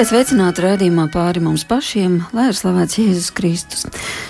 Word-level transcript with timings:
Esiet 0.00 0.14
sveicināti 0.14 0.62
raidījumā 0.64 1.02
pāri 1.12 1.42
mums 1.44 1.60
pašiem, 1.68 2.14
lai 2.32 2.46
ir 2.48 2.56
slavēts 2.56 2.96
Jēzus 2.96 3.26
Kristus. 3.36 3.82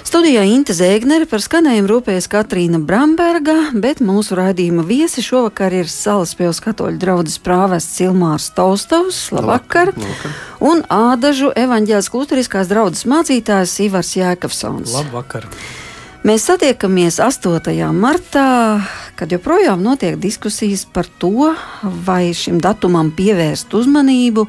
Studijā 0.02 0.40
Inte 0.50 0.74
Zēgnere 0.74 1.28
par 1.30 1.38
skanējumu 1.44 1.86
rūpējas 1.92 2.26
Katrīna 2.32 2.80
Bramberga, 2.82 3.54
bet 3.78 4.00
mūsu 4.02 4.34
raidījuma 4.34 4.82
viesi 4.88 5.22
šovakar 5.22 5.76
ir 5.78 5.86
Salaspils 5.86 6.58
katoļu 6.64 6.98
draudzes 6.98 7.38
prāvests 7.46 8.02
Ilmārs 8.02 8.48
Taustovs, 8.56 9.20
labvakar, 9.30 9.92
labvakar. 9.94 10.34
un 10.72 10.82
Ādažu 10.90 11.52
evaņģēlas 11.54 12.10
kultūriskās 12.16 12.66
draudzes 12.74 13.06
mācītājs 13.06 13.78
Ivars 13.86 14.12
Jēkabsons. 14.18 14.98
Labvakar! 14.98 15.46
Mēs 16.26 16.50
satiekamies 16.50 17.22
8. 17.22 17.78
martā, 17.94 18.82
kad 19.14 19.30
joprojām 19.30 19.86
notiek 19.86 20.18
diskusijas 20.18 20.82
par 20.82 21.06
to, 21.22 21.54
vai 22.10 22.34
šim 22.34 22.58
datumam 22.58 23.14
pievērst 23.14 23.78
uzmanību, 23.78 24.48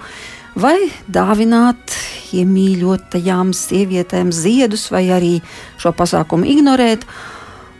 vai 0.56 0.92
dāvināt 1.08 1.96
iemīļotajām 2.36 3.52
sievietēm 3.56 4.32
ziedus, 4.36 4.90
vai 4.92 5.08
arī 5.14 5.36
šo 5.82 5.94
pasākumu 5.96 6.48
ignorēt. 6.48 7.06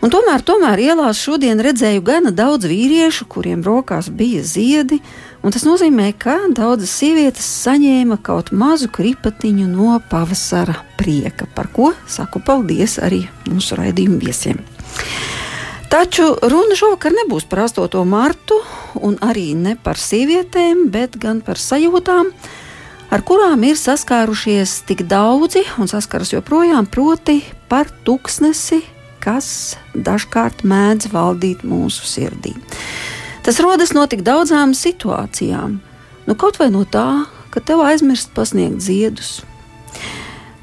Un 0.02 0.10
tomēr, 0.10 0.42
tomēr 0.42 0.82
ielās 0.82 1.20
šodien 1.22 1.60
redzēju 1.62 2.02
gana 2.02 2.32
daudz 2.34 2.66
vīriešu, 2.66 3.28
kuriem 3.30 3.62
rokās 3.62 4.10
bija 4.10 4.42
ziedi, 4.42 4.98
un 5.46 5.54
tas 5.54 5.62
nozīmē, 5.68 6.08
ka 6.18 6.40
daudzas 6.50 6.96
sievietes 6.98 7.46
saņēma 7.68 8.18
kaut 8.26 8.50
mazu 8.50 8.90
kripatiņu 8.90 9.68
no 9.70 10.00
pavasara 10.10 10.80
prieka, 10.98 11.46
par 11.54 11.70
ko 11.74 11.92
saku 12.10 12.42
paldies 12.42 12.98
arī 12.98 13.28
mūsu 13.46 13.78
raidījumu 13.78 14.18
viesiem. 14.26 14.64
Taču 15.92 16.24
runa 16.40 16.74
šovakar 16.80 17.12
nebūs 17.12 17.46
par 17.52 17.66
8. 17.68 18.02
martu, 18.08 18.58
un 19.04 19.18
arī 19.22 19.52
ne 19.60 19.76
par 19.76 20.00
sievietēm, 20.00 20.86
bet 20.90 21.18
gan 21.20 21.42
par 21.46 21.60
sajūtām, 21.60 22.32
ar 23.12 23.24
kurām 23.28 23.66
ir 23.68 23.78
saskārušies 23.80 24.82
tik 24.88 25.04
daudzi 25.12 25.66
un 25.82 25.92
saskaras 25.92 26.32
joprojām, 26.34 26.88
proti 26.88 27.42
par 27.70 27.92
tuksnesi, 28.08 28.82
kas 29.22 29.78
dažkārt 29.94 30.64
mēdz 30.66 31.12
valdīt 31.12 31.66
mūsu 31.68 32.08
sirdī. 32.08 32.56
Tas 33.46 33.60
rodas 33.62 33.94
no 33.98 34.06
tik 34.10 34.24
daudzām 34.26 34.74
situācijām, 34.78 35.80
nu 36.28 36.38
kaut 36.40 36.60
vai 36.62 36.70
no 36.74 36.86
tā, 36.86 37.26
ka 37.52 37.60
tev 37.60 37.84
aizmirst 37.84 38.32
pasniegt 38.38 38.82
ziedus, 38.86 39.42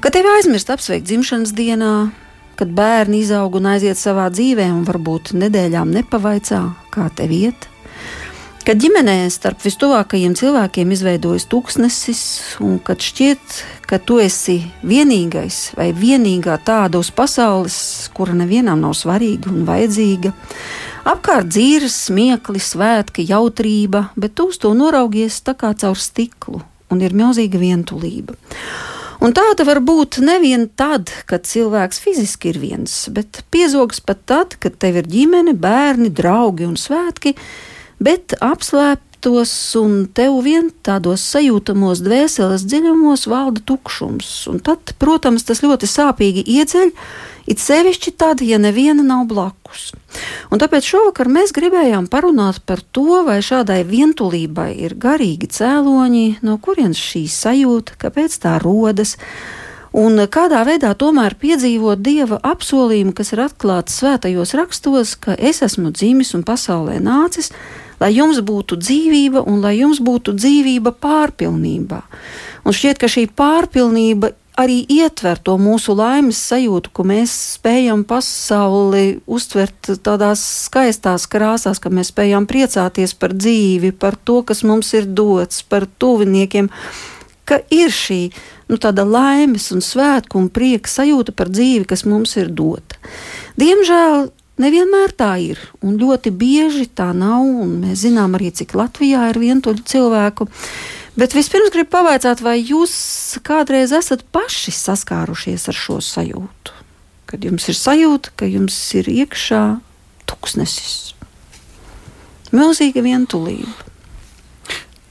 ka 0.01 0.11
tev 0.11 0.27
aizmirst 0.33 0.71
apsveikt 0.73 1.07
dzimšanas 1.07 1.53
dienā, 1.55 1.95
kad 2.59 2.71
bērni 2.75 3.21
izaug 3.23 3.55
un 3.55 3.69
aiziet 3.71 3.99
savā 3.99 4.27
dzīvē 4.33 4.67
un 4.73 4.85
varbūt 4.87 5.35
nedēļām 5.37 5.93
nepavaicā, 5.95 6.63
kā 6.91 7.11
tev 7.15 7.35
iet 7.35 7.68
Kad 8.67 8.81
ģimenē 8.83 9.23
starp 9.31 9.61
vistuvākajiem 9.63 10.33
cilvēkiem 10.35 10.89
izveidojas 10.91 11.45
tūkstnesis, 11.49 12.21
un 12.63 12.75
kad 12.83 12.99
šķiet, 13.01 13.61
ka 13.87 13.97
tu 14.03 14.19
esi 14.19 14.57
vienīgais 14.85 15.61
vai 15.77 15.89
vienīgā 15.95 16.57
tāda 16.67 16.99
uz 16.99 17.09
pasaules, 17.15 17.77
kura 18.13 18.35
nevienam 18.35 18.83
nav 18.83 18.97
svarīga 18.99 19.49
un 19.53 19.63
vajadzīga, 19.69 20.33
apkārt 21.07 21.47
dzīves, 21.53 21.95
smiekli, 22.09 22.59
svētki, 22.59 23.25
jautrība, 23.31 24.09
bet 24.19 24.35
tu 24.35 24.49
uz 24.51 24.59
to 24.59 24.73
noraugies 24.75 25.39
tā 25.45 25.55
kā 25.55 25.71
caur 25.79 25.97
stiklu, 25.97 26.59
un 26.91 27.01
ir 27.01 27.15
milzīga 27.15 27.63
vientulība. 27.63 28.35
Un 29.23 29.33
tāda 29.35 29.65
var 29.67 29.81
būt 29.83 30.19
nevien 30.23 30.67
tad, 30.79 31.11
kad 31.27 31.47
cilvēks 31.47 31.99
fiziski 32.03 32.53
ir 32.53 32.59
viens, 32.59 33.01
bet 33.11 33.41
piezogs 33.51 34.03
pat 34.03 34.21
tad, 34.27 34.55
kad 34.59 34.77
tev 34.79 34.99
ir 35.01 35.09
ģimene, 35.11 35.55
bērni, 35.59 36.11
draugi 36.11 36.67
un 36.67 36.77
svētki 36.79 37.35
bet 37.99 38.35
apslēptos 38.39 39.53
un 39.79 40.05
tev 40.15 40.39
vien 40.45 40.69
tādos 40.85 41.23
sajūtamos 41.33 42.03
dvēseles 42.05 42.63
dziļumos 42.67 43.27
valda 43.29 43.63
tukšums. 43.67 44.31
Un 44.51 44.63
tad, 44.63 44.95
protams, 45.01 45.45
tas 45.47 45.63
ļoti 45.65 45.89
sāpīgi 45.89 46.45
iedzeļ, 46.47 46.93
it 47.51 47.59
sevišķi 47.59 48.15
tad, 48.19 48.43
ja 48.45 48.59
neviena 48.61 49.03
nav 49.03 49.25
blakus. 49.29 49.91
Un 50.49 50.61
tāpēc 50.61 50.87
šovakar 50.87 51.29
mēs 51.31 51.53
gribējām 51.55 52.07
parunāt 52.11 52.61
par 52.65 52.81
to, 52.95 53.23
vai 53.27 53.39
šādai 53.45 53.81
vientulībai 53.87 54.71
ir 54.85 54.95
garīgi 54.95 55.49
cēloņi, 55.59 56.39
no 56.45 56.57
kurienes 56.61 57.01
šī 57.01 57.25
sajūta, 57.29 57.99
kāpēc 58.01 58.39
tā 58.45 58.57
rodas. 58.63 59.17
Un 59.89 60.21
kādā 60.29 60.61
veidā 60.67 60.91
tomēr 60.93 61.33
piedzīvot 61.41 62.01
dieva 62.05 62.37
apsolījumu, 62.45 63.13
kas 63.17 63.33
ir 63.33 63.41
atklāts 63.47 63.95
svētajos 63.97 64.53
rakstos, 64.57 65.15
ka 65.17 65.33
es 65.33 65.63
esmu 65.65 65.89
dzimis 65.89 66.35
un 66.37 66.45
pasaulē 66.45 66.99
nācis, 67.01 67.49
lai 67.99 68.11
jums 68.15 68.41
būtu 68.45 68.79
dzīvība 68.79 69.43
un 69.47 69.61
lai 69.63 69.77
jums 69.79 70.01
būtu 70.03 70.35
dzīvība 70.37 70.95
pārpilnībā. 71.01 72.03
Un 72.65 72.75
šķiet, 72.75 72.99
ka 73.01 73.09
šī 73.11 73.27
pārpilnība 73.35 74.33
arī 74.59 74.81
ietver 74.91 75.39
to 75.39 75.55
mūsu 75.59 75.95
laimes 75.95 76.39
sajūtu, 76.49 76.91
ko 76.91 77.05
mēs 77.07 77.33
spējam 77.55 78.03
pasauli 78.07 79.21
uztvert 79.27 79.93
tādās 80.03 80.43
skaistās 80.65 81.27
krāsās, 81.31 81.79
ka 81.79 81.91
mēs 81.93 82.11
spējam 82.11 82.47
priecāties 82.49 83.15
par 83.15 83.35
dzīvi, 83.37 83.93
par 83.95 84.19
to, 84.19 84.41
kas 84.43 84.65
mums 84.67 84.91
ir 84.97 85.07
dots, 85.07 85.63
par 85.63 85.87
tuviniekiem, 85.87 86.67
ka 87.47 87.61
ir 87.73 87.93
šī 87.93 88.21
nu, 88.69 88.77
tāda 88.77 89.05
laimes 89.07 89.71
un 89.73 89.81
svētku 89.83 90.37
un 90.41 90.49
prieka 90.53 90.91
sajūta 90.91 91.33
par 91.35 91.49
dzīvi, 91.49 91.87
kas 91.89 92.03
mums 92.05 92.35
ir 92.37 92.51
dota. 92.51 92.99
Diemžēl 93.59 94.27
Nevienmēr 94.59 95.13
tā 95.15 95.33
ir, 95.39 95.59
un 95.79 95.95
ļoti 96.01 96.33
bieži 96.35 96.89
tā 96.91 97.13
nav, 97.15 97.45
un 97.47 97.77
mēs 97.85 98.03
zinām 98.03 98.35
arī, 98.35 98.51
cik 98.51 98.75
Latvijā 98.75 99.29
ir 99.31 99.39
vientuļu 99.39 99.85
cilvēku. 99.87 100.49
Bet 101.19 101.35
vispirms 101.35 101.71
gribu 101.71 101.93
pavaicāt, 101.95 102.43
vai 102.43 102.57
jūs 102.59 102.93
kādreiz 103.43 103.93
esat 103.95 104.25
paši 104.35 104.73
saskārušies 104.75 105.69
ar 105.71 105.79
šo 105.79 105.99
sajūtu? 106.03 106.75
Kad 107.29 107.45
jums 107.47 107.69
ir 107.71 107.77
sajūta, 107.77 108.33
ka 108.35 108.49
jums 108.49 108.75
ir 108.99 109.07
iekšā 109.11 109.63
tuksnesis, 110.27 111.13
milzīga 112.51 113.03
vientulība. 113.05 113.87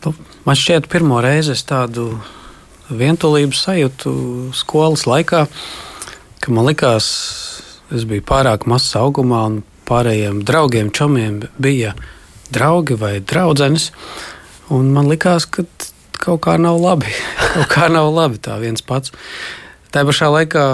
Nu, 0.05 0.13
man 0.45 0.59
šķiet, 0.59 0.91
pirmo 0.93 1.23
reizi 1.25 1.55
es 1.57 1.65
tādu 1.67 2.11
vientulību 2.89 3.57
sajūtu 3.57 4.13
skolas 4.57 5.05
laikā, 5.09 5.45
ka 6.41 6.55
man 6.55 6.69
likās, 6.69 7.09
Es 7.95 8.05
biju 8.09 8.25
pārāk 8.29 8.67
mazs 8.69 8.93
augumā, 9.01 9.45
un 9.49 9.61
pārējiem 9.89 10.43
draugiem, 10.45 10.91
čomiem 10.93 11.41
bija 11.57 11.95
draugi 12.53 12.99
vai 13.01 13.19
draudzenes. 13.21 13.91
Man 14.69 15.09
likās, 15.09 15.47
ka 15.49 15.65
kaut 16.19 16.43
kā 16.45 16.59
nav 16.61 16.81
labi. 16.83 17.13
kaut 17.55 17.71
kā 17.73 17.89
nav 17.93 18.11
labi 18.13 18.41
tā 18.45 18.59
viens 18.61 18.85
pats. 18.85 19.15
Tā 19.95 20.05
pašā 20.05 20.29
laikā 20.35 20.65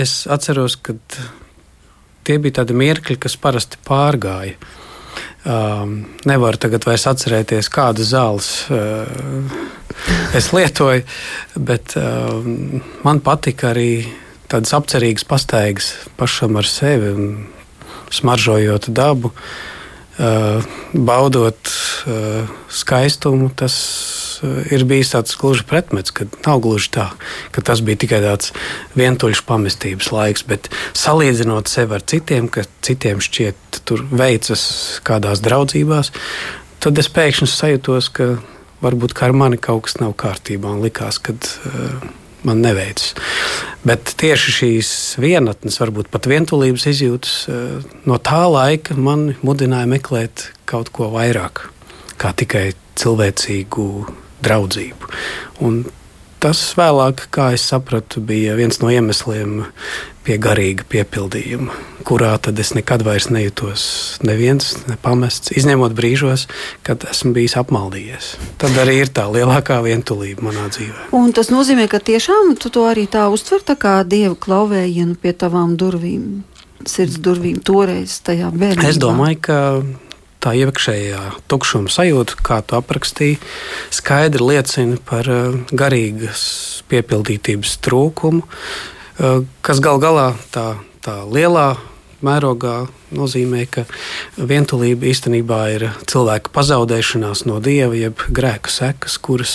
es 0.00 0.22
atceros, 0.32 0.78
ka 0.80 0.96
tie 2.26 2.40
bija 2.42 2.62
tādi 2.62 2.76
mirkļi, 2.76 3.18
kas 3.20 3.36
parasti 3.40 3.80
pārgāja. 3.86 4.56
Um, 5.46 6.00
nevaru 6.26 6.58
tagad 6.58 6.82
vairs 6.88 7.04
atcerēties, 7.06 7.68
kādas 7.70 8.08
zāles 8.10 8.48
uh, 8.74 9.06
es 10.34 10.48
lietoju, 10.50 11.04
bet 11.68 11.94
uh, 12.00 12.40
man 13.06 13.20
patika 13.22 13.70
arī 13.70 13.90
tādas 14.56 14.72
apcerīgas 14.72 15.26
pastaigas 15.28 15.92
pašam 16.16 16.56
ar 16.56 16.64
sevi 16.64 17.12
smaržojot 18.14 18.88
dabu, 18.88 19.32
baudot 20.96 21.72
skaistumu. 22.72 23.50
Tas 23.52 23.76
ir 24.72 24.86
bijis 24.88 25.12
tāds 25.12 25.36
gluži 25.36 25.66
pretmets, 25.68 26.14
ka 26.14 26.24
nav 26.46 26.62
gluži 26.64 26.90
tā, 26.96 27.06
ka 27.52 27.64
tas 27.64 27.82
bija 27.84 28.00
tikai 28.06 28.22
tāds 28.24 28.52
vientuļš 28.96 29.44
pamestības 29.48 30.10
laiks, 30.12 30.46
bet 30.48 30.70
salīdzinot 30.96 31.68
sevi 31.68 31.98
ar 31.98 32.04
citiem, 32.04 32.48
ka 32.48 32.64
citiem 32.86 33.20
šķiet, 33.20 33.80
tur 33.88 34.04
veicas 34.08 34.62
kādās 35.04 35.44
draudzībās, 35.44 36.12
tad 36.80 37.00
es 37.00 37.12
pēkšņi 37.12 37.48
sajūtos, 37.52 38.12
ka 38.16 38.36
varbūt 38.84 39.16
ar 39.24 39.36
mani 39.36 39.60
kaut 39.60 39.88
kas 39.88 40.00
nav 40.00 40.16
kārtībā 40.20 40.76
un 40.76 40.84
likās, 40.84 41.20
ka 41.20 41.36
uh, 41.36 42.06
man 42.46 42.62
neveicas. 42.64 43.14
Bet 43.86 44.14
tieši 44.18 44.54
šīs 44.58 44.90
vienatnes, 45.22 45.78
varbūt 45.82 46.10
pat 46.14 46.28
vientulības 46.30 46.88
izjūtas 46.90 47.34
eh, 47.50 47.92
no 48.08 48.18
tā 48.18 48.42
laika 48.50 48.96
man 48.98 49.32
mudināja 49.46 49.90
meklēt 49.90 50.48
kaut 50.66 50.90
ko 50.94 51.10
vairāk, 51.14 51.68
kā 52.18 52.32
tikai 52.38 52.70
cilvēcīgu 52.96 53.86
draudzību. 54.46 55.12
Un 55.66 55.84
tas 56.42 56.60
vēlāk, 56.78 57.26
kā 57.34 57.50
es 57.56 57.64
sapratu, 57.70 58.20
bija 58.24 58.56
viens 58.58 58.80
no 58.82 58.90
iemesliem 58.92 59.64
pie 60.26 60.36
garīga 60.42 60.86
piepildījuma, 60.90 61.74
kurā 62.06 62.32
tad 62.42 62.58
es 62.58 62.72
nekad 62.74 63.04
vairs 63.06 63.28
nejūtos 63.30 63.84
neviens, 64.26 64.72
nepamests, 64.90 65.52
izņemot 65.54 65.94
brīžos, 65.96 66.46
kad 66.86 67.06
esmu 67.10 67.32
bijis 67.36 67.54
apmaldījies. 67.60 68.32
Tad 68.62 68.74
arī 68.82 68.98
ir 69.04 69.12
tā 69.14 69.28
lielākā 69.30 69.78
vientulība 69.86 70.48
manā 70.48 70.66
dzīvē. 70.74 71.10
Un 71.16 71.30
tas 71.36 71.52
nozīmē, 71.54 71.86
ka 71.92 72.02
tiešām 72.02 72.56
tu 72.62 72.72
to 72.74 72.88
arī 72.90 73.06
tā 73.10 73.28
uztver 73.32 73.62
tā 73.66 73.78
kā 73.78 74.00
dieva 74.08 74.34
klauvējienu 74.34 75.14
pie 75.22 75.34
tavām 75.38 75.76
durvīm, 75.78 76.42
sirds 76.86 77.20
durvīm 77.22 77.62
toreiz 77.62 78.18
tajā 78.26 78.50
bērnībā. 78.50 78.90
Es 78.90 78.98
domāju, 79.02 79.42
ka 79.46 79.60
tā 80.46 80.54
iekšējā 80.54 81.22
tukšuma 81.50 81.90
sajūta, 81.90 82.38
kā 82.46 82.60
tu 82.62 82.78
aprakstīji, 82.78 83.40
skaidri 83.94 84.46
liecina 84.46 85.00
par 85.08 85.26
garīgas 85.74 86.46
piepildītības 86.90 87.74
trūkumu, 87.82 88.44
kas 89.66 89.82
gal 89.82 89.98
galā 90.02 90.28
tā, 90.54 90.76
tā 91.02 91.18
lielā 91.26 91.74
mērogā 92.24 92.86
nozīmē, 93.16 93.66
ka 93.70 93.84
vientulība 94.36 95.10
īstenībā 95.10 95.60
ir 95.74 95.88
cilvēka 96.08 96.52
pazaudēšanās 96.54 97.44
no 97.48 97.60
dieva, 97.64 97.94
jeb 97.96 98.24
grēka 98.32 98.72
sekas, 98.72 99.18
kuras 99.22 99.54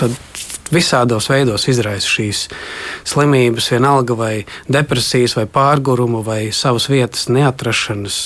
tad 0.00 0.16
visādos 0.72 1.28
veidos 1.30 1.66
izraisa 1.68 2.08
šīs 2.08 2.46
slimības, 3.08 3.70
vienalga 3.74 4.16
vai 4.16 4.32
depresijas, 4.72 5.36
vai 5.36 5.46
pārgurumu, 5.50 6.22
vai 6.24 6.40
savas 6.56 6.88
vietas 6.90 7.28
neatrašanas 7.32 8.16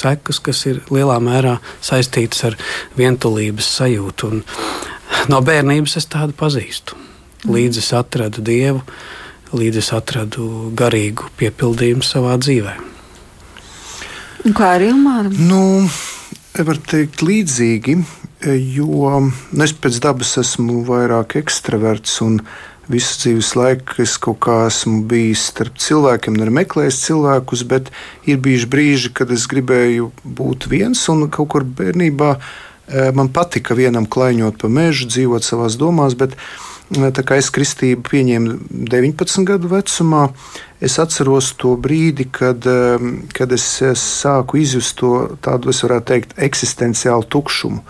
sekas, 0.00 0.40
kas 0.40 0.64
ir 0.70 0.80
lielā 0.92 1.18
mērā 1.22 1.58
saistītas 1.84 2.46
ar 2.48 2.58
vientulības 2.98 3.68
sajūtu. 3.80 4.32
Un 4.32 4.44
no 5.32 5.40
bērnības 5.44 5.98
es 6.00 6.08
tādu 6.10 6.36
pazīstu. 6.36 6.96
Līdz 7.48 7.80
es 7.80 7.92
atradu 7.96 8.42
dievu, 8.44 8.82
līdz 9.56 9.80
es 9.82 9.90
atradu 9.96 10.70
garīgu 10.76 11.30
piepildījumu 11.40 12.06
savā 12.06 12.36
dzīvē. 12.40 12.76
Kā 14.56 14.74
ar 14.78 14.84
Ilmāru? 14.86 15.34
Nu, 15.36 15.62
var 16.56 16.80
teikt 16.88 17.20
līdzīgi, 17.24 17.98
jo 18.74 19.10
nu, 19.20 19.64
es 19.64 19.74
pēc 19.76 20.00
dabas 20.00 20.32
esmu 20.40 20.80
vairāk 20.88 21.36
ekstraverts 21.42 22.20
un 22.24 22.40
visu 22.90 23.18
dzīves 23.20 23.52
laiku 23.58 24.00
es 24.02 24.16
kaut 24.22 24.40
kā 24.46 24.56
esmu 24.66 25.04
bijis 25.10 25.44
starp 25.52 25.78
cilvēkiem, 25.82 26.40
arī 26.40 26.56
meklējis 26.62 27.02
cilvēkus, 27.04 27.66
bet 27.70 27.92
ir 28.26 28.40
bijuši 28.42 28.70
brīži, 28.72 29.12
kad 29.14 29.30
es 29.34 29.46
gribēju 29.50 30.10
būt 30.24 30.66
viens 30.72 31.04
un 31.12 31.28
kaut 31.30 31.52
kur 31.54 31.66
bērnībā 31.66 32.32
eh, 32.34 33.12
man 33.14 33.30
patika 33.30 33.76
vienam 33.78 34.08
klaiņot 34.10 34.58
pa 34.62 34.72
mežu, 34.72 35.06
dzīvot 35.10 35.46
savās 35.46 35.78
domās, 35.78 36.18
bet 36.18 36.34
Tā 36.90 37.22
kā 37.22 37.36
es 37.38 37.52
kristību 37.54 38.02
pieņēmu 38.08 38.54
19 38.90 39.44
gadu 39.46 39.68
vecumā, 39.70 40.24
es 40.82 40.96
atceros 40.98 41.52
to 41.60 41.76
brīdi, 41.78 42.26
kad, 42.34 42.66
um, 42.66 43.12
kad 43.36 43.52
es 43.54 43.66
sāku 44.00 44.58
izjust 44.58 44.96
to 44.98 45.12
tādu, 45.44 45.70
es 45.70 45.84
varētu 45.86 46.08
teikt, 46.10 46.34
eksistenciālu 46.48 47.28
tukšumu, 47.30 47.84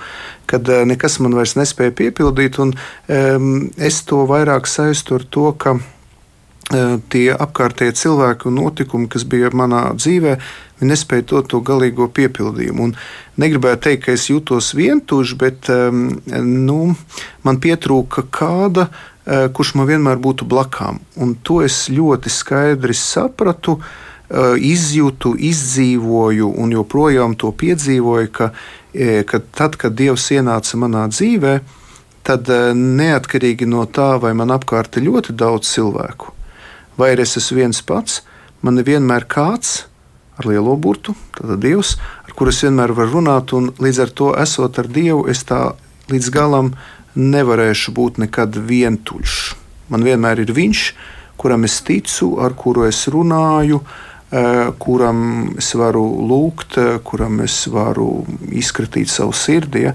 kad 0.50 0.68
uh, 0.68 0.82
nekas 0.84 1.16
man 1.24 1.38
vairs 1.38 1.56
nespēja 1.56 1.96
piepildīt, 1.96 2.60
un 2.60 2.74
um, 2.76 3.48
es 3.80 4.02
to 4.04 4.20
vairāk 4.28 4.68
saistu 4.68 5.16
ar 5.16 5.24
to, 5.32 5.48
ka 5.56 5.78
tie 7.10 7.24
apkārtējie 7.34 7.96
cilvēki 7.98 8.46
un 8.46 8.60
notikumi, 8.60 9.08
kas 9.10 9.24
bija 9.26 9.50
manā 9.56 9.88
dzīvē, 9.98 10.36
Viņi 10.80 10.94
nespēja 10.94 11.26
dot 11.28 11.50
to 11.52 11.60
galīgo 11.60 12.06
piepildījumu. 12.16 12.88
Un 12.88 12.94
negribētu 13.40 13.84
teikt, 13.84 14.06
ka 14.06 14.14
es 14.16 14.30
jūtos 14.30 14.72
vientuļš, 14.78 15.34
bet 15.40 15.68
nu, 15.68 16.78
man 17.44 17.60
pietrūka 17.60 18.24
kāda, 18.32 18.86
uh, 18.88 19.48
kurš 19.52 19.74
man 19.76 19.90
vienmēr 19.90 20.20
būtu 20.24 20.48
blakām. 20.48 21.02
Un 21.20 21.36
to 21.44 21.60
es 21.66 21.82
ļoti 21.92 22.32
skaidri 22.32 22.96
sapratu, 22.96 23.76
uh, 23.76 24.56
izjūtu, 24.56 25.34
izdzīvoju 25.50 26.48
un 26.48 26.72
joprojām 26.78 27.36
to 27.36 27.52
piedzīvoju, 27.52 28.32
ka, 28.32 28.52
ka 29.28 29.44
tad, 29.52 29.76
kad 29.76 30.00
Dievs 30.00 30.30
ienāca 30.32 30.80
manā 30.80 31.04
dzīvē, 31.12 31.58
tad 32.24 32.48
neatkarīgi 32.76 33.68
no 33.68 33.84
tā, 33.84 34.14
vai 34.22 34.32
man 34.38 34.52
apkārt 34.54 34.96
ir 34.96 35.08
ļoti 35.10 35.36
daudz 35.36 35.68
cilvēku, 35.74 36.32
vai 37.00 37.14
es 37.16 37.36
esmu 37.40 37.62
viens 37.62 37.80
pats, 37.86 38.20
man 38.60 38.80
ir 38.80 38.88
vienmēr 38.88 39.24
kāds, 39.30 39.86
ar 40.40 40.48
lielo 40.48 40.76
burtu, 40.76 41.14
tātad 41.36 41.60
Dievs, 41.64 41.96
ar 42.24 42.34
kuru 42.36 42.52
es 42.52 42.60
vienmēr 42.64 42.92
varu 42.96 43.18
runāt, 43.18 43.54
un 43.56 43.70
līdz 43.80 44.02
ar 44.04 44.12
to 44.16 44.32
esot 44.40 44.80
ar 44.80 44.88
Dievu, 44.88 45.26
es 45.32 45.44
tā 45.48 45.72
līdz 46.12 46.30
galam 46.34 46.74
nevarēšu 47.16 47.94
būt 47.96 48.20
nekad 48.22 48.56
vientuļš. 48.68 49.38
Man 49.90 50.04
vienmēr 50.06 50.44
ir 50.44 50.52
Viņš, 50.54 50.84
kuram 51.40 51.64
es 51.68 51.80
ticu, 51.84 52.36
ar 52.40 52.54
kuru 52.54 52.86
es 52.88 53.06
runāju, 53.08 53.80
eh, 53.80 54.09
kuram 54.78 55.22
es 55.58 55.72
varu 55.74 56.04
lūgt, 56.30 56.76
eh, 56.78 56.98
kuram 57.02 57.40
es 57.42 57.66
varu 57.66 58.24
izkratīt 58.54 59.10
savu 59.10 59.32
sirdi. 59.34 59.82
Ja? 59.88 59.94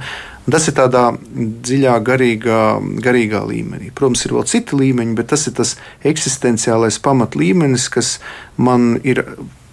Tas 0.51 0.67
ir 0.67 0.75
tādā 0.77 1.05
dziļā, 1.15 1.95
garīgā, 2.05 2.59
garīgā 3.01 3.41
līmenī. 3.47 3.93
Protams, 3.95 4.25
ir 4.25 4.35
vēl 4.35 4.45
citi 4.45 4.75
līmeņi, 4.75 5.15
bet 5.15 5.31
tas 5.31 5.47
ir 5.47 5.53
tas 5.53 5.75
eksistenciālais 6.03 6.99
pamatlīmenis, 6.99 7.89
kas 7.89 8.19
man 8.57 8.99
ir 9.03 9.23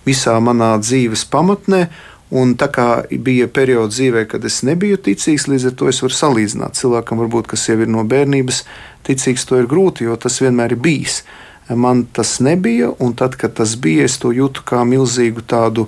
visā 0.07 0.39
manā 0.41 0.79
dzīves 0.79 1.27
pamatnē. 1.29 1.89
Un 2.33 2.55
tā 2.57 2.71
kā 2.73 3.05
bija 3.21 3.45
periods 3.53 3.99
dzīvē, 3.99 4.25
kad 4.31 4.45
es 4.49 4.63
nebiju 4.65 4.97
ticīgs, 4.97 5.51
līdz 5.51 5.67
ar 5.69 5.75
to 5.77 5.89
es 5.91 6.01
varu 6.01 6.17
salīdzināt. 6.17 6.79
Cilvēkam, 6.79 7.21
varbūt, 7.21 7.51
kas 7.51 7.67
jau 7.69 7.77
ir 7.83 7.91
no 7.93 8.07
bērnības 8.09 8.63
ticīgs, 9.05 9.45
to 9.45 9.59
ir 9.61 9.69
grūti, 9.69 10.07
jo 10.09 10.17
tas 10.17 10.41
vienmēr 10.41 10.73
ir 10.73 10.81
bijis. 10.81 11.21
Man 11.69 12.05
tas 12.13 12.41
nebija, 12.43 12.91
tad, 13.17 13.37
kad 13.39 13.55
tas 13.61 13.77
bija, 13.79 14.05
es 14.09 14.19
to 14.19 14.33
jūtu 14.35 14.65
kā 14.67 14.83
milzīgu 14.89 15.45
tādu 15.47 15.87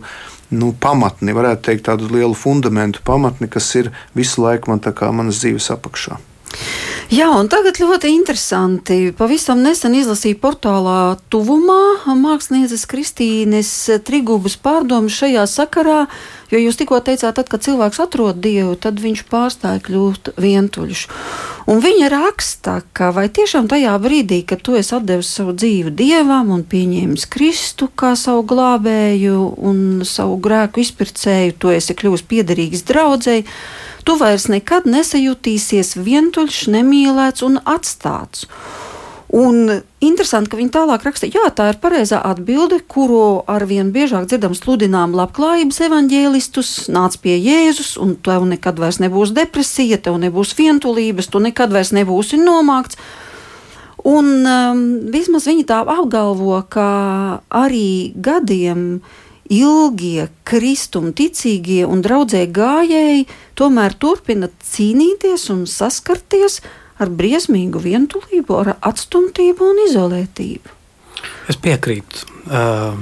nu, 0.54 0.71
pamatni, 0.81 1.35
varētu 1.35 1.66
teikt, 1.69 1.87
tādu 1.88 2.09
lielu 2.12 2.35
fundamentu 2.38 3.02
pamatni, 3.04 3.49
kas 3.50 3.73
ir 3.81 3.90
visu 4.14 4.45
laiku 4.45 4.71
man 4.71 4.83
manas 5.12 5.43
dzīves 5.43 5.71
apakšā. 5.75 6.21
Jā, 7.12 7.26
un 7.37 7.50
tagad 7.52 7.76
ļoti 7.76 8.08
interesanti. 8.14 9.11
Pavisam 9.12 9.61
nesen 9.61 9.92
izlasīju 9.99 10.38
portālā 10.40 11.18
Tuvumā 11.28 12.14
mākslinieces 12.16 12.87
Kristīnes 12.88 13.73
Trigubas 14.06 14.56
pārdomas 14.56 15.12
šajā 15.12 15.44
sakarā, 15.50 15.99
jo 16.49 16.62
jūs 16.62 16.80
tikko 16.80 17.02
teicāt, 17.04 17.37
tad, 17.37 17.50
kad 17.52 17.66
cilvēks 17.66 18.00
atrod 18.06 18.40
Dievu, 18.40 18.78
tad 18.80 19.04
viņš 19.04 19.25
pārstāja 19.28 19.84
kļūt 19.84 20.32
vientuļš. 20.40 21.04
Un 21.68 21.84
viņa 21.84 22.08
raksta, 22.12 22.78
ka 22.96 23.12
vai 23.12 23.28
tiešām 23.28 23.68
tajā 23.68 23.92
brīdī, 24.00 24.40
kad 24.49 24.64
tu 24.64 24.78
esi 24.80 24.96
atdevis 24.96 25.28
savu 25.37 25.52
dzīvi 25.52 25.92
Dievam 25.92 26.54
un 26.56 26.64
pieņēmis 26.64 27.28
Kristu 27.28 27.92
kā 27.92 28.14
savu 28.16 28.46
glābēju 28.49 29.40
un 29.61 29.80
savu 30.08 30.40
grēku 30.40 30.80
izpircēju, 30.80 31.58
tu 31.61 31.73
esi 31.76 31.96
kļuvis 32.00 32.25
piederīgs 32.32 32.88
draudzēji, 32.88 33.44
tu 34.04 34.16
vairs 34.20 34.49
nekad 34.52 34.88
nesajutīsies 34.88 35.94
vientuļš, 36.04 36.64
nemīlēts 36.75 37.44
un 37.46 37.61
atstāts. 37.64 38.49
Un 39.34 39.80
interesanti, 40.04 40.52
ka 40.52 40.58
viņi 40.61 40.70
tālāk 40.76 41.02
raksta, 41.08 41.26
jā, 41.26 41.49
tā 41.56 41.73
ir 41.73 41.80
pareizā 41.82 42.20
atbilde, 42.23 42.78
kuru 42.87 43.42
arvien 43.50 43.90
biežāk 43.94 44.28
dzirdam 44.30 44.54
sludinām 44.54 45.16
labklājības 45.18 45.80
evaņģēlistus, 45.88 46.70
nāc 46.94 47.16
pie 47.25 47.34
Jēzus, 47.40 47.96
un 47.99 48.14
tev 48.14 48.46
nekad 48.46 48.78
vairs 48.78 49.00
nebūs 49.02 49.34
depresija, 49.34 49.99
tev 49.99 50.20
nebūs 50.23 50.54
vientulības, 50.54 51.32
tu 51.32 51.42
nekad 51.42 51.75
vairs 51.75 51.90
nebūsi 51.96 52.38
nomākts. 52.44 53.00
Un 54.04 54.44
um, 54.44 54.80
vismaz 55.11 55.49
viņi 55.49 55.66
tā 55.66 55.80
apgalvo, 55.80 56.61
ka 56.70 56.88
arī 57.49 58.12
gadiem 58.14 58.87
uh, 59.00 59.24
ilgie 59.53 60.29
kristumticīgie 60.49 61.85
un 61.87 62.03
draudzē 62.05 62.45
gājēji 62.55 63.27
tomēr 63.59 63.97
turpina 64.01 64.49
cīnīties 64.65 65.51
un 65.53 65.67
saskarties 65.69 66.61
ar 67.03 67.11
briesmīgu 67.11 67.83
vientulību, 67.83 68.57
ar 68.57 68.75
atstumtību 68.81 69.71
un 69.73 69.83
izolētību. 69.89 70.75
Es 71.51 71.59
piekrītu, 71.61 72.25
uh, 72.49 72.97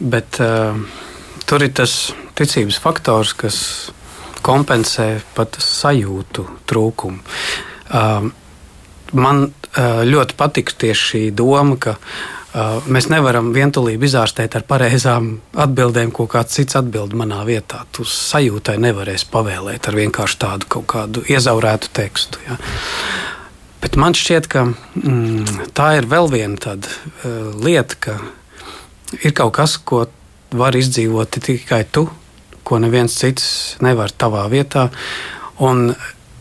bet 0.00 0.40
uh, 0.42 0.76
tur 1.48 1.64
ir 1.64 1.72
tas 1.76 2.12
ticības 2.36 2.80
faktors, 2.82 3.32
kas 3.38 3.58
kompensē 4.44 5.22
pat 5.36 5.56
sajūtu 5.62 6.44
trūkumu. 6.68 7.22
Uh, 7.88 8.28
man 9.16 9.44
uh, 9.46 10.02
ļoti 10.04 10.36
patīk 10.36 10.74
tieši 10.76 11.10
šī 11.12 11.26
doma, 11.38 11.78
ka 11.80 11.96
Uh, 11.96 12.33
mēs 12.54 13.08
nevaram 13.10 13.50
vientulību 13.54 14.06
izārstēt 14.06 14.54
ar 14.54 14.64
pareizām 14.68 15.30
atbildēm, 15.58 16.12
ko 16.14 16.28
kāds 16.30 16.54
cits 16.54 16.78
atbild 16.78 17.14
manā 17.18 17.40
vietā. 17.48 17.82
Tu 17.94 18.06
sajūtai 18.06 18.76
nevarēsi 18.82 19.28
pavēlēt 19.32 19.88
ar 19.90 19.98
vienkārši 19.98 20.40
tādu 20.44 20.70
kaut 20.76 20.86
kādu 20.94 21.24
iezaurētu 21.30 21.90
tekstu. 21.96 22.42
Ja. 22.46 22.58
Bet 23.82 23.98
man 24.00 24.14
šķiet, 24.16 24.46
ka 24.48 24.68
mm, 24.70 25.70
tā 25.76 25.90
ir 25.98 26.08
vēl 26.08 26.30
viena 26.32 26.60
tāda 26.62 26.88
uh, 26.88 27.50
lieta, 27.60 27.98
ka 28.00 28.18
ir 29.20 29.34
kaut 29.36 29.56
kas, 29.58 29.76
ko 29.76 30.06
var 30.54 30.78
izdzīvot 30.78 31.40
tikai 31.42 31.82
tu, 31.90 32.06
ko 32.64 32.78
neviens 32.80 33.18
cits 33.18 33.76
nevar 33.84 34.14
tavā 34.14 34.46
vietā. 34.52 34.88
Un 35.62 35.90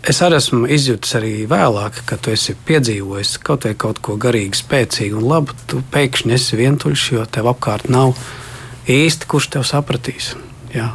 Es 0.03 0.17
arī 0.19 0.36
esmu 0.36 0.65
izjutis 0.67 1.13
arī 1.15 1.45
vēlāk, 1.48 2.01
kad 2.10 2.19
tu 2.19 2.33
esi 2.33 2.57
piedzīvojis 2.67 3.38
kaut, 3.39 3.63
kaut 3.79 4.01
ko 4.03 4.17
garīgi, 4.19 4.60
spēcīgu 4.60 5.22
un 5.22 5.29
labu. 5.29 5.55
Tu 5.72 5.79
pēkšņi 5.93 6.33
esi 6.36 6.60
vientuļš, 6.60 7.03
jo 7.15 7.24
tev 7.31 7.48
apkārt 7.53 7.88
nav 7.88 8.12
īsti 8.91 9.29
kurš 9.31 9.48
tev 9.55 9.63
sapratīs. 9.63 10.33
Jā. 10.75 10.89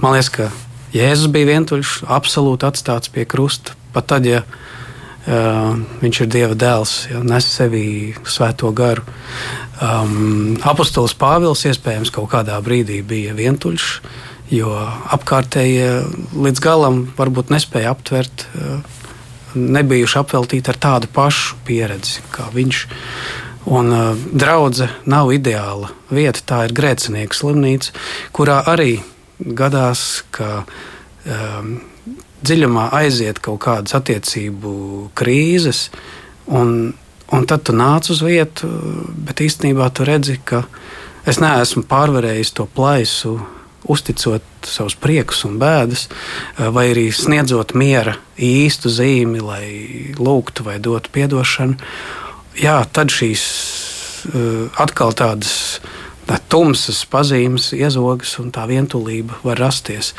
Man 0.00 0.16
liekas, 0.16 0.30
ka 0.32 0.48
Jēzus 0.96 1.28
bija 1.34 1.50
vientuļš, 1.50 1.98
absolūti 2.08 2.64
atstāts 2.64 3.12
pie 3.12 3.26
krusta. 3.28 3.76
Pat 3.92 4.08
tad, 4.08 4.24
ja 4.24 4.40
uh, 4.46 5.76
viņš 6.00 6.22
ir 6.24 6.30
Dieva 6.32 6.56
dēls, 6.56 6.94
ja 7.12 7.20
nes 7.20 7.48
sevī 7.52 8.14
svēto 8.24 8.72
garu. 8.72 9.04
Um, 9.76 10.56
Apostols 10.64 11.12
Pāvils 11.20 11.66
iespējams 11.68 12.14
kaut 12.16 12.30
kādā 12.32 12.56
brīdī 12.64 13.02
bija 13.04 13.36
vientuļš 13.36 13.90
jo 14.52 14.70
apkārtējie 15.16 15.90
līdz 16.36 16.62
galam 16.62 17.02
varbūt 17.16 17.50
nespēja 17.54 17.94
aptvert, 17.94 18.46
nebijuši 19.56 20.20
apveltīti 20.20 20.70
ar 20.72 20.78
tādu 20.80 21.10
pašu 21.12 21.58
pieredzi 21.66 22.24
kā 22.34 22.48
viņš. 22.54 22.84
Un 23.66 23.90
uh, 23.90 24.12
draudzene 24.30 24.92
nav 25.10 25.32
ideāla 25.34 25.88
vieta. 26.14 26.44
Tā 26.46 26.58
ir 26.68 26.74
grēcinieku 26.76 27.34
slimnīca, 27.34 27.96
kurā 28.36 28.60
arī 28.70 29.00
gadās, 29.42 30.22
ka 30.30 30.60
um, 30.62 31.72
dziļumā 32.46 32.90
aiziet 33.00 33.40
kaut 33.42 33.64
kādas 33.66 33.96
attiecību 33.98 34.76
krīzes, 35.18 35.88
un, 36.46 36.92
un 37.34 37.48
tad 37.50 37.66
tu 37.66 37.74
nāc 37.74 38.06
uz 38.14 38.22
vietu, 38.22 38.70
bet 39.26 39.42
īstenībā 39.42 39.90
tu 39.90 40.06
redzi, 40.06 40.38
ka 40.46 40.62
es 41.26 41.42
neesmu 41.42 41.82
pārvarējis 41.90 42.54
to 42.54 42.68
plaisu 42.70 43.40
uzticot 43.88 44.42
savus 44.66 44.96
priekus 44.98 45.44
un 45.48 45.58
bēdas, 45.60 46.06
eh, 46.08 46.68
vai 46.68 46.88
arī 46.92 47.08
sniedzot 47.14 47.74
miera 47.74 48.16
īstu 48.38 48.90
zīmi, 48.92 49.42
lai 49.42 50.14
lūgtu 50.18 50.64
vai 50.66 50.78
dotu 50.78 51.10
atdošanu. 51.24 51.76
Jā, 52.60 52.84
tad 52.92 53.08
šīs 53.08 53.44
eh, 54.34 54.82
atkal 54.82 55.12
tādas 55.12 55.80
tā 56.26 56.40
tumsas 56.50 57.04
pazīmes, 57.06 57.70
iezogas 57.76 58.38
un 58.42 58.50
tā 58.50 58.66
vientulība 58.66 59.38
var 59.44 59.60
rasties. 59.62 60.12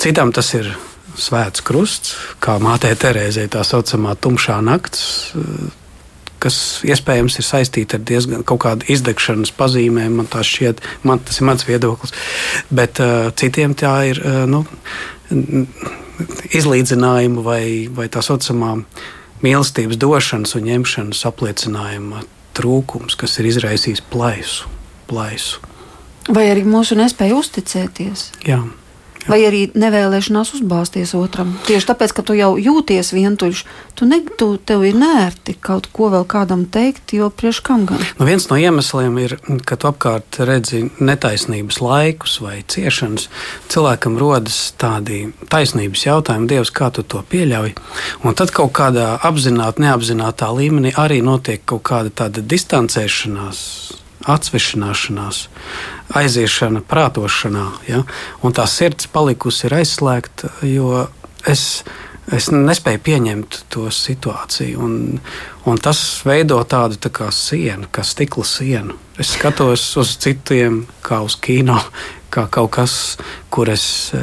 Citam 0.00 0.32
tas 0.32 0.54
ir 0.54 0.70
svēts 1.18 1.60
krusts, 1.60 2.14
kā 2.40 2.56
mātei 2.62 2.94
Terēzei 2.96 3.50
tā 3.52 3.66
saucamā 3.66 4.14
tumšā 4.16 4.62
nakts 4.64 5.02
kas 6.42 6.56
iespējams 6.86 7.38
ir 7.38 7.46
saistīta 7.46 7.98
ar 7.98 8.04
diezgan 8.08 8.44
kaut 8.46 8.64
kādu 8.64 8.88
izdegšanas 8.92 9.54
pazīmēm. 9.58 10.18
Man 10.20 10.28
šķiet, 10.28 10.82
man, 11.06 11.22
tas 11.22 11.40
ir 11.40 11.48
mans 11.48 11.66
viedoklis. 11.68 12.14
Bet 12.70 13.00
uh, 13.02 13.30
citiem 13.38 13.76
tā 13.78 13.94
ir 14.10 14.22
uh, 14.22 14.42
nu, 14.50 14.64
izlīdzinājuma 16.52 17.44
vai, 17.46 17.64
vai 17.94 18.08
tā 18.12 18.22
saucamā 18.24 18.76
mīlestības 19.42 19.98
došanas 20.00 20.54
un 20.58 20.68
ņemšanas 20.68 21.24
apliecinājuma 21.30 22.22
trūkums, 22.56 23.16
kas 23.18 23.38
ir 23.40 23.48
izraisījis 23.50 24.04
plaisu. 24.12 24.70
plaisu. 25.10 25.62
Vai 26.30 26.46
arī 26.52 26.62
mūsu 26.68 26.94
nespēja 26.98 27.34
uzticēties? 27.40 28.28
Jā. 28.46 28.60
Vai 29.30 29.38
arī 29.46 29.62
nevēlēšanās 29.78 30.54
uzbāzties 30.58 31.14
otram. 31.18 31.54
Tieši 31.68 31.88
tāpēc, 31.92 32.14
ka 32.16 32.24
tu 32.26 32.34
jau 32.36 32.50
jūties 32.58 33.12
vientuļš, 33.14 33.62
tu, 33.98 34.08
ne, 34.08 34.18
tu 34.38 34.48
tev 34.58 34.82
ir 34.88 34.98
nērti 34.98 35.54
kaut 35.62 35.88
ko 35.94 36.10
vēl 36.12 36.26
kādam 36.28 36.64
teikt, 36.72 37.14
jo 37.14 37.28
priekš 37.30 37.62
kam 37.66 37.86
gan. 37.88 38.02
Nu, 38.18 38.26
viens 38.28 38.48
no 38.50 38.58
iemesliem 38.58 39.20
ir, 39.22 39.36
ka 39.68 39.78
tu 39.78 39.90
apkārt 39.92 40.40
redzi 40.42 40.84
netaisnības 40.98 41.80
laikus 41.84 42.40
vai 42.42 42.58
ciešanas. 42.66 43.28
Cilvēkam 43.72 44.18
rodas 44.20 44.58
tādi 44.80 45.24
taisnības 45.52 46.06
jautājumi, 46.08 46.50
Dievs, 46.52 46.74
kā 46.74 46.90
tu 46.94 47.06
to 47.06 47.22
pieļauj. 47.30 47.74
Un 48.26 48.38
tad 48.38 48.52
kaut 48.54 48.74
kādā 48.76 49.14
apzināti, 49.22 49.86
neapzinātā 49.86 50.50
līmenī 50.52 50.96
arī 50.98 51.22
notiek 51.24 51.62
kaut 51.64 51.86
kāda 51.86 52.28
distancēšanās 52.42 54.01
atsvešināšanās, 54.28 55.46
aiziešana 56.18 56.82
prātošanā. 56.88 57.66
Ja? 57.88 58.02
Un 58.42 58.54
tā 58.56 58.66
sirds 58.70 59.08
palikusi 59.12 59.66
ir 59.68 59.76
aizslēgta, 59.80 60.52
jo 60.66 61.06
es, 61.48 61.82
es 62.32 62.50
nespēju 62.54 63.02
pieņemt 63.06 63.62
to 63.72 63.88
situāciju. 63.92 64.80
Un, 64.82 64.96
un 65.68 65.82
tas 65.82 66.00
veido 66.28 66.60
tādu 66.68 67.00
tā 67.02 67.12
kā 67.14 67.30
sienu, 67.34 67.90
kā 67.92 68.04
stikla 68.06 68.46
sienu. 68.48 68.98
Es 69.20 69.34
skatos 69.36 69.84
uz 70.00 70.16
citiem 70.22 70.84
kā 71.04 71.22
uz 71.24 71.38
kino. 71.40 71.80
Kā 72.32 72.46
kaut 72.48 72.70
kas, 72.72 72.92
kur 73.52 73.68
es 73.68 73.82
e, 74.16 74.20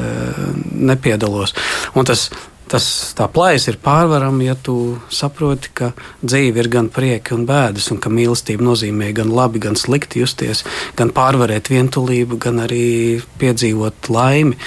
nepiedalos. 0.73 1.51
Un 1.93 2.07
tas 2.09 2.23
tas, 2.69 2.85
plājas 3.33 3.67
ir 3.71 3.79
pārvarama, 3.83 4.43
ja 4.45 4.55
tu 4.55 4.99
saproti, 5.13 5.71
ka 5.73 5.91
dzīve 6.21 6.63
ir 6.63 6.69
gan 6.71 6.89
prieki 6.93 7.35
un 7.35 7.45
bēdas, 7.49 7.89
un 7.93 7.99
ka 8.01 8.11
mīlestība 8.13 8.65
nozīmē 8.65 9.11
gan 9.17 9.31
labi, 9.33 9.61
gan 9.63 9.77
slikti 9.79 10.23
justies, 10.23 10.63
gan 10.99 11.13
pārvarēt 11.15 11.71
vientulību, 11.73 12.39
gan 12.41 12.63
arī 12.65 13.19
piedzīvot 13.41 14.11
laimi. 14.13 14.57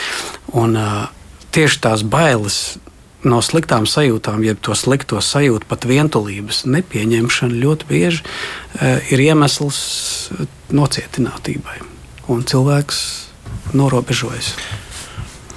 Un, 0.59 0.79
uh, 0.79 1.07
tieši 1.55 1.83
tās 1.85 2.03
bailes 2.03 2.59
no 3.23 3.39
sliktām 3.45 3.87
sajūtām, 3.87 4.43
jeb 4.43 4.59
to 4.65 4.75
slikto 4.75 5.21
sajūtu, 5.23 5.69
pat 5.71 5.87
vientulības 5.87 6.65
nepieņemšana 6.67 7.61
ļoti 7.63 7.91
bieži 7.91 8.23
uh, 8.25 8.99
ir 9.15 9.27
iemesls 9.31 9.83
nocietinātībai. 10.75 11.81
Un 12.33 12.47
cilvēks 12.49 13.03
norobežojas. 13.77 14.55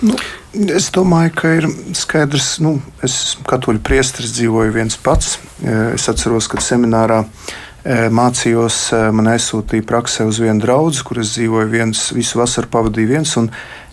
Nu, 0.05 0.15
Es 0.55 0.85
domāju, 0.93 1.31
ka 1.35 1.49
ir 1.57 1.65
skaidrs, 1.97 2.53
ka 2.55 2.63
nu, 2.63 2.69
es 3.03 3.11
esmu 3.11 3.43
katoļu 3.49 3.81
priesteris, 3.83 4.31
dzīvoju 4.37 4.71
viens 4.71 4.95
pats. 5.03 5.33
Eh, 5.59 5.95
es 5.97 6.05
atceros, 6.07 6.47
kad 6.47 6.63
seminārā 6.63 7.25
eh, 7.25 8.05
mācījos, 8.07 8.77
eh, 8.95 9.09
man 9.11 9.27
aizsūtīja 9.33 9.83
praksē 9.89 10.23
uz 10.29 10.39
vienu 10.39 10.63
draugu, 10.63 10.95
kur 11.03 11.19
es 11.19 11.33
dzīvoju 11.35 11.71
viens, 11.73 12.05
visu 12.15 12.39
vasaru 12.39 12.71
pavadīju 12.71 13.09
viens. 13.09 13.33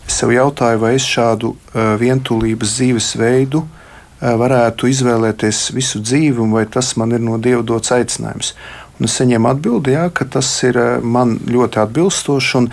Es 0.07 0.21
sev 0.21 0.31
jautāju, 0.35 0.79
vai 0.83 0.93
es 0.99 1.07
šādu 1.07 1.55
vientulības 1.99 2.77
dzīvesveidu 2.79 3.65
varētu 4.21 4.91
izvēlēties 4.91 5.61
visu 5.75 6.03
dzīvi, 6.03 6.47
vai 6.53 6.65
tas 6.71 6.93
man 6.99 7.15
ir 7.15 7.23
no 7.23 7.41
Dieva 7.43 7.63
dots 7.67 7.95
aicinājums. 7.95 8.55
Un 8.99 9.07
es 9.07 9.19
saņēmu 9.19 9.51
atbildi, 9.51 9.97
jā, 9.97 10.09
ka 10.15 10.27
tas 10.31 10.51
ir 10.67 10.79
man 11.03 11.39
ļoti 11.47 11.83
atbilstoši. 11.87 12.65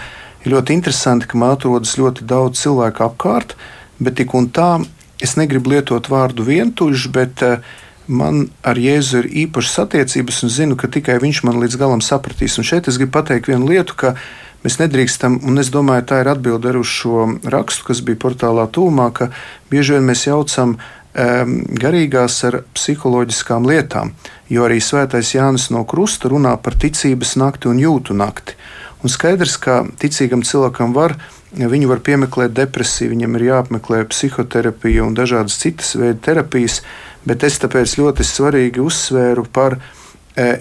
Ir 0.45 0.55
ļoti 0.55 0.77
interesanti, 0.77 1.29
ka 1.29 1.37
man 1.37 1.57
atrodas 1.57 1.97
ļoti 1.99 2.25
daudz 2.25 2.61
cilvēku 2.63 3.03
apkārt, 3.03 3.53
uh, 3.53 3.78
bet 3.99 4.19
tik 4.19 4.33
un 4.35 4.49
tā 4.49 4.71
es 5.19 5.35
negribu 5.39 5.73
lietot 5.75 6.09
vārdu 6.09 6.45
vientuļš, 6.47 7.07
bet 7.15 7.43
eh, 7.45 7.63
man 8.07 8.47
ar 8.65 8.79
Jēzu 8.79 9.23
ir 9.23 9.31
īpašas 9.45 9.83
attiecības 9.85 10.43
un 10.45 10.53
zinu, 10.53 10.77
ka 10.79 10.89
tikai 10.91 11.19
viņš 11.21 11.43
man 11.45 11.59
līdz 11.61 11.79
galam 11.79 12.03
sapratīs. 12.03 12.57
Un 12.57 12.67
šeit 12.67 12.89
es 12.89 12.97
gribu 12.97 13.17
pateikt 13.19 13.51
vienu 13.51 13.69
lietu, 13.69 13.97
ka 13.99 14.15
mēs 14.63 14.79
nedrīkstam, 14.81 15.41
un 15.47 15.61
es 15.61 15.69
domāju, 15.71 16.07
tā 16.09 16.23
ir 16.23 16.31
atbilde 16.31 16.71
arī 16.71 16.81
uz 16.81 16.89
šo 16.91 17.27
rakstu, 17.45 17.89
kas 17.91 18.01
bija 18.05 18.19
portālā 18.23 18.65
tūmā, 18.71 19.11
ka 19.15 19.29
bieži 19.71 19.95
vien 19.95 20.07
mēs 20.09 20.25
jaucam 20.27 20.75
um, 20.79 21.53
garīgās 21.79 22.41
ar 22.49 22.61
psiholoģiskām 22.75 23.67
lietām, 23.69 24.15
jo 24.51 24.65
arī 24.67 24.81
svētais 24.83 25.35
Jānis 25.35 25.69
no 25.75 25.85
Krusta 25.87 26.31
runā 26.31 26.57
par 26.63 26.79
ticības 26.79 27.37
nakti 27.39 27.71
un 27.71 27.79
jūtu 27.79 28.17
nakti. 28.17 28.57
Un 28.99 29.11
skaidrs, 29.11 29.55
ka 29.63 29.85
ticīgam 30.01 30.41
cilvēkam 30.43 30.91
var 30.97 31.15
būt 31.15 31.38
Viņu 31.49 31.87
var 31.89 32.01
piemeklēt 32.05 32.53
depresiju, 32.53 33.15
viņam 33.15 33.37
ir 33.39 33.47
jāapmeklē 33.47 34.03
psihoterapija 34.11 35.01
un 35.07 35.15
dažādas 35.17 35.57
citas 35.57 35.95
veidu 35.97 36.21
terapijas, 36.27 36.83
bet 37.25 37.43
es 37.47 37.57
tāpēc 37.63 37.95
ļoti 37.97 38.25
svarīgi 38.27 38.83
uzsvēru 38.83 39.47
par 39.53 39.79
e, 39.79 39.81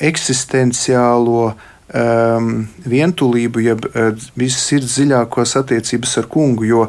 eksistenciālo 0.08 1.50
um, 1.52 2.48
vientulību, 2.88 3.64
jeb 3.66 3.84
uh, 3.90 4.10
visas 4.40 4.64
sirds 4.70 4.96
dziļākās 4.96 5.56
attiecības 5.60 6.18
ar 6.22 6.28
kungu. 6.32 6.64
Jo 6.68 6.88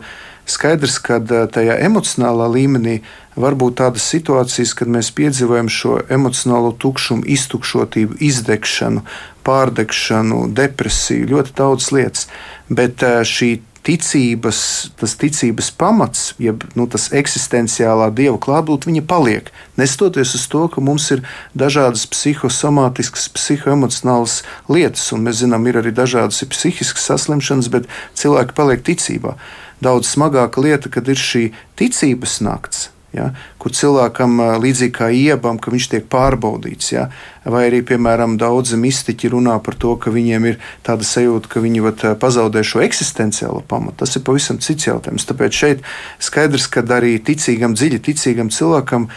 skaidrs, 0.49 0.95
ka 1.03 1.19
tajā 1.51 1.75
emocionālā 1.83 2.47
līmenī 2.55 3.01
var 3.39 3.55
būt 3.59 3.81
tādas 3.83 4.07
situācijas, 4.09 4.73
kad 4.79 4.91
mēs 4.91 5.11
piedzīvojam 5.15 5.67
šo 5.71 5.99
emocionālo 6.07 6.71
tukšumu, 6.79 7.27
iztukšotību, 7.35 8.17
izdegšanu, 8.31 9.03
pārdegšanu, 9.47 10.45
depresiju, 10.55 11.29
ļoti 11.35 11.55
daudz 11.59 11.91
lietas. 11.95 12.27
Bet 12.69 13.03
šī 13.03 13.57
ticības, 13.86 14.59
tas 15.00 15.15
ticības 15.19 15.69
pamats, 15.79 16.33
jeb 16.41 16.65
nu, 16.77 16.86
tas 16.91 17.09
eksistenciālā 17.15 18.09
dieva 18.15 18.38
klātbūtne, 18.41 18.91
viņa 18.91 19.05
paliek. 19.09 19.50
Nestoties 19.79 20.36
uz 20.38 20.45
to, 20.51 20.65
ka 20.71 20.83
mums 20.83 21.07
ir 21.15 21.24
dažādas 21.57 22.05
psihosomātiskas, 22.12 23.29
psihoemocionālas 23.38 24.41
lietas, 24.69 25.07
un 25.15 25.25
mēs 25.27 25.41
zinām, 25.43 25.65
ir 25.69 25.81
arī 25.81 25.95
dažādas 25.95 26.43
psihiskas 26.51 27.09
saslimšanas, 27.09 27.71
bet 27.74 27.89
cilvēki 28.19 28.57
paliek 28.57 28.86
ticībā. 28.91 29.38
Daudz 29.83 30.12
smagāka 30.12 30.62
lieta, 30.62 30.91
kad 30.91 31.07
ir 31.07 31.19
šī 31.19 31.50
ticības 31.79 32.39
nakts 32.43 32.89
Ja, 33.09 33.31
kur 33.57 33.73
cilvēkam 33.73 34.37
līdzīgi 34.61 34.93
kā 34.93 35.07
iebam, 35.09 35.57
ka 35.57 35.71
viņš 35.73 35.85
tiek 35.89 36.03
pārbaudīts. 36.13 36.91
Ja, 36.93 37.07
vai 37.41 37.63
arī, 37.65 37.79
piemēram, 37.81 38.35
daudzi 38.37 38.77
mistiķi 38.77 39.31
runā 39.33 39.55
par 39.65 39.77
to, 39.81 39.95
ka 39.97 40.13
viņiem 40.13 40.45
ir 40.45 40.59
tāda 40.85 41.07
sajūta, 41.07 41.49
ka 41.49 41.63
viņi 41.63 41.81
vat, 41.87 42.03
pazaudē 42.21 42.61
šo 42.61 42.83
eksistenciālo 42.85 43.63
pamatu. 43.65 44.03
Tas 44.03 44.13
ir 44.13 44.25
pavisam 44.27 44.59
cits 44.61 44.85
jautājums. 44.85 45.25
Tāpēc 45.25 45.57
šeit 45.57 45.81
skaidrs, 46.21 46.69
ka 46.69 46.85
arī 46.99 47.15
ticīgam, 47.17 47.73
dziļi 47.73 48.01
ticīgam 48.11 48.53
cilvēkam, 48.53 49.09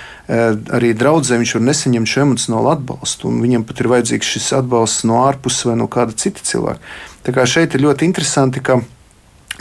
arī 0.73 0.95
draudzē 0.97 1.43
viņš 1.43 1.55
var 1.59 1.67
nesaņemt 1.69 2.13
šo 2.15 2.25
emocionālo 2.25 2.73
atbalstu, 2.73 3.29
un 3.29 3.45
viņam 3.45 3.69
pat 3.69 3.85
ir 3.85 3.93
vajadzīgs 3.93 4.33
šis 4.39 4.51
atbalsts 4.63 5.05
no 5.05 5.21
ārpuses 5.27 5.69
vai 5.69 5.77
no 5.77 5.91
kāda 5.93 6.17
cita 6.17 6.41
cilvēka. 6.49 6.81
Tā 7.29 7.37
kā 7.37 7.45
šeit 7.45 7.77
ir 7.77 7.85
ļoti 7.85 8.09
interesanti, 8.09 8.65
ka 8.65 8.81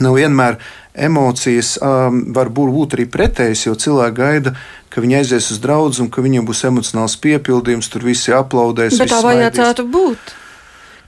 nav 0.01 0.15
vienmēr 0.15 0.57
emocijas 0.93 1.77
um, 1.81 2.23
var 2.35 2.51
būt 2.51 2.97
arī 2.97 3.07
pretējas, 3.11 3.65
jo 3.67 3.75
cilvēki 3.79 4.17
gaida, 4.17 4.55
ka 4.91 5.03
viņi 5.03 5.21
aizies 5.21 5.51
uz 5.53 5.61
draugu 5.63 6.03
un 6.03 6.11
ka 6.11 6.23
viņiem 6.23 6.47
būs 6.47 6.65
emocionāls 6.67 7.15
piepildījums, 7.23 7.89
tur 7.91 8.03
visi 8.03 8.35
aplaudēs. 8.35 8.99
Bet 8.99 9.13
tā 9.13 9.21
vajadzētu 9.23 9.87
būt. 9.91 10.35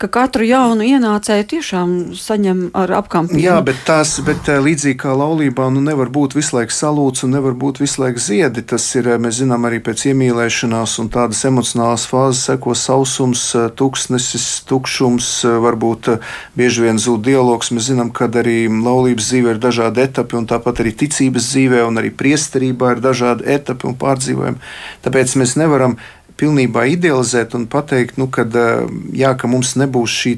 Ka 0.04 0.10
katru 0.12 0.44
jaunu 0.44 0.84
ienācēju 0.84 1.46
tiešām 1.54 1.92
saņem 2.20 2.64
ar 2.76 2.92
apkampību. 2.98 3.40
Jā, 3.40 3.56
bet 3.64 3.80
tās, 3.88 4.18
bet 4.26 4.50
eh, 4.52 4.60
līdzīgi 4.64 4.98
kā 5.00 5.14
laulībā, 5.16 5.70
nu 5.72 5.80
nevar 5.84 6.10
būt 6.12 6.36
visu 6.36 6.58
laiku 6.58 6.76
salūts 6.76 7.24
un 7.24 7.32
nevar 7.38 7.56
būt 7.56 7.80
visu 7.80 8.02
laiku 8.04 8.20
ziedi. 8.20 8.66
Tas 8.68 8.84
ir, 9.00 9.08
eh, 9.14 9.22
mēs 9.22 9.40
zinām, 9.40 9.64
arī 9.70 9.80
pēc 9.84 10.04
iemīlēšanās 10.12 10.98
un 11.00 11.12
tādas 11.14 11.44
emocionālas 11.48 12.04
fāzes 12.10 12.44
seko 12.50 12.76
sausums, 12.76 13.46
eh, 13.56 13.70
tuksnesis, 13.80 14.48
tukšums, 14.68 15.30
varbūt 15.64 16.12
bieži 16.60 16.84
vien 16.84 17.00
zūd 17.00 17.24
dialogs. 17.24 17.72
Mēs 17.72 17.88
zinām, 17.94 18.12
ka 18.12 18.28
arī 18.28 18.68
laulības 18.68 19.30
dzīvē 19.32 19.56
ir 19.56 19.62
dažādi 19.64 20.04
etapi, 20.04 20.36
un 20.42 20.50
tāpat 20.52 20.84
arī 20.84 20.92
ticības 21.00 21.48
dzīvē 21.54 21.86
un 21.88 22.02
arī 22.02 22.12
priesterībā 22.12 22.98
ir 22.98 23.00
dažādi 23.08 23.48
etapi 23.56 23.88
un 23.88 23.96
pārdzīvojumi. 23.96 24.60
Tāpēc 25.06 25.38
mēs 25.40 25.56
nevaram 25.56 25.96
pilnībā 26.40 26.86
idealizēt 26.94 27.54
un 27.58 27.68
pateikt, 27.72 28.18
nu, 28.22 28.28
kad, 28.28 28.56
eh, 28.56 28.86
jā, 29.14 29.34
ka 29.38 29.48
mums 29.48 29.76
nebūs 29.80 30.14
šī 30.22 30.34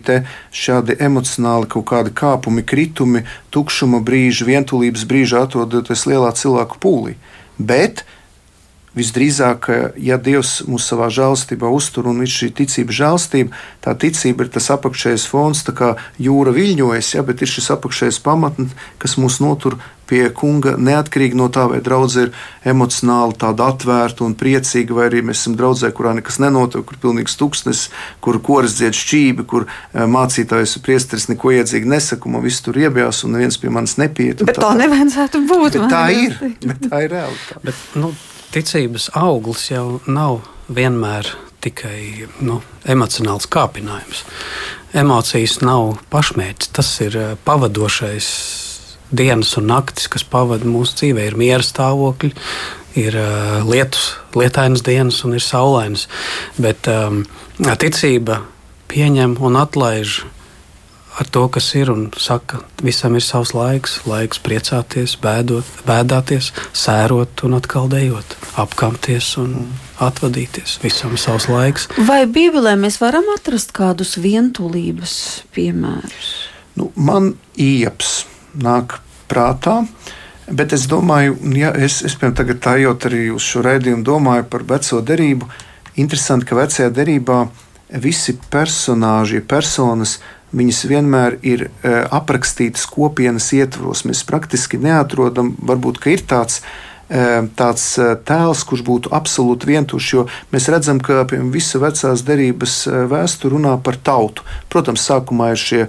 šādi 0.51 0.97
emocionāli 0.99 1.67
kaut 1.67 1.85
kādi 1.85 2.11
kāpumi, 2.11 2.63
kritumi, 2.63 3.23
tukšuma 3.51 4.01
brīži, 4.03 4.45
vientulības 4.45 5.05
brīži, 5.05 5.39
atrodoties 5.39 6.05
lielā 6.05 6.33
cilvēku 6.35 6.77
pūlī. 6.79 7.15
Bet 7.57 8.03
visdrīzāk, 8.95 9.67
ja 9.99 10.17
Dievs 10.17 10.61
mūs 10.69 10.87
savā 10.87 11.09
žēlstībā 11.11 11.67
uztur 11.67 12.07
un 12.11 12.23
ir 12.23 12.31
šī 12.31 12.51
ticība 12.55 12.95
žēlstība, 12.95 13.51
tā 13.83 13.95
ticība 13.99 14.45
ir 14.45 14.51
tas 14.55 14.69
apakšējais 14.71 15.27
fons, 15.27 15.63
tā 15.67 15.75
kā 15.75 15.89
jūra 16.21 16.55
viļņojas, 16.55 17.15
ja, 17.17 17.25
bet 17.27 17.43
ir 17.43 17.51
šis 17.51 17.71
apakšējais 17.75 18.21
pamatne, 18.23 18.69
kas 19.01 19.17
mūs 19.19 19.41
notur 19.43 19.77
pie 20.09 20.23
kunga, 20.35 20.75
neatkarīgi 20.77 21.37
no 21.37 21.47
tā, 21.53 21.65
vai 21.71 21.79
draudzene 21.83 22.27
ir 22.27 22.71
emocionāli 22.71 23.37
tāda 23.41 23.69
atvērta 23.73 24.25
un 24.25 24.35
priecīga, 24.37 24.95
vai 24.97 25.07
arī 25.09 25.23
mēs 25.25 25.41
esam 25.43 25.57
draudzē, 25.59 25.91
kurā 25.95 26.15
nekas 26.17 26.39
nenotiek, 26.43 26.85
kur 26.85 26.97
ir 26.97 27.01
pilnīgs 27.03 27.37
tuksnes, 27.39 27.85
kur 28.23 28.39
koris 28.43 28.77
dzied 28.79 28.97
šķībi, 28.97 29.47
kur 29.49 29.67
eh, 29.67 30.03
mācītājs 30.09 30.77
un 30.79 30.85
priesteris 30.85 31.29
neko 31.31 31.55
iedzīgi 31.57 31.89
nesaka, 31.89 32.31
man 32.31 32.45
viss 32.45 32.63
tur 32.65 32.77
iebjās 32.79 33.23
un 33.25 33.35
neviens 33.37 33.59
pie 33.61 33.73
manis 33.73 33.97
nepiet. 34.01 34.45
Bet 34.45 34.59
tā, 34.59 34.69
tā 34.69 34.75
nevajadzētu 34.83 35.43
būt. 35.49 35.79
Bet 35.79 35.89
tā 35.93 36.05
ir, 36.13 36.37
bet 36.65 36.85
tā 36.89 37.01
ir 37.07 37.15
realitāte. 37.17 37.63
Bet, 37.65 37.81
nu, 37.99 38.13
ticības 38.55 39.09
auglis 39.19 39.69
jau 39.71 39.99
nav 40.07 40.43
vienmēr 40.71 41.33
tikai 41.65 42.29
nu, 42.45 42.61
emocionāls 42.85 43.49
kāpinājums. 43.49 44.23
Emocijas 44.95 45.57
nav 45.65 45.97
pašmērķis, 46.13 46.71
tas 46.77 46.93
ir 47.03 47.17
eh, 47.19 47.33
pavadošais 47.47 48.29
dienas 49.17 49.55
un 49.59 49.69
naktis, 49.71 50.09
kas 50.11 50.25
pavada 50.27 50.67
mūsu 50.67 50.99
dzīvē. 51.01 51.29
Ir 51.29 51.39
miera 51.39 51.63
stāvokļi, 51.65 52.33
ir 53.01 53.17
uh, 53.19 53.63
lietus, 53.67 54.13
lietainas 54.35 54.85
dienas 54.85 55.23
un 55.27 55.35
ir 55.37 55.43
saulainas. 55.43 56.07
Bet 56.61 56.89
um, 56.91 57.23
ticība 57.81 58.43
pieņem 58.91 59.37
un 59.43 59.59
atlaiž 59.59 60.23
ar 61.15 61.27
to, 61.31 61.45
kas 61.47 61.69
ir, 61.79 61.89
un 61.91 62.09
saka, 62.19 62.59
visam 62.83 63.15
ir 63.15 63.23
savs 63.23 63.53
laiks, 63.55 64.01
laiks 64.09 64.41
priecāties, 64.43 65.15
bēdot, 65.23 65.67
bēdāties, 65.87 66.51
sērot 66.75 67.45
un 67.47 67.55
atkal 67.59 67.87
dejot, 67.91 68.35
apkamties 68.59 69.31
un 69.39 69.55
atvadīties. 70.03 70.79
Visam 70.83 71.15
ir 71.15 71.23
savs 71.23 71.47
laiks. 71.51 71.87
Vai 72.09 72.25
Bībelē 72.27 72.75
mēs 72.79 72.99
varam 73.03 73.29
atrast 73.35 73.71
kādus 73.75 74.17
vientulības 74.19 75.15
piemērus? 75.55 76.33
Nu, 76.75 76.91
man 76.99 77.33
ieps 77.55 78.25
nāk 78.59 78.99
prātā. 79.29 79.81
Bet 80.45 80.75
es 80.77 80.85
domāju, 80.85 81.39
ja 81.57 81.71
es, 81.73 82.03
es 82.05 82.13
piemēram, 82.13 82.37
tagad 82.37 82.61
tā 82.61 82.75
jau 82.77 82.93
arī 83.07 83.27
uz 83.33 83.45
šo 83.45 83.63
raidījumu 83.65 84.05
domāju 84.05 84.45
par 84.49 84.65
veco 84.69 85.01
derību. 85.01 85.49
Interesanti, 86.01 86.45
ka 86.45 86.57
vecajā 86.59 86.91
derībā 86.93 87.45
visi 88.01 88.35
personāži, 88.51 89.41
personas 89.41 90.19
viņas 90.55 90.81
vienmēr 90.89 91.37
ir 91.45 91.65
e, 91.65 91.69
aprakstītas 92.13 92.85
kopienas 92.91 93.49
ietvaros. 93.57 94.05
Mēs 94.05 94.23
praktiski 94.27 94.79
neatrodam, 94.81 95.55
varbūt 95.65 96.03
ir 96.13 96.23
tāds 96.29 96.61
e, 96.61 96.63
tāds 97.07 97.85
e, 98.01 98.07
tēls, 98.25 98.63
kurš 98.67 98.83
būtu 98.87 99.11
absolūti 99.15 99.69
vientuļš. 99.69 100.11
Jo 100.13 100.25
mēs 100.53 100.69
redzam, 100.73 101.01
ka 101.03 101.25
visa 101.53 101.81
vecās 101.81 102.23
derības 102.25 102.77
vēsture 103.11 103.53
runā 103.55 103.75
par 103.83 103.99
tautu. 104.01 104.45
Protams, 104.73 105.05
sākumā 105.05 105.51
ir 105.53 105.61
šie 105.61 105.81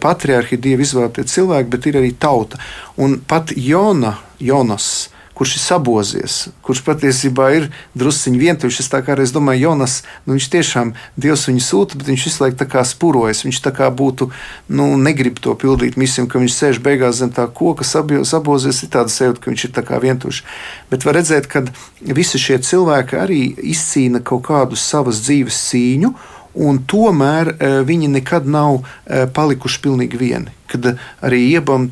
patriarhi, 0.00 0.60
dievi 0.60 0.86
izvēlētie 0.86 1.26
cilvēki, 1.30 1.72
bet 1.72 1.90
ir 1.90 2.00
arī 2.00 2.14
tauta. 2.16 2.60
Un 2.96 3.18
pat 3.28 3.52
Jona, 3.56 4.16
Jonas 4.40 5.13
kurš 5.34 5.56
ir 5.58 5.62
sabozies, 5.64 6.34
kurš 6.64 6.82
patiesībā 6.86 7.48
ir 7.56 7.68
drusciņš 7.98 8.38
vientuļš. 8.38 8.80
Es, 8.84 8.90
kā, 8.90 9.16
es 9.22 9.32
domāju, 9.34 9.66
Jonas, 9.66 9.96
nu, 10.24 10.36
viņš 10.36 10.48
tiešām 10.52 10.92
Dievs 11.20 11.48
viņu 11.50 11.64
sūta, 11.64 11.98
bet 11.98 12.10
viņš 12.12 12.26
visu 12.28 12.44
laiku 12.44 12.84
spurojas. 12.86 13.42
Viņš 13.46 13.60
tā 13.64 13.72
kā 13.74 13.90
būtu, 13.90 14.30
nu, 14.68 14.88
negrib 15.00 15.40
to 15.42 15.56
pildīt 15.58 15.98
misiju, 16.00 16.28
ka 16.30 16.42
viņš 16.42 16.54
sēž 16.54 16.82
beigās 16.84 17.18
zem 17.18 17.32
tā 17.34 17.48
koka, 17.50 17.84
sabozies, 17.84 18.82
ir 18.84 18.92
tāda 18.94 19.10
sajūta, 19.10 19.42
ka 19.42 19.50
viņš 19.50 19.66
ir 19.66 19.74
tā 19.74 19.82
kā 19.86 19.98
vientuļš. 20.02 20.44
Bet 20.90 21.06
var 21.06 21.18
redzēt, 21.18 21.50
ka 21.50 21.64
visi 22.00 22.38
šie 22.38 22.60
cilvēki 22.62 23.18
arī 23.18 23.42
izcīna 23.74 24.22
kaut 24.22 24.46
kādu 24.46 24.78
savas 24.78 25.22
dzīves 25.26 25.58
cīņu. 25.70 26.14
Un 26.54 26.84
tomēr 26.86 27.54
e, 27.54 27.70
viņi 27.86 28.12
nekad 28.14 28.46
nav 28.46 28.80
e, 28.80 29.24
palikuši 29.26 29.80
pilnīgi 29.82 30.20
vieni. 30.20 30.52
Kad 30.70 30.94
arī 31.24 31.40
iebam 31.50 31.88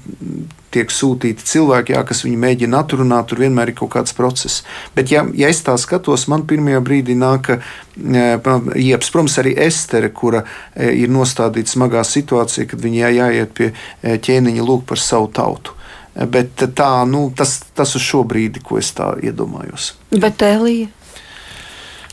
tiek 0.72 0.92
sūtīti 0.92 1.44
cilvēki, 1.46 1.92
jā, 1.96 2.02
kas 2.08 2.22
viņu 2.24 2.38
mēģina 2.40 2.80
atrunāt, 2.80 3.28
tur 3.28 3.42
vienmēr 3.42 3.72
ir 3.72 3.76
kaut 3.76 3.92
kāds 3.96 4.14
process. 4.16 4.62
Bet, 4.96 5.12
ja, 5.12 5.24
ja 5.36 5.50
es 5.52 5.60
tā 5.66 5.74
skatos, 5.80 6.24
man 6.32 6.46
pirmajā 6.48 6.80
brīdī 6.84 7.16
nāk 7.18 7.50
iepas, 7.98 9.12
protams, 9.12 9.36
arī 9.42 9.52
Estere, 9.66 10.08
kura 10.16 10.46
ir 10.80 11.12
nostādīta 11.12 11.74
smagā 11.74 12.06
situācijā, 12.08 12.70
kad 12.70 12.80
viņai 12.80 13.12
jāiet 13.18 13.52
pie 13.58 13.70
ķēniņa 14.00 14.64
lūk 14.64 14.88
par 14.88 15.02
savu 15.02 15.28
tautu. 15.36 15.76
Bet 16.12 16.60
tā, 16.76 16.90
nu, 17.08 17.26
tas, 17.36 17.58
tas 17.76 17.94
uz 17.96 18.04
šo 18.04 18.24
brīdi, 18.28 18.60
ko 18.64 18.80
es 18.80 18.90
tā 18.96 19.14
iedomājos. 19.24 19.94
Bet 20.12 20.44
Elija? 20.44 20.90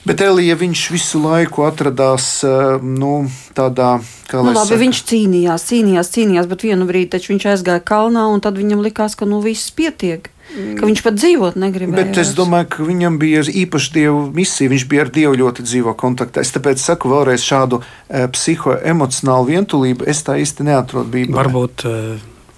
Bet 0.07 0.21
Elija 0.23 0.55
viņš 0.59 0.85
visu 0.93 1.19
laiku 1.21 1.65
atradās 1.67 2.39
nu, 2.81 3.27
tādā 3.57 3.97
Nu, 4.29 4.51
labi, 4.53 4.67
saka. 4.69 4.77
viņš 4.77 4.99
cīnījās, 5.09 5.63
cīnījās, 5.65 6.11
cīnījās, 6.13 6.49
bet 6.49 6.65
vienu 6.67 6.85
brīdi 6.85 7.17
viņš 7.17 7.47
aizgāja 7.49 7.81
kalnā, 7.81 8.27
un 8.29 8.43
tad 8.45 8.59
viņam 8.61 8.83
likās, 8.85 9.15
ka 9.17 9.25
nu, 9.25 9.39
viss 9.41 9.71
pietiek. 9.73 10.29
Ka 10.49 10.85
viņš 10.85 11.01
pat 11.05 11.17
dzīvot 11.17 11.57
negribēja. 11.61 12.09
Bet 12.09 12.17
es 12.21 12.31
domāju, 12.37 12.69
ka 12.73 12.85
viņam 12.85 13.19
bija 13.21 13.43
īpaša 13.45 13.93
dievu 13.93 14.21
misija. 14.33 14.71
Viņš 14.71 14.85
bija 14.89 15.05
ar 15.05 15.11
dievu 15.13 15.35
ļoti 15.43 15.65
dzīvo 15.65 15.93
kontaktā. 15.97 16.41
Es 16.41 16.53
tāpēc 16.55 16.81
saku 16.81 17.11
vēlreiz 17.11 17.45
šādu 17.45 17.81
e, 17.81 18.23
psihoemocionālu 18.33 19.51
vientulību. 19.51 20.07
Es 20.09 20.23
tā 20.25 20.39
īsti 20.41 20.65
neatrodu 20.71 21.13
Bībelē. 21.13 21.37
Varbūt 21.37 21.85
e, 21.85 21.97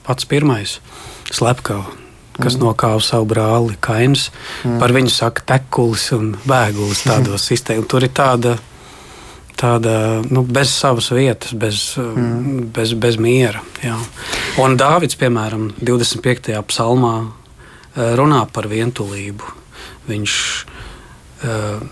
pats 0.08 0.27
pirmais 0.32 0.77
slepkavs 1.32 1.99
kas 2.38 2.56
mm. 2.58 2.63
nokāva 2.65 3.02
savu 3.04 3.30
brāli 3.34 3.78
Kains. 3.84 4.30
Mm. 4.63 4.80
Par 4.82 4.94
viņu 4.96 5.13
saka 5.13 5.46
tekulis 5.56 6.10
un 6.17 6.36
vēgulis 6.48 7.06
tādos 7.08 7.50
izteikti. 7.56 7.88
Tur 7.91 8.08
ir 8.08 8.13
tāda 8.15 8.58
tāda 9.62 9.94
nu, 10.32 10.44
bez 10.48 10.72
savas 10.74 11.12
vietas, 11.13 11.54
bez, 11.54 11.94
mm. 12.00 12.72
bez, 12.74 12.96
bez 12.98 13.17
miera. 13.22 13.62
Jā. 13.84 13.98
Un 14.62 14.78
Dārvids, 14.80 15.17
piemēram, 15.20 15.70
25. 15.82 16.54
psalmā 16.72 17.15
eh, 17.22 18.13
runā 18.17 18.41
par 18.54 18.70
vientulību. 18.72 19.58
Viņš 20.10 20.36
uh, 21.46 21.84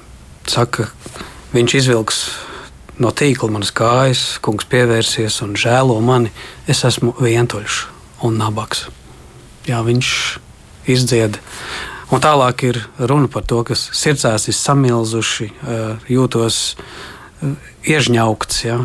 saka, 0.49 0.87
viņš 1.53 1.75
izvilks 1.77 2.23
no 2.99 3.11
tīkla 3.13 3.51
manas 3.53 3.69
kājas, 3.75 4.23
kungs 4.43 4.65
pievērsies 4.69 5.37
un 5.45 5.53
žēlo 5.59 5.99
mani. 6.03 6.33
Es 6.67 6.81
esmu 6.89 7.13
vientuļš 7.21 7.83
un 8.25 8.41
nabaks. 8.41 8.87
Jā, 9.69 9.83
viņš 9.85 10.11
izdzied. 10.89 11.37
Un 12.09 12.23
tālāk 12.23 12.65
ir 12.65 12.81
runa 12.97 13.29
par 13.29 13.45
to, 13.45 13.61
kas 13.67 13.85
sirdsēs 13.93 14.49
ir 14.49 14.57
samilzuši, 14.57 15.51
uh, 15.53 16.09
jūtos 16.09 16.63
iežņaukts. 17.87 18.59
Ja? 18.65 18.79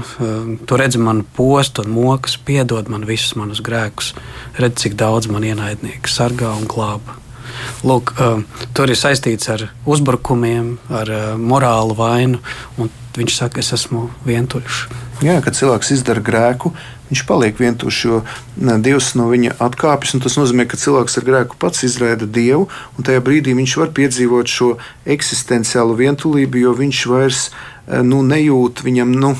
Tu 0.66 0.78
redzi 0.78 1.00
manu 1.02 1.26
postu 1.36 1.84
un 1.84 1.94
mokas, 1.94 2.36
piedod 2.38 2.88
man 2.92 3.06
visus 3.08 3.34
manus 3.38 3.62
grēkus. 3.64 4.12
Redzi, 4.58 4.86
cik 4.86 4.98
daudz 5.00 5.30
man 5.30 5.46
ienaidnieku 5.46 6.10
sargā 6.10 6.52
un 6.54 6.68
glāba. 6.70 7.18
Lūk, 7.86 8.14
tur 8.74 8.90
ir 8.90 8.98
saistīts 8.98 9.48
ar 9.52 9.68
uzbrukumiem, 9.86 10.74
ar 10.90 11.10
morālu 11.38 11.96
vainu. 11.98 12.40
Viņš 13.14 13.36
saka, 13.36 13.62
es 13.62 13.70
esmu 13.76 14.08
vientuļš. 14.26 14.80
Jā, 15.22 15.38
kad 15.44 15.54
cilvēks 15.54 15.92
izdara 15.94 16.22
grēku, 16.24 16.72
viņš 17.10 17.24
paliek 17.28 17.60
vientuļš, 17.60 17.98
jo 18.08 18.22
Dievs 18.56 19.12
no 19.18 19.28
viņa 19.30 19.58
atkāpjas. 19.62 20.16
Tas 20.24 20.38
nozīmē, 20.40 20.66
ka 20.70 20.80
cilvēks 20.80 21.20
ar 21.20 21.28
grēku 21.28 21.60
pats 21.60 21.84
izraida 21.86 22.26
Dievu, 22.26 22.68
un 22.96 23.06
tajā 23.06 23.22
brīdī 23.24 23.54
viņš 23.58 23.76
var 23.82 23.94
piedzīvot 23.96 24.50
šo 24.50 24.74
eksistenciālu 25.16 25.96
vientulību, 26.00 26.64
jo 26.64 26.74
viņš 26.80 27.06
vairs 27.12 27.46
Eh, 27.84 28.00
nu, 28.00 28.22
nejūt, 28.24 28.80
viņam, 28.80 29.10
nu, 29.20 29.34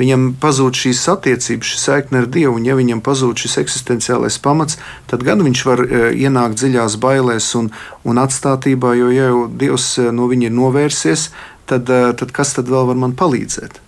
viņam 0.00 0.32
pazūd 0.42 0.74
šīs 0.74 1.04
attiecības, 1.12 1.68
šī 1.70 1.78
saikne 1.78 2.24
ar 2.24 2.26
Dievu. 2.26 2.56
Un, 2.58 2.66
ja 2.66 2.74
viņam 2.74 3.02
pazūd 3.06 3.44
šis 3.44 3.60
eksistenciālais 3.62 4.40
pamats, 4.42 4.80
tad 5.10 5.22
gan 5.26 5.44
viņš 5.46 5.62
var 5.68 5.84
uh, 5.84 6.08
ienākt 6.10 6.58
dziļās 6.58 6.98
bailēs 7.02 7.52
un, 7.60 7.70
un 8.02 8.18
atstātībā, 8.18 8.96
jo 8.98 9.14
ja 9.14 9.30
jau 9.30 9.46
Dievs 9.46 9.92
uh, 10.02 10.10
no 10.10 10.26
viņa 10.30 10.50
ir 10.50 10.56
novērsies, 10.58 11.28
tad, 11.70 11.86
tad 11.86 12.34
kas 12.34 12.56
tad 12.58 12.68
vēl 12.68 12.90
var 12.90 12.98
man 12.98 13.14
palīdzēt? 13.16 13.78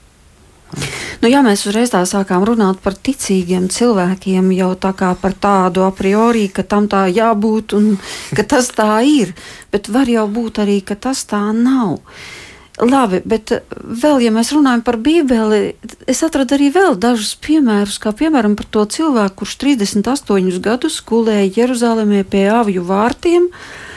Nu, 1.23 1.31
ja 1.31 1.41
mēs 1.47 1.63
uzreiz 1.69 1.93
tā 1.93 2.03
sākām 2.09 2.45
runāt 2.47 2.81
par 2.85 2.97
ticīgiem 2.99 3.69
cilvēkiem, 3.73 4.51
jau 4.57 4.73
tā 4.81 4.93
kā 4.99 5.13
par 5.21 5.37
tādu 5.39 5.87
a 5.87 5.93
priori, 5.95 6.49
ka 6.53 6.67
tam 6.67 6.89
tā 6.91 7.07
jābūt 7.09 7.77
un 7.79 7.95
ka 8.37 8.45
tas 8.45 8.69
tā 8.75 8.99
ir, 9.07 9.33
bet 9.73 9.89
var 9.93 10.11
jau 10.11 10.27
būt 10.29 10.61
arī, 10.67 10.81
ka 10.85 10.99
tas 10.99 11.25
tā 11.31 11.41
nav. 11.57 12.01
Labi, 12.77 13.23
bet 13.25 13.55
vēl, 13.73 14.21
ja 14.27 14.31
mēs 14.35 14.51
runājam 14.53 14.83
par 14.85 14.99
Bībeli, 15.01 15.61
es 16.05 16.21
atradu 16.27 16.59
arī 16.59 16.69
vēl 16.75 16.99
dažus 17.01 17.33
piemērus, 17.41 17.97
kā 18.03 18.13
piemēram 18.13 18.53
par 18.59 18.69
to 18.69 18.85
cilvēku, 18.99 19.39
kurš 19.41 19.57
38 19.63 20.61
gadus 20.61 21.01
gulēja 21.09 21.49
Jeruzalemē 21.63 22.21
pie 22.29 22.45
avju 22.53 22.85
vārtiem, 22.85 23.49
uh, 23.49 23.96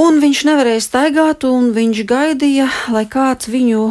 Un 0.00 0.16
viņš 0.16 0.38
nevarēja 0.48 0.80
staigāt, 0.80 1.44
un 1.44 1.74
viņš 1.76 1.98
gaidīja, 2.08 2.70
lai 2.94 3.02
kāds 3.10 3.50
viņu 3.52 3.82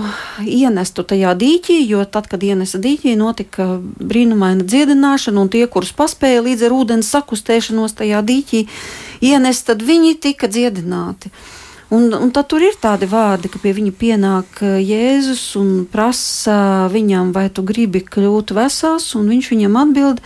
ienestu 0.41 1.03
tajā 1.05 1.35
dīķī, 1.37 1.75
jo 1.85 2.01
tad, 2.09 2.25
kad 2.31 2.41
ienesa 2.41 2.79
dīķī, 2.81 3.13
notika 3.19 3.67
brīnumaina 3.77 4.65
dziedināšana, 4.65 5.43
un 5.43 5.51
tie, 5.53 5.67
kurus 5.69 5.91
paspēja 5.93 6.41
līdz 6.47 6.65
ar 6.65 6.75
ūdens 6.79 7.11
sakustēšanos 7.13 7.93
tajā 8.01 8.23
dīķī 8.25 8.63
ienest, 9.29 9.67
tad 9.69 9.85
viņi 9.85 10.15
tika 10.23 10.49
dziedināti. 10.49 11.29
Un, 11.93 12.09
un 12.13 12.33
tad 12.33 12.49
tur 12.49 12.65
ir 12.65 12.81
tādi 12.81 13.05
vārdi, 13.09 13.49
ka 13.53 13.61
pie 13.61 13.75
viņa 13.77 13.93
pienāk 14.01 14.63
eh, 14.65 14.81
Jēzus 14.81 15.45
un 15.61 15.71
prasa 15.89 16.89
viņam, 16.89 17.33
vai 17.37 17.51
tu 17.53 17.61
gribi 17.65 18.01
kļūt 18.01 18.57
vesels, 18.57 19.11
un 19.17 19.29
viņš 19.29 19.53
viņam 19.53 19.77
atbild, 19.85 20.25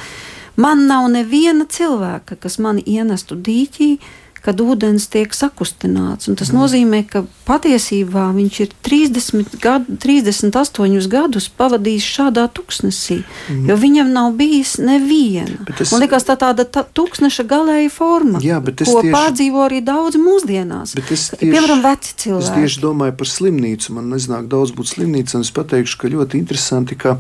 man 0.56 0.88
nav 0.88 1.12
neviena 1.12 1.68
cilvēka, 1.68 2.40
kas 2.40 2.60
mani 2.64 2.84
ienestu 2.88 3.36
dīķī, 3.36 3.96
kad 4.44 4.60
ūdens 4.60 5.06
tiek 5.12 5.32
sakustināts. 5.36 6.28
Un 6.28 6.38
tas 6.40 6.52
mm. 6.52 6.60
nozīmē, 6.60 7.00
ka 7.08 7.24
patiesībā 7.48 8.26
viņš 8.36 8.60
ir 8.66 8.74
30 8.86 9.56
gadu, 9.64 9.96
38 10.04 11.08
gadus 11.12 11.48
pavadījis 11.48 12.08
šādā 12.18 12.44
tūkstnesī, 12.52 13.22
mm. 13.24 13.64
jo 13.72 13.78
viņam 13.80 14.12
nav 14.16 14.34
bijis 14.40 14.76
neviena. 14.84 15.64
Es, 15.78 15.94
Man 15.94 16.04
liekas, 16.04 16.28
tā 16.28 16.36
tāda 16.40 16.68
tā, 16.68 16.84
tūkstneša 16.84 17.48
galēja 17.48 17.94
forma, 17.94 18.44
jā, 18.44 18.60
ko 18.60 18.76
tieši, 18.84 19.14
pārdzīvo 19.16 19.64
arī 19.64 19.80
daudz 19.86 20.20
mūsdienās. 20.20 20.98
Tieši, 21.00 21.40
Piemēram, 21.44 21.84
veci 21.86 22.16
cilvēki. 22.26 22.52
Es 22.52 22.60
tieši 22.60 22.84
domāju 22.84 23.18
par 23.24 23.32
slimnīcu. 23.32 23.96
Man 23.96 24.12
neznāk 24.12 24.52
daudz 24.52 24.76
būt 24.76 24.92
slimnīca, 24.96 25.40
un 25.40 25.48
es 25.48 25.54
pateikšu, 25.56 26.00
ka 26.04 26.12
ļoti 26.12 26.44
interesanti, 26.44 27.00
ka 27.00 27.18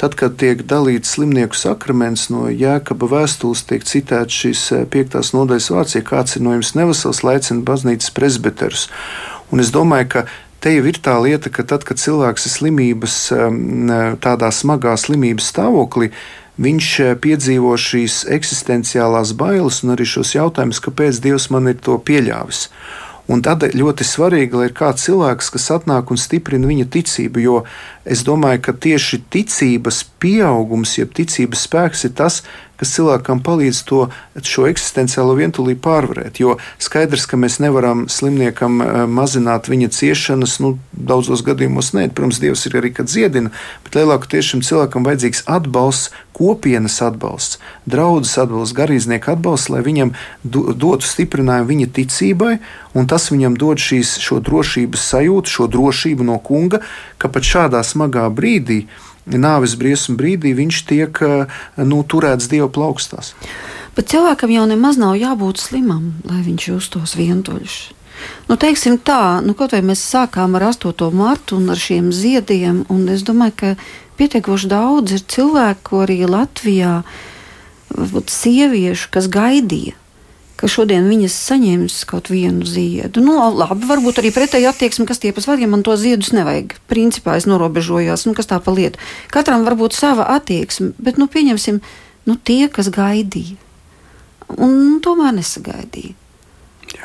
Tad, 0.00 0.14
kad 0.16 0.38
tiek 0.40 0.62
dalīts 0.64 1.10
slimnieku 1.12 1.58
sakraments 1.60 2.30
no 2.32 2.46
Jēkaba 2.48 3.04
vēstules, 3.10 3.66
tiek 3.68 3.82
citēts 3.84 4.38
šīs 4.42 4.62
eh, 4.72 4.84
piektās 4.88 5.34
nodaļas 5.36 5.66
vārds, 5.74 5.96
ja 5.98 6.00
kāds 6.06 6.38
ir 6.38 6.46
no 6.46 6.54
jums 6.54 6.72
nevesels, 6.72 7.20
laicina 7.26 7.60
baznīcas 7.68 8.14
presbiterus. 8.16 8.86
Un 9.52 9.60
es 9.60 9.68
domāju, 9.74 10.08
ka 10.14 10.22
te 10.64 10.72
jau 10.72 10.86
ir 10.88 11.02
tā 11.04 11.18
lieta, 11.20 11.52
ka 11.52 11.66
tad, 11.68 11.84
kad 11.84 12.00
cilvēks 12.00 12.48
ir 12.48 12.54
slimības, 12.54 13.16
ehm, 13.36 13.92
tādā 14.24 14.48
smagā 14.56 14.96
slimības 14.96 15.52
stāvoklī, 15.52 16.08
viņš 16.56 16.88
eh, 17.04 17.12
piedzīvo 17.20 17.76
šīs 17.76 18.22
eksistenciālās 18.40 19.34
bailes 19.36 19.82
un 19.84 19.98
arī 19.98 20.08
šos 20.08 20.32
jautājumus, 20.38 20.80
kāpēc 20.80 21.20
Dievs 21.28 21.50
man 21.52 21.68
ir 21.68 21.76
to 21.76 22.00
pieļāvis. 22.00 22.70
Un 23.30 23.44
tad 23.46 23.62
ļoti 23.62 24.02
svarīgi, 24.06 24.58
lai 24.58 24.68
ir 24.70 24.74
kāds 24.74 25.04
cilvēks, 25.06 25.52
kas 25.54 25.68
atnāk 25.76 26.10
un 26.10 26.18
stiprina 26.18 26.66
viņa 26.66 26.88
ticību, 26.90 27.42
jo 27.44 27.60
es 28.02 28.24
domāju, 28.26 28.64
ka 28.66 28.74
tieši 28.74 29.20
ticības 29.30 30.02
pieaugums, 30.20 30.98
jeb 30.98 31.14
ticības 31.16 31.66
spēks 31.66 32.06
ir 32.08 32.16
tas, 32.18 32.42
kas 32.80 32.94
cilvēkam 32.96 33.42
palīdz 33.44 33.82
to 33.88 34.06
šo 34.46 34.64
eksistenciālo 34.70 35.34
vientulību 35.36 35.82
pārvarēt. 35.84 36.40
Jo 36.40 36.56
skaidrs, 36.80 37.26
ka 37.28 37.36
mēs 37.40 37.58
nevaram 37.60 38.06
slimniekam 38.08 38.80
eh, 38.80 39.02
mazināt 39.04 39.68
viņa 39.68 39.90
ciešanas, 39.96 40.56
nu, 40.64 40.72
daudzos 40.92 41.44
gadījumos 41.44 41.92
nē, 41.96 42.08
protams, 42.16 42.40
Dievs 42.40 42.64
ir 42.70 42.78
arī, 42.80 42.92
kad 42.96 43.10
dziedina, 43.10 43.52
bet 43.84 43.98
lielākoties 44.00 44.52
šim 44.52 44.64
cilvēkam 44.64 45.04
vajadzīgs 45.04 45.44
atbalsts, 45.50 46.14
kopienas 46.40 46.96
atbalsts, 47.04 47.58
draudzes 47.90 48.38
atbalsts, 48.40 48.76
garīdznieka 48.78 49.34
atbalsts, 49.34 49.68
lai 49.68 49.82
viņam 49.84 50.14
dotu 50.40 51.04
stiprinājumu 51.04 51.68
viņa 51.74 51.90
ticībai, 51.98 52.54
un 52.96 53.10
tas 53.10 53.28
viņam 53.28 53.58
dod 53.60 53.82
šīs, 53.82 54.16
šo 54.24 54.40
drošības 54.46 55.04
sajūtu, 55.12 55.52
šo 55.58 55.68
drošību 55.74 56.30
no 56.32 56.40
kunga, 56.40 56.80
ka 57.20 57.28
pat 57.28 57.44
šādā 57.44 57.84
smagā 57.84 58.24
brīdī, 58.32 58.86
nāves 59.38 59.76
briesmu 59.78 60.16
brīdī 60.18 60.54
viņš 60.56 60.82
tiek 60.88 61.22
eh, 61.22 61.60
nu, 61.78 62.02
turēts 62.02 62.50
Dieva 62.50 62.70
plaukstās. 62.72 63.34
Bet 63.94 64.10
cilvēkam 64.10 64.52
jau 64.54 64.66
nemaz 64.70 64.98
nav 65.00 65.16
jābūt 65.18 65.60
slimam, 65.60 66.14
lai 66.24 66.42
viņš 66.46 66.68
justos 66.70 67.16
vientuļš. 67.18 67.78
Nu, 68.50 68.56
teiksim 68.60 68.98
tā, 69.00 69.40
nu, 69.44 69.54
kaut 69.56 69.72
vai 69.74 69.80
mēs 69.86 70.02
sākām 70.04 70.56
ar 70.58 70.68
8. 70.70 71.08
martu 71.16 71.56
un 71.56 71.72
ar 71.72 71.80
šiem 71.80 72.10
ziediem, 72.12 72.84
un 72.92 73.08
es 73.08 73.24
domāju, 73.24 73.56
ka 73.56 73.70
pietiekoši 74.20 74.68
daudz 74.70 75.16
ir 75.16 75.24
cilvēku 75.24 76.02
arī 76.04 76.18
Latvijā, 76.28 77.00
varbūt 77.94 78.32
sieviešu, 78.34 79.08
kas 79.14 79.30
gaidīja 79.32 79.96
ka 80.60 80.68
šodien 80.68 81.08
viņas 81.08 81.34
saņems 81.48 81.96
kaut 82.10 82.28
vienu 82.28 82.66
ziedu. 82.68 83.22
Nu, 83.24 83.38
labi, 83.56 83.88
varbūt 83.88 84.20
arī 84.20 84.32
pretēji 84.34 84.68
attieksme, 84.68 85.06
kas 85.08 85.22
tie 85.22 85.32
pasvārdi, 85.36 85.64
ja 85.64 85.72
man 85.72 85.84
to 85.86 85.96
ziedus 85.96 86.34
nevajag. 86.36 86.76
Principā 86.90 87.38
es 87.40 87.48
norobežojos, 87.48 88.26
nu, 88.28 88.36
kas 88.36 88.50
tā 88.50 88.60
pa 88.60 88.74
lietu. 88.76 89.00
Katram 89.32 89.64
var 89.64 89.78
būt 89.80 89.96
sava 89.96 90.28
attieksme, 90.36 90.92
bet, 91.00 91.20
nu, 91.20 91.30
pieņemsim, 91.32 91.80
nu, 92.28 92.36
tie, 92.36 92.66
kas 92.72 92.92
gaidīja, 92.92 93.56
un 94.58 94.76
nu, 94.76 94.96
tomēr 95.04 95.38
nesagaidīja. 95.40 96.16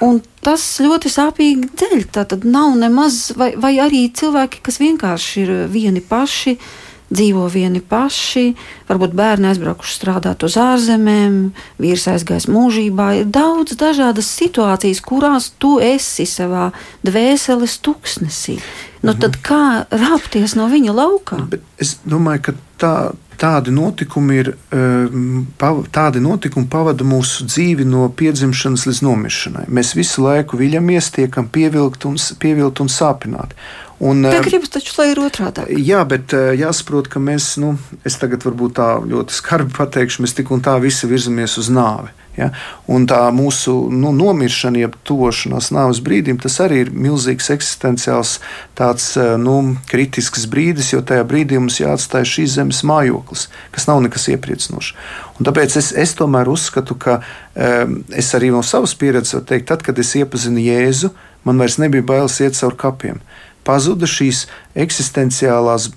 Un 0.03 0.17
tas 0.43 0.63
ļoti 0.81 1.11
sāpīgi 1.13 1.69
dēļ. 1.77 1.99
Tā 2.11 2.25
tad 2.27 2.43
nav 2.49 2.73
nemaz, 2.79 3.29
vai, 3.37 3.51
vai 3.55 3.75
arī 3.79 4.07
cilvēki, 4.11 4.63
kas 4.65 4.81
vienkārši 4.81 5.43
ir 5.43 5.51
vieni 5.71 6.01
paši, 6.03 6.55
uh, 6.57 6.84
dzīvo 7.13 7.45
vieni 7.51 7.81
paši, 7.85 8.55
varbūt 8.89 9.13
bērni 9.17 9.51
aizbraukuši 9.51 9.97
strādāt 9.97 10.45
uz 10.47 10.57
ārzemēm, 10.61 11.39
vīrs 11.81 12.07
aizgājis 12.15 12.49
mūžībā. 12.51 13.11
Ir 13.21 13.29
daudz 13.33 13.77
dažādas 13.79 14.29
situācijas, 14.39 15.03
kurās 15.05 15.51
tu 15.61 15.77
esi 15.83 16.25
savā 16.29 16.71
dvēseles 17.05 17.77
tuksnesī. 17.85 18.57
Nu, 19.05 19.13
mhm. 19.13 19.21
Tad 19.21 19.37
kā 19.45 19.63
rāpties 19.93 20.55
no 20.57 20.69
viņa 20.71 20.95
laukā? 20.97 21.43
Bet 21.51 21.65
es 21.81 21.97
domāju, 22.09 22.47
ka 22.47 22.55
tā, 22.81 22.93
tādi 23.37 23.73
notikumi 23.75 24.39
ir, 24.41 24.51
ehm, 24.73 25.45
tādi 25.93 26.21
notikumi 26.23 26.67
pavada 26.71 27.05
mūsu 27.07 27.45
dzīvi 27.45 27.85
no 27.85 28.07
piedzimšanas 28.09 28.87
līdz 28.89 29.01
nomiršanai. 29.05 29.65
Mēs 29.69 29.93
visu 29.95 30.25
laiku 30.25 30.57
viļamies, 30.57 31.11
tiekam 31.19 31.49
pievilkt 31.51 32.07
un, 32.09 32.17
pievilkt 32.39 32.81
un 32.81 32.91
sāpināti. 32.91 33.57
Un, 34.03 34.25
tā 34.25 34.41
ehm, 34.41 34.43
gribas 34.43 34.73
taču, 34.73 34.91
lai 34.99 35.07
ir 35.13 35.21
otrādi. 35.23 35.63
Jā, 35.87 36.01
bet 36.07 36.33
eh, 36.35 36.51
jāsaprot, 36.59 37.07
ka 37.11 37.21
mēs, 37.23 37.53
nu, 37.63 37.75
es 38.07 38.19
tagad 38.19 38.43
varbūt 38.43 38.75
tā 38.75 38.89
ļoti 39.07 39.35
skarbi 39.35 39.71
pateikšu, 39.77 40.25
mēs 40.25 40.35
tik 40.35 40.51
un 40.51 40.63
tā 40.65 40.75
visi 40.83 41.07
virzamies 41.07 41.55
uz 41.61 41.71
nāvi. 41.71 42.11
Ja? 42.35 42.49
Un 42.91 43.05
tā 43.07 43.21
mūsu 43.31 43.71
nu, 43.95 44.11
nomiršana, 44.11 44.81
jeb 44.81 44.97
tuvošanās 45.07 45.69
nāves 45.71 46.01
brīdim, 46.03 46.41
tas 46.43 46.57
arī 46.65 46.81
ir 46.83 46.91
milzīgs 46.91 47.47
eksistenciāls, 47.55 48.33
tāds 48.75 49.13
eh, 49.15 49.37
nu, 49.39 49.77
kritisks 49.87 50.43
brīdis, 50.51 50.91
jo 50.91 50.99
tajā 50.99 51.23
brīdī 51.29 51.61
mums 51.61 51.79
jāatstāj 51.79 52.27
šīs 52.33 52.57
zemes 52.59 52.83
mājoklis, 52.83 53.47
kas 53.71 53.87
nav 53.87 54.03
nekas 54.03 54.27
iepriecinošs. 54.35 54.91
Un 55.39 55.47
tāpēc 55.47 55.79
es, 55.79 55.93
es 55.95 56.15
tomēr 56.19 56.51
uzskatu, 56.51 56.99
ka 56.99 57.17
um, 57.19 57.97
es 58.15 58.27
arī 58.35 58.51
no 58.51 58.61
savas 58.63 58.93
pieredzes 58.95 59.35
varu 59.35 59.47
teikt, 59.49 59.67
tad, 59.71 59.87
kad 59.87 59.99
es 59.99 60.13
iepazinu 60.15 60.63
Jēzu, 60.63 61.11
man 61.47 61.59
vairs 61.59 61.75
nebija 61.79 62.03
bailes 62.07 62.39
iet 62.43 62.55
cauri 62.59 62.79
kapiem 62.79 63.19
pazuda 63.65 64.07
šīs 64.09 64.45
eksistenciālās 64.75 65.89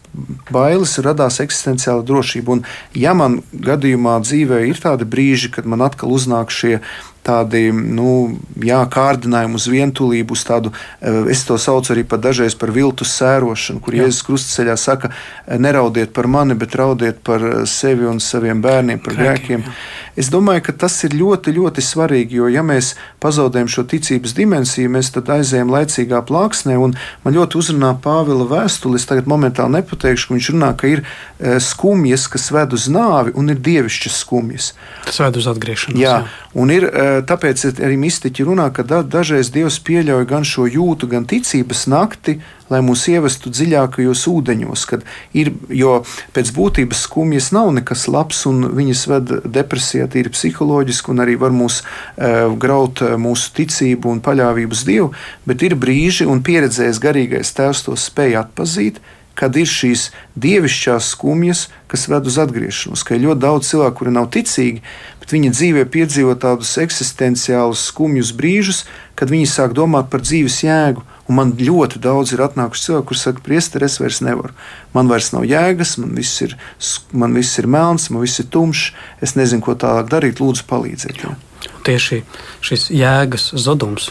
bailes, 0.53 0.97
radās 1.05 1.41
eksistenciāla 1.45 2.07
drošība. 2.07 2.59
Un, 2.59 2.65
ja 2.95 3.15
man 3.19 3.41
gadījumā 3.53 4.19
dzīvē 4.25 4.65
ir 4.71 4.81
tādi 4.83 5.09
brīži, 5.09 5.53
kad 5.55 5.67
man 5.67 5.85
atkal 5.87 6.15
uznāk 6.15 6.55
šie 6.55 6.79
tādi 7.29 7.69
nu, 7.73 8.39
jā, 8.65 8.81
kārdinājumi 8.89 9.59
uz 9.59 9.67
vientulību, 9.69 10.37
uz 10.37 10.45
tādu, 10.49 10.73
eh, 11.01 11.29
es 11.33 11.45
to 11.45 11.59
saucu 11.61 11.93
arī 11.95 12.05
par 12.09 12.23
dažreiz 12.25 12.57
par 12.59 12.73
viltus 12.73 13.13
sērošanu, 13.19 13.83
kur 13.85 13.95
jā. 13.95 14.07
Jēzus 14.07 14.25
Krustaceļā 14.27 14.77
saka, 14.79 15.11
neraudiet 15.59 16.15
par 16.17 16.27
mani, 16.27 16.55
bet 16.55 16.77
raudiet 16.79 17.23
par 17.25 17.67
sevi 17.67 18.07
un 18.09 18.21
saviem 18.21 18.63
bērniem, 18.63 19.03
par 19.03 19.15
grēkiem. 19.15 19.65
Es 20.17 20.31
domāju, 20.31 20.65
ka 20.69 20.73
tas 20.73 20.97
ir 21.05 21.11
ļoti, 21.11 21.53
ļoti 21.59 21.85
svarīgi, 21.85 22.41
jo 22.41 22.49
ja 22.49 22.63
mēs 22.63 22.95
pazaudējam 23.21 23.69
šo 23.69 23.85
ticības 23.85 24.35
dimensiju, 24.35 24.91
mēs 24.91 25.13
tad 25.15 25.29
aizējam 25.31 25.71
laicīgā 25.71 26.23
plāksnē, 26.27 26.79
un 26.79 26.97
man 27.25 27.35
ļoti 27.35 27.61
uzrunā 27.61 27.93
Pāvila 28.03 28.49
vēstules, 28.69 29.07
tagad 29.09 29.29
momentāli 29.31 29.79
nepateikšu, 29.79 30.29
ka 30.29 30.37
viņš 30.37 30.51
runā, 30.55 30.71
ka 30.79 30.91
ir 30.91 31.03
eh, 31.05 31.59
skumjas, 31.63 32.29
kas 32.29 32.51
ved 32.53 32.77
uz 32.77 32.89
nāvi, 32.93 33.33
un 33.39 33.53
ir 33.53 33.61
dievišķas 33.65 34.21
skumjas. 34.25 34.73
Tas 35.09 35.21
ved 35.25 35.41
uz 35.41 35.49
atgriešanos. 35.51 36.01
Jā, 36.01 36.21
jā. 36.21 36.53
un 36.61 36.73
ir 36.75 36.89
eh, 36.89 37.21
tāpēc 37.29 37.65
arī 37.73 37.99
mistiķi 38.01 38.49
runā, 38.49 38.69
ka 38.75 38.85
da, 38.85 39.03
dažreiz 39.03 39.53
Dievs 39.55 39.81
pieļauj 39.85 40.29
gan 40.29 40.47
šo 40.47 40.69
jūtu, 40.69 41.09
gan 41.11 41.27
ticības 41.29 41.87
nakti, 41.91 42.39
lai 42.73 42.81
mūs 42.85 43.07
ievestu 43.13 43.53
dziļākajos 43.53 44.25
ūdeņos. 44.31 44.87
Ir, 45.39 45.53
jo 45.73 45.99
pēc 46.37 46.53
būtības 46.57 47.05
skumjas 47.07 47.51
nav 47.57 47.73
nekas 47.77 48.07
labs, 48.13 48.45
un 48.51 48.69
viņas 48.79 49.05
ved 49.11 49.35
depresijā, 49.59 50.09
tīri 50.13 50.33
psiholoģiski, 50.35 51.13
un 51.13 51.25
arī 51.25 51.39
var 51.41 51.55
mūs 51.55 51.81
uh, 51.83 52.55
graut 52.61 53.03
e, 53.05 53.15
mūsu 53.21 53.53
ticību 53.57 54.13
un 54.13 54.23
paļāvību 54.25 54.77
uz 54.77 54.85
Dievu. 54.89 55.13
Bet 55.49 55.65
ir 55.67 55.77
brīži, 55.81 56.29
un 56.29 56.43
pieredzējis 56.45 57.03
garīgais 57.03 57.55
tēvs 57.57 57.87
to 57.87 57.97
spēj 57.99 58.39
atpazīt, 58.43 59.01
kad 59.39 59.57
ir 59.57 59.69
šīs 59.71 60.09
dievišķās 60.41 61.13
skumjas, 61.15 61.69
kas 61.91 62.09
ved 62.11 62.27
uz 62.27 62.39
atgriešanos. 62.43 63.05
Ka 63.07 63.15
ir 63.15 63.29
ļoti 63.29 63.43
daudz 63.45 63.71
cilvēku, 63.71 64.01
kuri 64.01 64.15
nav 64.17 64.27
ticīgi, 64.35 64.83
bet 65.21 65.35
viņi 65.35 65.53
dzīvē 65.55 65.85
piedzīvo 65.95 66.35
tādus 66.43 66.75
eksistenciālus 66.83 67.87
skumjus 67.93 68.35
brīžus, 68.37 68.83
kad 69.19 69.31
viņi 69.31 69.49
sāk 69.51 69.77
domāt 69.79 70.11
par 70.13 70.25
dzīves 70.27 70.61
jēgu. 70.67 71.07
Un 71.29 71.37
man 71.37 71.51
ļoti 71.61 72.01
daudz 72.03 72.33
ir 72.33 72.43
atnākuši 72.43 72.87
cilvēki, 72.87 73.09
kuriem 73.11 73.23
saka, 73.23 73.43
priester, 73.45 73.85
es 73.85 73.99
vairs 74.01 74.23
nevaru. 74.25 74.55
Man 74.95 75.11
vairs 75.13 75.31
nav 75.35 75.45
jēgas, 75.47 75.99
man 76.01 76.15
viss 76.17 76.41
ir, 76.47 76.55
man 77.13 77.37
viss 77.37 77.61
ir 77.61 77.69
melns, 77.69 78.09
man 78.11 78.25
viss 78.25 78.41
ir 78.41 78.49
tumšs. 78.51 78.95
Es 79.25 79.37
nezinu, 79.39 79.63
ko 79.67 79.77
tālāk 79.79 80.09
darīt. 80.11 80.41
Lūdzu, 80.41 80.65
palīdziet. 80.71 81.21
Jā. 81.21 81.37
Tieši 81.85 82.23
šis 82.65 82.89
jēgas 82.95 83.53
zudums 83.61 84.09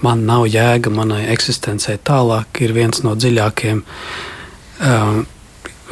man 0.00 0.24
nav 0.26 0.46
jēga 0.48 0.90
manai 0.94 1.26
eksistencei 1.32 1.98
tālāk, 2.04 2.62
ir 2.64 2.74
viens 2.76 3.02
no 3.04 3.14
dziļākajiem 3.18 3.84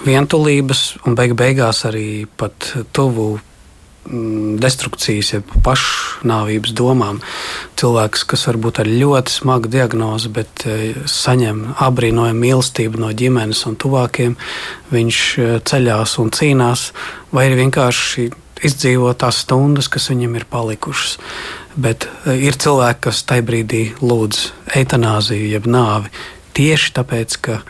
vientulības 0.06 0.86
un 1.06 1.16
beig 1.18 1.34
beigās 1.38 1.84
arī 1.88 2.26
pat 2.38 2.68
tuvu 2.96 3.26
mm, 3.36 4.56
destrukcijas, 4.62 5.32
jeb 5.36 5.52
pašnāvības 5.64 6.74
domām. 6.76 7.20
Cilvēks, 7.80 8.26
kas 8.30 8.46
varbūt 8.50 8.82
ar 8.82 8.90
ļoti 8.90 9.36
smagu 9.40 9.70
diagnozi, 9.72 10.32
bet 10.36 10.66
e, 10.68 10.94
saņem 11.10 11.62
apbrīnojumu 11.88 12.42
mīlestību 12.44 13.02
no 13.02 13.12
ģimenes 13.16 13.64
un 13.70 13.78
tuvākiem, 13.80 14.36
viņš 14.92 15.22
e, 15.38 15.52
ceļās 15.66 16.18
un 16.22 16.34
cīnās, 16.36 16.90
vai 17.32 17.48
arī 17.48 17.62
vienkārši 17.64 18.30
izdzīvo 18.66 19.10
tās 19.20 19.42
stundas, 19.44 19.90
kas 19.92 20.08
viņam 20.12 20.38
ir 20.38 20.46
palikušas. 20.52 21.18
Bet 21.76 22.08
e, 22.08 22.38
ir 22.48 22.56
cilvēki, 22.56 23.04
kas 23.08 23.24
tajā 23.28 23.44
brīdī 23.48 23.84
lūdz 24.00 24.46
eitanāziju, 24.78 25.52
jeb 25.56 25.68
nāvi 25.68 26.12
tieši 26.56 26.94
tāpēc, 26.96 27.36
ka 27.44 27.60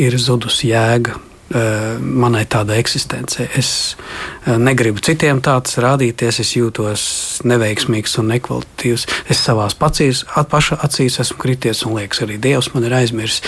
ir 0.00 0.16
zudusi 0.20 0.70
jēga 0.70 1.16
e, 1.16 1.62
manai 2.00 2.44
tādai 2.50 2.78
eksistencei. 2.80 3.48
Es 3.58 3.70
e, 4.46 4.56
negribu 4.60 5.02
citiem 5.04 5.42
tāds 5.44 5.76
rādīties, 5.82 6.40
es 6.42 6.54
jūtos 6.56 7.04
neveiksmīgs 7.48 8.16
un 8.22 8.32
nekvalitatīvs. 8.34 9.06
Es 9.32 9.44
savā 9.44 9.68
acīs, 9.68 10.24
paša 10.54 10.80
acīs 10.86 11.20
esmu 11.24 11.40
krities, 11.42 11.84
un 11.86 11.98
liekas, 11.98 12.24
arī 12.26 12.40
Dievs 12.40 12.72
man 12.74 12.88
ir 12.88 12.96
aizmirsis. 13.02 13.44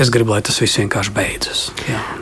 Es 0.00 0.12
gribu, 0.12 0.34
lai 0.34 0.42
tas 0.46 0.60
viss 0.62 0.80
vienkārši 0.82 1.16
beidzas. 1.16 1.64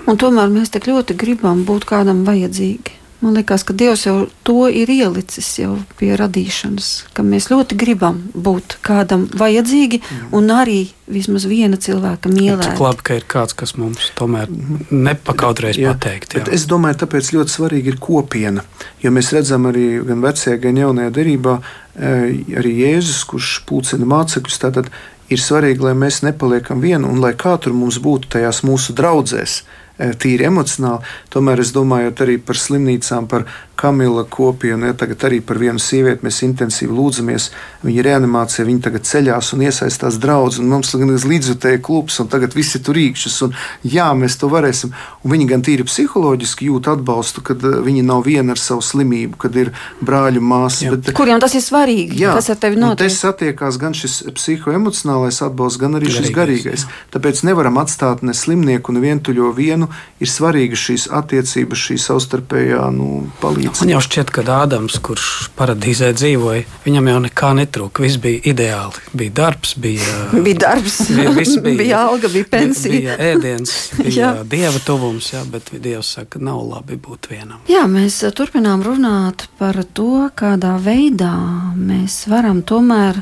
Tomēr 0.08 0.52
mēs 0.52 0.74
tik 0.74 0.90
ļoti 0.90 1.18
gribam 1.18 1.64
būt 1.68 1.88
kādam 1.88 2.24
vajadzīgi. 2.28 2.97
Man 3.18 3.34
liekas, 3.34 3.64
ka 3.66 3.74
Dievs 3.74 4.04
jau 4.06 4.28
to 4.46 4.68
ir 4.70 4.90
ielicis 4.94 5.48
jau 5.58 5.72
pie 5.98 6.12
radīšanas, 6.18 6.90
ka 7.16 7.24
mēs 7.26 7.48
ļoti 7.50 7.74
gribam 7.80 8.20
būt 8.30 8.76
kādam 8.86 9.24
vajadzīgi 9.34 9.98
mm. 9.98 10.28
un 10.38 10.52
arī 10.54 10.76
vismaz 11.10 11.48
viena 11.50 11.80
cilvēka 11.82 12.30
mīlēt. 12.30 12.62
Cik 12.68 12.82
labi, 12.84 13.02
ka 13.08 13.16
ir 13.18 13.26
kāds, 13.26 13.56
kas 13.58 13.74
mums 13.74 14.12
tomēr 14.18 14.46
nepakautreiz 14.94 15.80
pateikt. 15.82 16.38
Jā. 16.38 16.44
Es 16.54 16.68
domāju, 16.70 17.00
tāpēc 17.02 17.32
ļoti 17.34 17.56
svarīgi 17.56 17.90
ir 17.94 17.98
kopiena, 18.02 18.62
jo 19.02 19.10
mēs 19.14 19.32
redzam 19.34 19.66
arī 19.72 19.88
gan 20.06 20.22
vecajā, 20.22 20.54
gan 20.62 20.78
jaunajā 20.84 21.14
derībā, 21.18 21.58
eh, 21.98 22.38
arī 22.62 22.76
Jēzus, 22.84 23.24
kurš 23.32 23.50
pulcina 23.66 24.06
mācekļus, 24.14 24.62
tātad 24.62 24.92
ir 25.28 25.42
svarīgi, 25.42 25.82
lai 25.88 25.96
mēs 25.98 26.22
nepaliekam 26.22 26.78
vieni 26.86 27.10
un 27.10 27.18
lai 27.24 27.34
kā 27.34 27.58
tur 27.58 27.74
mums 27.74 27.98
būtu 27.98 28.30
tajās 28.36 28.62
mūsu 28.62 28.94
draudzēs 28.94 29.62
tīri 29.98 30.46
emocionāli. 30.48 31.04
Tomēr 31.32 31.62
es 31.64 31.72
domāju 31.74 32.14
arī 32.24 32.38
par 32.42 32.58
slimnīcām, 32.58 33.28
par 33.30 33.46
Kamila 33.78 34.24
kopienu, 34.24 34.88
ja 34.88 34.94
tagad 34.98 35.22
arī 35.28 35.38
par 35.38 35.60
vienu 35.62 35.78
sievieti 35.78 36.26
mēs 36.26 36.40
intensīvi 36.42 36.90
lūdzamies. 36.90 37.44
Viņa 37.84 38.00
ir 38.00 38.06
reanimācijā, 38.08 38.64
viņa 38.66 38.80
tagad 38.88 39.04
ceļās 39.06 39.52
un 39.54 39.60
iesaistās 39.68 40.16
draugs, 40.18 40.56
un 40.58 40.66
mums 40.72 40.90
ir 40.98 41.26
līdzjutēji 41.30 41.78
klubs, 41.86 42.16
un 42.18 42.26
tagad 42.32 42.56
visi 42.58 42.80
tur 42.82 42.98
rīkšķis, 42.98 43.36
un 43.46 43.54
jā, 43.86 44.08
mēs 44.18 44.34
to 44.40 44.50
varēsim. 44.50 44.90
Un 45.22 45.34
viņi 45.34 45.46
gan 45.52 45.62
tīri 45.62 45.86
psiholoģiski 45.86 46.66
jūt 46.72 46.90
atbalstu, 46.90 47.44
kad 47.46 47.62
eh, 47.62 47.76
viņi 47.86 48.02
nav 48.08 48.24
viena 48.26 48.56
ar 48.56 48.58
savu 48.58 48.82
slimību, 48.82 49.38
kad 49.46 49.60
ir 49.62 49.70
brāļu 50.02 50.42
māsas. 50.42 50.82
Bet, 50.96 51.12
Kuriem 51.14 51.38
tas 51.38 51.54
ir 51.54 51.62
svarīgi? 51.62 52.18
Jā, 52.18 52.34
kas 52.34 52.50
ar 52.50 52.58
tevi 52.58 52.82
notiek? 52.82 53.04
Tas 53.04 53.20
satiekās 53.22 53.78
gan 53.78 53.94
šis 53.94 54.24
psihoemocionālais 54.40 55.38
atbalsts, 55.46 55.78
gan 55.78 55.94
arī 56.00 56.10
garīgais, 56.10 56.26
šis 56.26 56.36
garīgais. 56.40 56.88
Jā. 56.88 56.98
Tāpēc 57.14 57.46
nevaram 57.46 57.78
atstāt 57.78 58.26
ne 58.26 58.34
slimnieku, 58.34 58.98
ne 58.98 59.06
vientuļo 59.06 59.54
vienu. 59.54 59.86
Ir 60.18 60.34
svarīga 60.34 60.74
šīs 60.74 61.06
attiecības, 61.14 61.86
šī 61.86 62.02
savstarpējā 62.08 62.90
nu, 62.98 63.22
palīdzība 63.38 63.67
līdzi. 63.68 63.84
Man 63.84 63.92
jau 63.92 64.00
šķiet, 64.04 64.30
ka 64.32 64.42
Ādams, 64.58 64.98
kurš 65.04 65.50
paradīzē 65.58 66.10
dzīvoja, 66.16 66.64
viņam 66.84 67.08
jau 67.10 67.18
nekā 67.26 67.50
netrūka. 67.58 68.02
Viss 68.02 68.18
bija 68.20 68.40
ideāli. 68.50 69.02
Bija 69.12 69.34
darbs, 69.34 69.74
bija, 69.76 70.14
bija 70.46 70.58
darbs, 70.64 70.98
bija, 71.10 71.32
bija, 71.36 71.76
bija 71.78 72.00
alga, 72.08 72.28
bija 72.32 72.48
pensija. 72.50 72.92
Bija, 72.92 73.16
bija 73.16 73.34
ēdiens, 73.34 73.74
bija 74.02 74.30
dieva 74.48 74.80
tuvums, 74.84 75.32
jā, 75.32 75.44
bet 75.50 75.70
Dievs 75.78 76.14
saka, 76.16 76.40
nav 76.42 76.62
labi 76.64 76.96
būt 76.96 77.30
vienam. 77.30 77.60
Jā, 77.68 77.84
mēs 77.90 78.22
uh, 78.24 78.32
turpinām 78.34 78.82
runāt 78.86 79.48
par 79.60 79.78
to, 79.94 80.28
kādā 80.38 80.76
veidā 80.82 81.34
mēs 81.76 82.24
varam 82.30 82.62
tomēr 82.66 83.20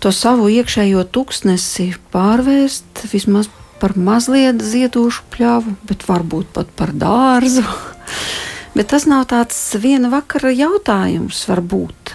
to 0.00 0.12
savu 0.12 0.48
iekšējo 0.52 1.06
tuksnesi 1.12 1.92
pārvērst 2.14 3.06
vismaz 3.12 3.50
par 3.80 3.92
mazliet 4.00 4.62
ziedošu 4.64 5.26
pļāvu, 5.34 5.76
bet 5.88 6.04
varbūt 6.08 6.52
pat 6.56 6.72
par 6.78 6.94
dārzu. 6.96 7.64
Bet 8.76 8.90
tas 8.92 9.06
nav 9.08 9.24
tāds 9.30 9.56
viena 9.80 10.10
vakara 10.12 10.50
jautājums, 10.52 11.38
varbūt. 11.48 12.12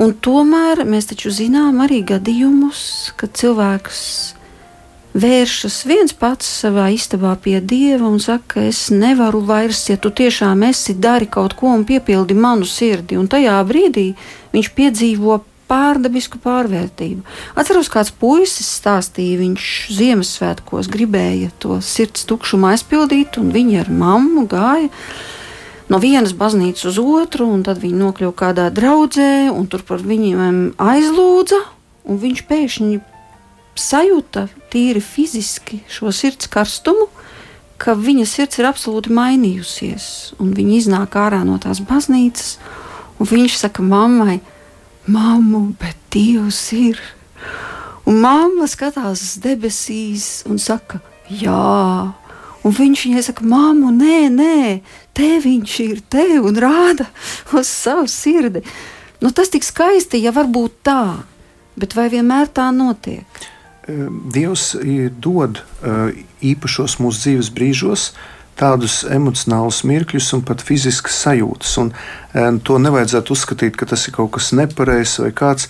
Un 0.00 0.14
tomēr 0.16 0.86
mēs 0.88 1.10
taču 1.10 1.28
zinām 1.34 1.82
arī 1.84 1.98
gadījumus, 2.08 2.82
kad 3.20 3.34
cilvēks 3.36 3.98
vēršas 5.12 5.76
viens 5.90 6.14
pats 6.16 6.46
savā 6.62 6.86
istabā 6.94 7.34
pie 7.42 7.58
dieva 7.60 8.06
un 8.08 8.16
saka, 8.22 8.62
es 8.70 8.86
nevaru 8.94 9.42
vairs, 9.44 9.82
ja 9.90 9.98
tu 10.00 10.08
tiešām 10.08 10.62
esi, 10.70 10.94
dari 10.94 11.28
kaut 11.28 11.56
ko 11.58 11.74
un 11.74 11.84
piepildi 11.84 12.36
manu 12.38 12.64
sirdi. 12.64 13.18
Un 13.20 13.28
tajā 13.28 13.58
brīdī 13.68 14.12
viņš 14.54 14.70
piedzīvo 14.78 15.40
pārdabisku 15.70 16.40
pārvērtību. 16.42 17.26
Atceros, 17.60 17.90
kāds 17.92 18.14
puisis 18.16 18.70
stāstīja, 18.80 19.42
viņš 19.42 19.66
Ziemassvētkos 19.98 20.88
gribēja 20.90 21.52
to 21.62 21.76
sirds 21.84 22.24
tukšumu 22.30 22.72
aizpildīt, 22.72 23.36
un 23.42 23.52
viņi 23.54 23.82
ar 23.84 23.92
mammu 23.92 24.46
gāja 24.50 24.88
no 25.90 25.98
vienas 25.98 26.32
baznīcas 26.38 26.86
uz 26.92 26.98
otru, 27.02 27.48
un 27.50 27.64
tad 27.66 27.82
viņi 27.82 27.98
nokļuva 27.98 28.34
kādā 28.38 28.68
draudzē, 28.74 29.50
un 29.52 29.66
tur 29.70 29.82
par 29.86 30.02
viņiem 30.06 30.76
aizlūdza, 30.80 31.60
un 32.10 32.20
viņš 32.22 32.44
pēkšņi 32.48 33.00
sajūta 33.80 34.46
tīri 34.70 35.02
fiziski 35.02 35.80
šo 35.90 36.12
sirds 36.14 36.50
karstumu, 36.52 37.08
ka 37.80 37.94
viņa 37.96 38.26
sirds 38.28 38.60
ir 38.60 38.68
absolūti 38.68 39.12
mainījusies, 39.16 40.06
un 40.42 40.52
viņa 40.56 40.76
iznāk 40.76 41.16
ārā 41.16 41.40
no 41.48 41.56
tās 41.62 41.80
baznīcas, 41.80 42.58
un 43.18 43.30
viņš 43.30 43.56
saka 43.62 43.84
mammai, 43.84 44.40
mammu, 45.10 45.70
bet 45.80 45.96
Dievs 46.10 46.60
ir. 46.76 47.00
Un 48.08 48.18
mamma 48.20 48.66
skatās 48.68 49.38
debesīs 49.42 50.42
un 50.50 50.58
saka, 50.58 50.98
jā, 51.30 52.10
Un 52.66 52.74
viņš 52.76 53.04
viņai 53.06 53.22
saka, 53.24 53.44
māmu, 53.48 53.92
nē, 53.96 54.18
nē, 54.34 54.80
te 55.16 55.30
viņš 55.40 55.76
ir 55.86 56.02
te 56.12 56.26
un 56.40 56.58
rāda 56.60 57.06
uz 57.56 57.70
savu 57.70 58.08
sirdi. 58.10 58.62
Nu, 59.20 59.32
tas 59.32 59.52
tik 59.52 59.64
skaisti, 59.64 60.20
ja 60.20 60.32
var 60.36 60.48
būt 60.48 60.82
tā, 60.84 61.22
bet 61.80 61.96
vai 61.96 62.08
vienmēr 62.12 62.52
tā 62.52 62.68
notiek? 62.72 63.24
Dievs 64.34 64.74
dod 65.24 65.62
īpašos 66.44 66.98
mūsu 67.00 67.24
dzīves 67.24 67.50
brīžos 67.56 68.10
tādus 68.58 69.00
emocionālus 69.08 69.82
mirkļus 69.88 70.30
un 70.36 70.42
pat 70.46 70.62
fiziskas 70.64 71.16
sajūtas. 71.24 71.74
Un, 71.82 71.92
un 72.36 72.58
to 72.64 72.78
nevajadzētu 72.82 73.34
uzskatīt, 73.36 73.76
ka 73.78 73.88
tas 73.90 74.06
ir 74.08 74.16
kaut 74.16 74.32
kas 74.36 74.50
nepareizs 74.56 75.20
vai 75.22 75.30
kāds. 75.36 75.68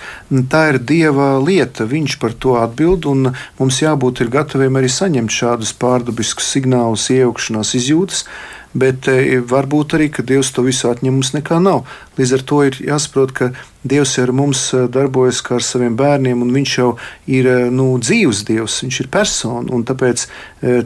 Tā 0.52 0.62
ir 0.72 0.80
Dieva 0.82 1.32
lieta, 1.42 1.88
Viņš 1.90 2.18
par 2.22 2.34
to 2.34 2.56
atbild, 2.60 3.06
un 3.10 3.32
mums 3.58 3.82
jābūt 3.82 4.24
gataviem 4.30 4.80
arī 4.80 4.90
saņemt 4.90 5.34
šādus 5.34 5.74
pārdabiskus 5.80 6.50
signālus, 6.54 7.10
iejaukšanās 7.14 7.74
izjūtas 7.78 8.24
bet 8.72 9.08
e, 9.10 9.40
varbūt 9.42 9.96
arī, 9.98 10.08
ka 10.14 10.22
Dievs 10.26 10.52
to 10.54 10.62
visu 10.66 10.90
atņem, 10.90 11.18
mums 11.18 11.34
nekā 11.34 11.58
nav. 11.62 11.82
Līdz 12.18 12.36
ar 12.36 12.46
to 12.46 12.62
ir 12.68 12.78
jāsaprot, 12.84 13.32
ka 13.34 13.50
Dievs 13.82 14.12
ar 14.22 14.30
mums 14.36 14.62
e, 14.76 14.84
darbojas 14.92 15.40
kā 15.42 15.56
ar 15.58 15.64
saviem 15.66 15.96
bērniem, 15.98 16.42
un 16.44 16.52
Viņš 16.54 16.74
jau 16.78 16.90
ir 17.26 17.48
e, 17.50 17.56
nu, 17.74 17.88
dzīves 17.98 18.44
Dievs, 18.46 18.78
Viņš 18.84 19.00
ir 19.02 19.10
persona. 19.10 19.80
Tāpēc 19.90 20.26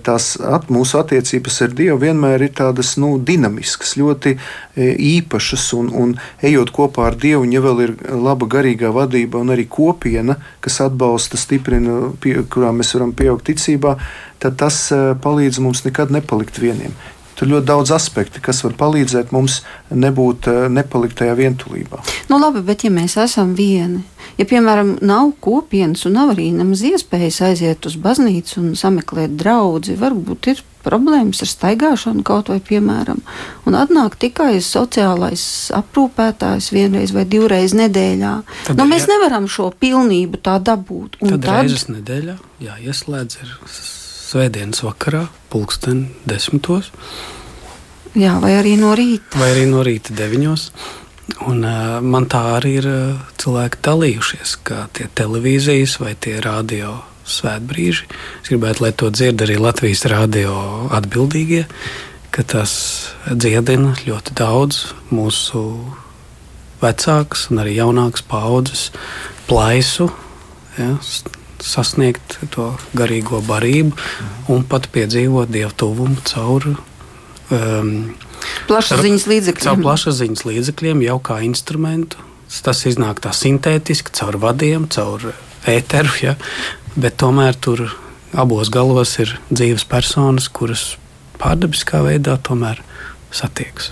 tās 0.06 0.28
at, 0.40 0.70
mūsu 0.72 0.96
attiecības 1.00 1.60
ar 1.66 1.74
Dievu 1.76 1.98
vienmēr 2.06 2.46
ir 2.46 2.54
tādas 2.56 2.94
nu, 3.02 3.16
dinamiskas, 3.18 3.96
ļoti 4.00 4.36
īpašas, 4.78 5.66
un, 5.76 5.90
un 5.92 6.14
ejot 6.46 6.72
kopā 6.74 7.10
ar 7.10 7.18
Dievu, 7.20 7.44
ja 7.52 7.60
vēl 7.64 7.82
ir 7.84 7.96
laba 8.14 8.48
garīgā 8.48 8.94
vadība 8.94 9.42
un 9.42 9.52
arī 9.52 9.66
kopiena, 9.68 10.38
kas 10.64 10.80
atbalsta, 10.86 11.40
stiprina, 11.40 12.14
pie, 12.22 12.38
kurā 12.48 12.70
mēs 12.72 12.94
varam 12.96 13.12
pieaugt 13.16 13.50
ticībā, 13.50 13.98
tad 14.40 14.56
tas 14.62 14.86
palīdz 15.24 15.60
mums 15.64 15.84
nekad 15.84 16.14
nepalikt 16.14 16.62
vieniem. 16.62 16.94
Tur 17.34 17.50
ļoti 17.50 17.66
daudz 17.66 17.90
aspektu, 17.94 18.42
kas 18.44 18.62
var 18.64 18.76
palīdzēt 18.78 19.32
mums 19.34 19.60
nebūt, 19.90 20.48
eh, 20.50 20.68
nepalikt 20.70 21.18
tajā 21.18 21.34
vientulībā. 21.38 22.02
Nu, 22.30 22.38
labi, 22.38 22.62
bet 22.62 22.84
ja 22.84 22.90
mēs 22.94 23.16
esam 23.18 23.54
vieni, 23.58 24.04
ja 24.38 24.44
piemēram 24.44 24.98
nav 25.02 25.32
kopienas 25.40 26.06
un 26.06 26.14
nav 26.18 26.34
arī 26.36 26.52
nemaz 26.54 26.84
iespējas 26.86 27.40
aiziet 27.50 27.86
uz 27.86 27.96
baznīcu 27.96 28.60
un 28.60 28.70
sameklēt 28.78 29.36
draugu, 29.40 29.96
varbūt 29.98 30.48
ir 30.52 30.62
problēmas 30.84 31.42
ar 31.44 31.50
staigāšanu 31.50 32.22
kaut 32.26 32.50
vai 32.52 32.60
piemēram, 32.60 33.22
un 33.66 33.78
atnāk 33.78 34.18
tikai 34.20 34.60
sociālais 34.60 35.72
aprūpētājs 35.74 36.70
vienreiz 36.74 37.14
vai 37.16 37.24
divreiz 37.24 37.74
nedēļā. 37.76 38.34
Tad, 38.68 38.78
nu, 38.78 38.88
mēs 38.90 39.08
jā. 39.08 39.14
nevaram 39.16 39.48
šo 39.50 39.70
pilnību 39.80 40.42
tā 40.44 40.58
dabūt. 40.62 41.20
Un 41.22 41.36
tad, 41.36 41.44
tad 41.48 41.64
reizes 41.64 41.88
nedēļā 41.90 42.38
jāieslēdz 42.68 43.42
ir 43.42 43.54
svētdienas 44.34 44.82
vakarā, 44.82 45.28
pulksten 45.52 46.08
desmitos. 46.26 46.90
Jā, 48.18 48.36
vai 48.42 48.56
arī 48.58 48.74
no 48.78 48.92
rīta. 48.98 49.38
Vai 49.38 49.52
arī 49.54 49.64
no 49.70 49.82
rīta 49.86 50.14
deviņos. 50.14 50.68
Un, 51.48 51.62
uh, 51.64 51.98
man 52.04 52.26
tā 52.30 52.42
arī 52.58 52.76
ir 52.82 52.86
uh, 52.90 53.22
cilvēki 53.40 53.80
dalījušies, 53.86 54.58
ka 54.66 54.84
tie 54.94 55.06
televīzijas 55.16 55.96
vai 56.02 56.12
tie 56.18 56.36
radio 56.44 56.98
svētbrīži. 57.24 58.08
Es 58.42 58.50
gribētu, 58.50 58.84
lai 58.84 58.92
to 58.92 59.08
dzird 59.14 59.46
arī 59.46 59.56
Latvijas 59.62 60.04
radio 60.12 60.52
atbildīgie, 60.94 61.64
ka 62.34 62.44
tas 62.44 62.74
dziedina 63.30 63.94
ļoti 64.04 64.34
daudz 64.36 64.82
mūsu 65.14 65.62
vecākas 66.82 67.48
un 67.50 67.62
arī 67.64 67.78
jaunākas 67.78 68.26
paudzes 68.28 68.90
plaisu. 69.48 70.10
Ja, 70.76 70.98
sasniegt 71.64 72.38
to 72.54 72.72
garīgo 72.96 73.40
barību 73.44 73.96
un 74.52 74.64
pat 74.68 74.90
piedzīvot 74.92 75.50
dievu 75.52 75.72
tuvumu 75.80 76.20
caur 76.28 76.68
um, 76.74 78.12
plašsaziņas 78.68 79.26
līdzekļiem. 79.30 79.66
Caur 79.70 79.82
plašsaziņas 79.82 80.44
līdzekļiem 80.48 81.04
jau 81.06 81.18
kā 81.24 81.40
instrumentu. 81.46 82.20
Tas 82.64 82.84
iznāk 82.86 83.18
tā 83.24 83.32
sintētiski, 83.34 84.12
caur 84.14 84.38
vadiem, 84.42 84.86
caur 84.92 85.32
ēteru. 85.70 86.12
Ja? 86.22 86.34
Bet 86.94 87.16
tomēr 87.22 87.56
tur 87.58 87.88
abos 88.36 88.70
galos 88.70 89.16
ir 89.22 89.32
dzīves 89.50 89.86
personas, 89.90 90.46
kuras 90.52 90.94
pārdabiskā 91.40 92.04
veidā 92.04 92.36
tomēr 92.46 92.82
satiekas. 93.34 93.90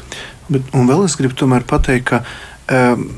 Bet, 0.52 0.68
un 0.76 0.86
vēl 0.90 1.06
es 1.06 1.16
gribu 1.18 1.48
pateikt, 1.66 2.12
ka 2.12 2.22
um, 2.70 3.08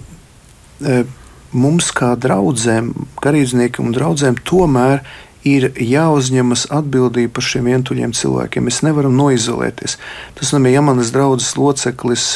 um, 0.81 1.13
mums, 1.55 1.93
kā 1.95 2.15
draugiem, 2.21 2.93
garīdzniekiem 3.23 3.89
un 3.89 3.95
draugiem, 3.97 4.37
tomēr 4.47 5.05
ir 5.45 5.69
jāuzņemas 5.77 6.69
atbildība 6.73 7.37
par 7.37 7.45
šiem 7.45 7.69
vientuļiem 7.69 8.13
cilvēkiem. 8.17 8.65
Mēs 8.65 8.81
nevaram 8.87 9.17
noizolēties. 9.19 9.99
Tas 10.39 10.53
nozīmē, 10.53 10.73
ja 10.73 10.83
manas 10.85 11.13
draudzes 11.15 11.55
loceklis 11.61 12.29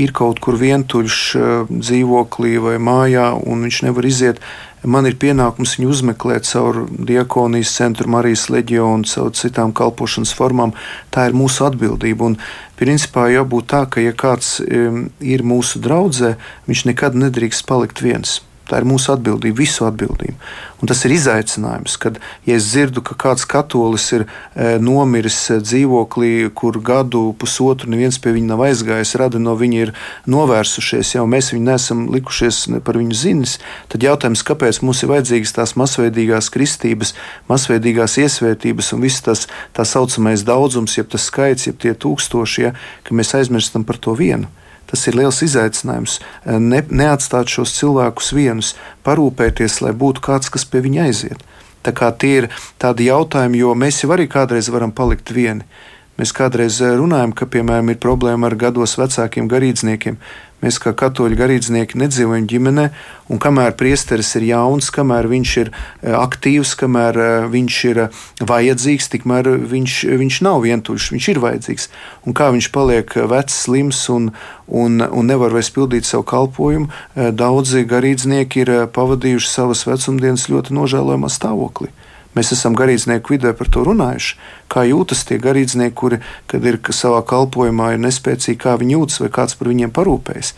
ir 0.00 0.14
kaut 0.16 0.40
kur 0.42 0.56
vientuļš 0.58 1.18
eh, 1.38 1.50
dzīvoklī 1.70 2.56
vai 2.64 2.78
mājā, 2.82 3.30
un 3.46 3.66
viņš 3.66 3.82
nevar 3.86 4.08
iziet, 4.08 4.40
man 4.82 5.06
ir 5.08 5.18
pienākums 5.20 5.76
viņu 5.78 5.92
uzmeklēt 5.92 6.48
caur 6.48 6.82
diakonijas 6.88 7.74
centru, 7.76 8.08
Marijas 8.10 8.48
leģionu, 8.52 9.06
caur 9.12 9.30
citām 9.36 9.76
kalpošanas 9.76 10.34
formām. 10.36 10.74
Tā 11.14 11.28
ir 11.28 11.36
mūsu 11.36 11.68
atbildība. 11.68 12.32
Un, 12.32 12.40
principā 12.80 13.28
jābūt 13.32 13.70
tā, 13.70 13.84
ka, 13.86 14.02
ja 14.02 14.16
kāds 14.16 14.58
ir 14.64 15.46
mūsu 15.46 15.84
draudzē, 15.84 16.34
viņš 16.66 16.88
nekad 16.90 17.16
nedrīkst 17.20 17.68
palikt 17.68 18.02
viens. 18.04 18.40
Tā 18.64 18.78
ir 18.80 18.86
mūsu 18.88 19.12
atbildība, 19.12 19.58
visu 19.60 19.84
atbildību. 19.84 20.38
Un 20.80 20.88
tas 20.88 21.02
ir 21.04 21.12
izaicinājums, 21.12 21.98
kad 22.00 22.16
ja 22.48 22.56
es 22.56 22.70
dzirdu, 22.70 23.02
ka 23.04 23.16
kāds 23.20 23.44
katolis 23.48 24.06
ir 24.16 24.24
e, 24.24 24.78
nomiris 24.80 25.36
e, 25.52 25.58
dzīvoklī, 25.60 26.30
kur 26.56 26.78
gadu, 26.84 27.26
pusotru 27.40 27.92
neviens 27.92 28.16
pie 28.20 28.32
viņa 28.32 28.50
nav 28.50 28.64
aizgājis, 28.66 29.14
rada 29.20 29.40
no 29.40 29.52
viņa 29.60 29.82
ir 29.82 29.92
novērsušies, 30.32 31.14
jau 31.18 31.26
mēs 31.28 31.52
viņu 31.52 31.68
nesam 31.68 32.02
likušies 32.12 32.62
par 32.84 33.00
viņu 33.00 33.20
zinis. 33.20 33.58
Tad 33.92 34.04
jautājums, 34.08 34.44
kāpēc 34.48 34.80
mums 34.84 35.04
ir 35.04 35.12
vajadzīgas 35.12 35.56
tās 35.60 35.76
masveidīgās 35.80 36.48
kristības, 36.52 37.12
masveidīgās 37.52 38.16
iesvētības 38.24 38.92
un 38.96 39.04
viss 39.04 39.24
tas 39.24 39.46
tā 39.76 39.84
saucamais 39.88 40.44
daudzums, 40.48 40.96
jeb 40.96 41.12
tas 41.12 41.28
skaits, 41.28 41.68
jeb 41.68 41.80
tie 41.84 41.92
tūkstošie, 41.92 42.72
ka 43.04 43.16
mēs 43.16 43.36
aizmirstam 43.36 43.84
par 43.84 44.00
to 44.00 44.16
vienu. 44.16 44.48
Tas 44.94 45.08
ir 45.10 45.16
liels 45.18 45.40
izaicinājums. 45.42 46.20
Eh, 46.46 46.60
ne, 46.62 46.78
neatstāt 46.86 47.50
šos 47.50 47.72
cilvēkus 47.74 48.28
vienus, 48.36 48.68
parūpēties, 49.02 49.80
lai 49.82 49.90
būtu 49.90 50.22
kāds, 50.22 50.52
kas 50.54 50.62
pie 50.70 50.84
viņa 50.84 51.08
aiziet. 51.08 51.40
Tā 51.82 51.90
kā 51.90 52.12
tie 52.14 52.30
ir 52.44 52.46
tādi 52.78 53.08
jautājumi, 53.08 53.58
jo 53.58 53.72
mēs 53.74 53.98
jau 54.04 54.12
arī 54.14 54.28
kādreiz 54.30 54.70
varam 54.70 54.94
palikt 54.94 55.34
vieni. 55.34 55.66
Mēs 56.14 56.30
kādreiz 56.30 56.78
eh, 56.78 56.94
runājam, 56.94 57.34
ka, 57.34 57.48
piemēram, 57.50 57.90
ir 57.90 58.02
problēma 58.02 58.46
ar 58.46 58.58
gados 58.58 58.94
vecākiem 59.00 59.48
garīdzniekiem. 59.50 60.18
Mēs 60.64 60.78
kā 60.80 60.94
katoļu 60.96 61.36
garīdznieki 61.36 61.98
nedzīvojam 62.00 62.46
ģimenē, 62.48 62.84
un 63.28 63.40
kamēr 63.42 63.74
priesteris 63.76 64.30
ir 64.38 64.46
jauns, 64.48 64.88
kamēr 64.94 65.26
viņš 65.28 65.50
ir 65.60 65.68
e, 65.68 65.74
aktīvs, 66.16 66.72
kamēr 66.80 67.18
e, 67.20 67.26
viņš 67.52 67.80
ir 67.90 68.00
vajadzīgs, 68.48 69.10
tikmēr 69.12 69.50
viņš, 69.74 69.96
viņš 70.22 70.38
nav 70.46 70.62
vientuļš, 70.64 71.10
viņš 71.12 71.28
ir 71.34 71.42
vajadzīgs. 71.44 71.90
Un 72.24 72.38
kā 72.38 72.48
viņš 72.54 72.70
paliek 72.72 73.12
vecs, 73.34 73.58
slims 73.66 74.00
un, 74.14 74.30
un, 74.64 75.04
un 75.04 75.28
nevar 75.28 75.52
vairs 75.52 75.68
pildīt 75.74 76.08
savu 76.08 76.24
kalpošanu, 76.32 76.88
daudzi 77.36 77.84
garīdznieki 77.90 78.64
ir 78.64 78.72
pavadījuši 78.94 79.50
savas 79.50 79.84
vecumdienas 79.90 80.48
ļoti 80.48 80.78
nožēlojamā 80.80 81.28
stāvoklī. 81.28 81.92
Mēs 82.34 82.50
esam 82.54 82.74
garīdznieku 82.78 83.34
vidē 83.34 83.52
par 83.54 83.68
to 83.70 83.84
runājuši. 83.86 84.36
Kā 84.72 84.82
jūtas 84.88 85.22
tie 85.28 85.36
garīdznieki, 85.38 85.94
kuri, 85.94 86.18
kad 86.50 86.64
ir 86.66 86.80
savā 86.90 87.20
kalpošanā, 87.30 87.92
ir 87.94 88.02
nespēcīgi, 88.02 88.58
kā 88.58 88.74
viņi 88.80 88.96
jūtas, 88.96 89.20
vai 89.22 89.30
kāds 89.34 89.54
par 89.60 89.70
viņiem 89.70 89.92
parūpējas. 89.94 90.54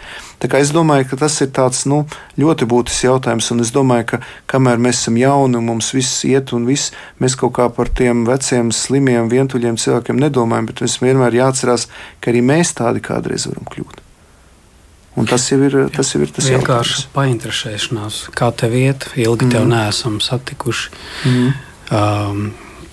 Es 0.56 0.72
domāju, 0.72 1.08
ka 1.10 1.18
tas 1.24 1.36
ir 1.44 1.50
tāds, 1.52 1.82
nu, 1.90 2.04
ļoti 2.40 2.68
būtisks 2.70 3.04
jautājums. 3.08 3.50
Un 3.52 3.60
es 3.64 3.74
domāju, 3.74 4.08
ka 4.14 4.22
kamēr 4.54 4.80
mēs 4.80 5.02
esam 5.02 5.20
jauni 5.20 5.60
un 5.60 5.68
mums 5.68 5.92
viss 5.96 6.24
iet 6.28 6.54
un 6.56 6.64
viss, 6.70 6.94
mēs 7.20 7.36
kaut 7.36 7.56
kā 7.60 7.68
par 7.68 7.92
tiem 7.92 8.24
veciem, 8.28 8.72
slimiem, 8.72 9.28
vientuļiem 9.32 9.76
cilvēkiem 9.80 10.22
nedomājam. 10.22 10.72
Bet 10.72 10.82
mums 10.86 10.98
vienmēr 11.04 11.42
jāatcerās, 11.42 11.90
ka 12.20 12.32
arī 12.32 12.44
mēs 12.54 12.76
tādi 12.78 13.04
kādreiz 13.04 13.50
varam 13.50 13.68
kļūt. 13.68 14.05
Un 15.16 15.28
tas 15.28 15.46
jau 15.48 15.58
ir 15.64 15.74
tas, 15.94 16.10
jau 16.12 16.20
ir 16.20 16.32
tas 16.34 16.48
vienkārši 16.52 17.06
painteresēšanās, 17.14 18.26
kā 18.36 18.50
tev 18.52 18.76
iet, 18.76 19.08
ilgi 19.16 19.46
mm. 19.46 19.52
tev 19.54 19.64
neesam 19.70 20.18
satikuši. 20.20 20.90
Mm. 21.24 21.54
Um, 21.96 22.42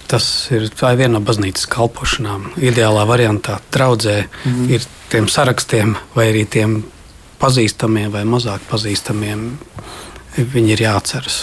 tas 0.08 0.28
ir, 0.54 0.70
viena 0.72 1.18
no 1.18 1.24
baznīcas 1.26 1.68
kalpošanām. 1.74 2.54
Ideālā 2.64 3.04
variantā 3.10 3.58
draudzē 3.76 4.22
mm. 4.24 4.70
ir 4.72 4.88
tiem 5.12 5.28
sarakstiem 5.32 5.98
vai 6.16 6.30
arī 6.32 6.46
tiem 6.48 6.80
pazīstamiem 7.42 8.14
vai 8.14 8.24
mazāk 8.30 8.64
pazīstamiem. 8.70 9.44
Viņi 10.38 10.74
ir 10.78 10.86
jāatceras, 10.88 11.42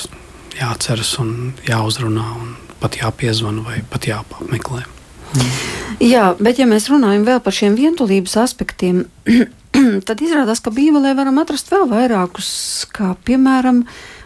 jāatceras 0.56 1.12
un 1.22 1.52
jāuzrunā 1.68 2.26
un 2.40 2.56
pat 2.80 2.96
jāpiezvana 3.02 3.66
vai 3.66 3.82
pat 3.90 4.08
jāapmeklē. 4.08 4.86
Mm. 5.36 5.50
Jā, 6.00 6.30
bet 6.40 6.58
ja 6.58 6.66
mēs 6.66 6.88
runājam 6.90 7.26
vēl 7.28 7.42
par 7.44 7.54
šiem 7.54 7.76
vientulības 7.78 8.38
aspektiem, 8.40 9.04
tad 10.08 10.22
izrādās, 10.24 10.62
ka 10.64 10.72
Bībelē 10.74 11.14
varam 11.18 11.38
atrast 11.42 11.70
vēl 11.72 11.86
vairākus, 11.90 12.50
kā 12.94 13.14
piemēram 13.26 13.84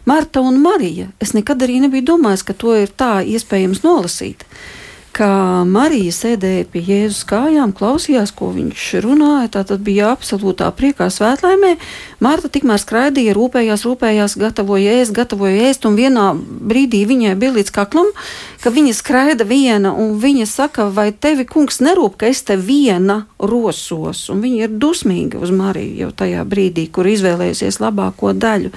Marta 0.08 0.42
un 0.44 0.60
Marija. 0.62 1.10
Es 1.22 1.34
nekad 1.36 1.62
arī 1.64 1.80
nebiju 1.84 2.14
domājis, 2.14 2.46
ka 2.46 2.56
to 2.56 2.76
ir 2.76 2.92
tā 2.92 3.18
iespējams 3.24 3.84
nolasīt. 3.84 4.44
Uh, 4.44 4.83
ka 5.14 5.28
Marija 5.68 6.12
sēdēja 6.14 6.66
pie 6.72 6.82
Jēzus 6.84 7.22
kājām, 7.30 7.72
klausījās, 7.76 8.32
ko 8.34 8.50
viņš 8.54 8.86
runāja. 9.04 9.50
Tā 9.54 9.62
tad 9.68 9.84
bija 9.86 10.10
absolūtā 10.12 10.70
priekā, 10.74 11.06
svētlaimē. 11.12 11.76
Marta 12.24 12.50
tikmēr 12.52 12.82
skraidīja, 12.82 13.36
rūpējās, 13.36 13.84
rūpējās, 13.86 14.36
gatavoja 14.40 14.96
ēst, 15.00 15.14
gatavoja 15.14 15.68
ēst, 15.70 15.86
un 15.88 15.98
vienā 15.98 16.26
brīdī 16.38 17.04
viņai 17.08 17.34
bija 17.38 17.54
līdz 17.58 17.74
kaklam, 17.74 18.10
ka 18.64 18.72
viņa 18.74 18.94
skraida 18.98 19.46
viena, 19.46 19.94
un 19.94 20.16
viņa 20.22 20.48
saka, 20.50 20.88
vai 20.90 21.10
tevi 21.12 21.46
kungs 21.46 21.82
nerūp, 21.84 22.18
ka 22.20 22.30
es 22.32 22.42
te 22.46 22.58
viena 22.58 23.22
rosos, 23.38 24.26
un 24.32 24.42
viņa 24.44 24.66
ir 24.66 24.78
dusmīga 24.82 25.42
uz 25.42 25.52
Mariju 25.54 26.06
jau 26.06 26.14
tajā 26.24 26.42
brīdī, 26.48 26.88
kur 26.90 27.06
izvēlējusies 27.10 27.80
labāko 27.84 28.32
daļu 28.34 28.74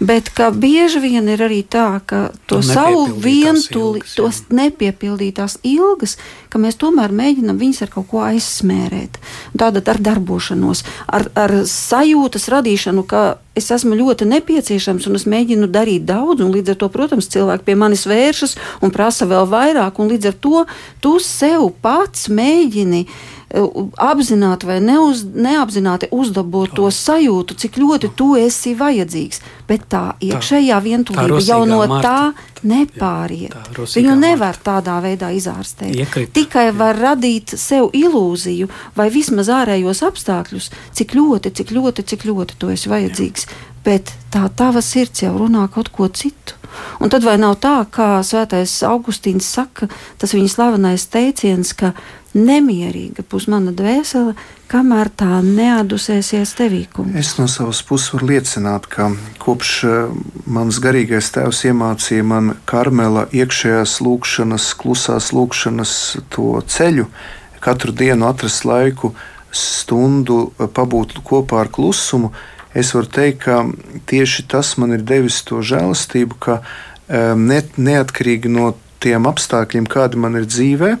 bet 0.00 0.28
ka 0.36 0.50
bieži 0.50 1.00
vien 1.00 1.28
ir 1.32 1.42
arī 1.46 1.62
tā, 1.62 2.00
ka 2.06 2.30
to 2.48 2.60
savu 2.64 3.06
vientuli, 3.10 4.02
ilgas, 4.02 4.16
tos 4.18 4.42
nepiepildītās 4.52 5.58
ilgas, 5.66 6.16
ka 6.52 6.60
mēs 6.60 6.78
tomēr 6.80 7.14
mēģinam 7.16 7.58
viņus 7.60 7.82
ar 7.86 7.92
kaut 7.94 8.08
ko 8.10 8.22
aizsmērēt. 8.26 9.18
Tātad 9.56 9.88
ar 9.88 10.00
darbošanos, 10.10 10.84
ar, 11.06 11.28
ar 11.36 11.54
sajūtas 11.70 12.48
radīšanu, 12.52 13.06
ka 13.08 13.24
es 13.56 13.70
esmu 13.72 13.96
ļoti 13.96 14.28
nepieciešams 14.28 15.06
un 15.08 15.16
es 15.16 15.24
mēģinu 15.28 15.70
darīt 15.72 16.04
daudz, 16.08 16.44
un 16.44 16.52
līdz 16.52 16.74
ar 16.74 16.80
to, 16.82 16.90
protams, 16.92 17.30
cilvēki 17.32 17.64
pie 17.70 17.78
manis 17.78 18.04
vēršas 18.08 18.56
un 18.84 18.92
prasa 18.92 19.28
vēl 19.28 19.48
vairāk, 19.48 20.00
un 20.02 20.12
līdz 20.12 20.32
ar 20.32 20.36
to 20.44 20.66
tu 21.00 21.16
sev 21.24 21.70
pats 21.84 22.28
mēģini 22.28 23.06
apzināti 23.50 24.66
vai 24.66 24.80
neuz, 24.82 25.22
neapzināti 25.22 26.08
uzdabot 26.10 26.72
to 26.74 26.88
sajūtu, 26.90 27.54
cik 27.54 27.78
ļoti 27.78 28.10
tu 28.18 28.34
esi 28.40 28.74
vajadzīgs. 28.74 29.40
Bet 29.68 29.86
tā 29.90 30.16
iekšējā 30.22 30.80
vientulība 30.82 31.38
jau 31.42 31.60
no 31.66 31.78
Marta. 31.86 32.32
tā 32.34 32.66
nepāriet. 32.66 33.54
Jā, 33.54 33.62
tā 33.70 33.86
Viņu 33.86 34.16
nevar 34.18 34.58
Marta. 34.58 34.80
tādā 34.82 34.98
veidā 35.02 35.30
izārstēt. 35.30 35.94
Iekrita. 35.94 36.32
Tikai 36.34 36.72
var 36.74 36.98
radīt 36.98 37.54
sev 37.56 37.90
ilūziju 37.94 38.68
vai 38.96 39.08
vismaz 39.14 39.48
ārējos 39.48 40.02
apstākļus, 40.10 40.70
cik 40.92 41.14
ļoti, 41.14 41.54
cik 41.54 41.70
ļoti, 41.70 42.02
cik 42.02 42.26
ļoti 42.26 42.58
tu 42.58 42.74
esi 42.74 42.90
vajadzīgs. 42.90 43.46
Jā. 43.46 43.64
Bet 43.86 44.10
tā 44.34 44.48
tava 44.50 44.82
sirds 44.82 45.22
jau 45.22 45.36
runā 45.38 45.68
kaut 45.70 45.92
ko 45.94 46.08
citu. 46.10 46.58
Un 47.00 47.08
tad 47.08 47.22
vai 47.24 47.36
nav 47.38 47.54
tā, 47.62 47.86
kā 47.88 48.18
Svētais 48.26 48.82
Augustīns 48.84 49.46
saka, 49.46 49.86
tas 50.18 50.34
viņa 50.34 50.50
slavenais 50.50 51.06
teiciens, 51.06 51.70
ka 51.72 51.92
nemierīga 52.36 53.24
būs 53.30 53.46
mana 53.50 53.72
dvēsele, 53.76 54.34
kamēr 54.70 55.10
tā 55.16 55.40
neadusēsies 55.44 56.54
tevī. 56.58 56.82
Kungs. 56.92 57.16
Es 57.18 57.34
no 57.40 57.46
savas 57.50 57.82
puses 57.86 58.12
varu 58.14 58.30
liecināt, 58.32 58.88
ka 58.92 59.10
kopš 59.42 59.72
eh, 59.88 60.18
mans 60.46 60.80
garīgais 60.82 61.30
tēvs 61.34 61.64
iemācīja 61.70 62.26
man 62.26 62.54
karmela 62.68 63.26
iekšējās 63.32 63.98
lūkšanas, 64.04 64.68
klusās 64.80 65.32
lūkšanas 65.36 65.94
to 66.34 66.50
ceļu, 66.76 67.08
katru 67.64 67.94
dienu 67.96 68.28
atrast 68.28 68.66
laiku, 68.68 69.14
stundu 69.56 70.50
pabūt 70.76 71.16
kopā 71.24 71.64
ar 71.64 71.72
klusumu. 71.72 72.32
Es 72.76 72.92
varu 72.92 73.08
teikt, 73.08 73.46
ka 73.46 73.62
tieši 74.10 74.44
tas 74.52 74.74
man 74.76 74.92
ir 74.92 75.04
devis 75.06 75.40
to 75.48 75.62
žēlastību, 75.64 76.36
ka 76.36 76.58
um, 76.60 77.46
ne, 77.48 77.62
neatkarīgi 77.80 78.52
no 78.52 78.74
tiem 79.06 79.28
apstākļiem, 79.30 79.86
kādi 79.90 80.18
man 80.18 80.38
ir 80.40 80.48
dzīvē, 80.50 80.96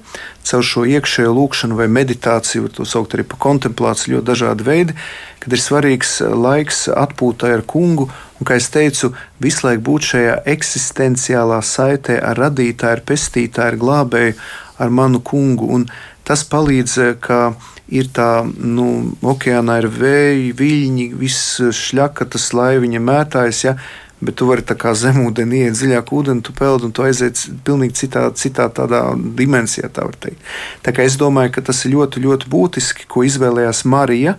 caur 0.46 0.66
šo 0.66 0.84
iekšējo 0.86 1.32
lūkšanu 1.34 1.78
vai 1.78 1.88
meditāciju, 1.90 2.66
var 2.66 2.74
to 2.78 2.86
saukt 2.86 3.16
arī 3.16 3.26
par 3.26 3.40
kontemplāciju, 3.42 4.16
ļoti 4.16 4.28
dažādi 4.30 4.66
veidi, 4.66 4.96
kad 5.42 5.56
ir 5.56 5.62
svarīgs 5.62 6.20
eh, 6.22 6.34
laiks 6.46 6.86
atpūtai 6.94 7.52
ar 7.58 7.64
kungu. 7.66 8.08
Un, 8.36 8.46
kā 8.46 8.58
jau 8.60 8.68
teicu, 8.76 9.12
visu 9.42 9.66
laiku 9.66 9.84
būt 9.90 10.10
šajā 10.12 10.36
eksistenciālā 10.54 11.62
saitē 11.64 12.20
ar 12.22 12.38
radītāju, 12.46 12.98
ar 12.98 13.06
pestītāju, 13.08 13.72
ar 13.72 13.80
glābēju, 13.80 14.36
ar 14.82 14.92
manu 14.92 15.22
kungu. 15.24 15.70
Un 15.72 15.88
tas 16.26 16.46
palīdz, 16.46 16.98
eh, 17.02 17.14
ka 17.20 17.40
ir 17.86 18.10
tā, 18.14 18.30
nu, 18.46 19.16
okeānā 19.22 19.80
ir 19.82 19.90
vēji, 19.90 20.50
viļņi, 20.58 21.06
viss 21.18 21.60
šļaka, 21.82 22.26
tas 22.34 22.50
laiviņa 22.54 23.02
mētājas. 23.02 23.62
Ja? 23.66 23.76
Bet 24.20 24.36
tu 24.38 24.48
vari 24.48 24.64
tā 24.64 24.76
kā 24.78 24.94
zemūdenī 24.96 25.66
iet 25.66 25.76
dziļāk 25.76 26.12
ūdeni, 26.16 26.44
tu 26.44 26.54
peld 26.56 26.86
un 26.86 26.92
tu 26.94 27.04
aiziet 27.04 27.40
pilnīgi 27.66 27.98
citā, 28.00 28.26
citā 28.32 28.68
tādā 28.72 29.02
dimensijā, 29.14 29.90
tā 29.92 30.06
var 30.08 30.16
teikt. 30.20 30.40
Tā 30.86 30.94
kā 30.96 31.04
es 31.04 31.18
domāju, 31.20 31.52
ka 31.56 31.66
tas 31.68 31.84
ir 31.84 31.92
ļoti, 31.96 32.22
ļoti 32.24 32.48
būtiski, 32.52 33.08
ko 33.12 33.26
izvēlējās 33.28 33.84
Marija, 33.84 34.38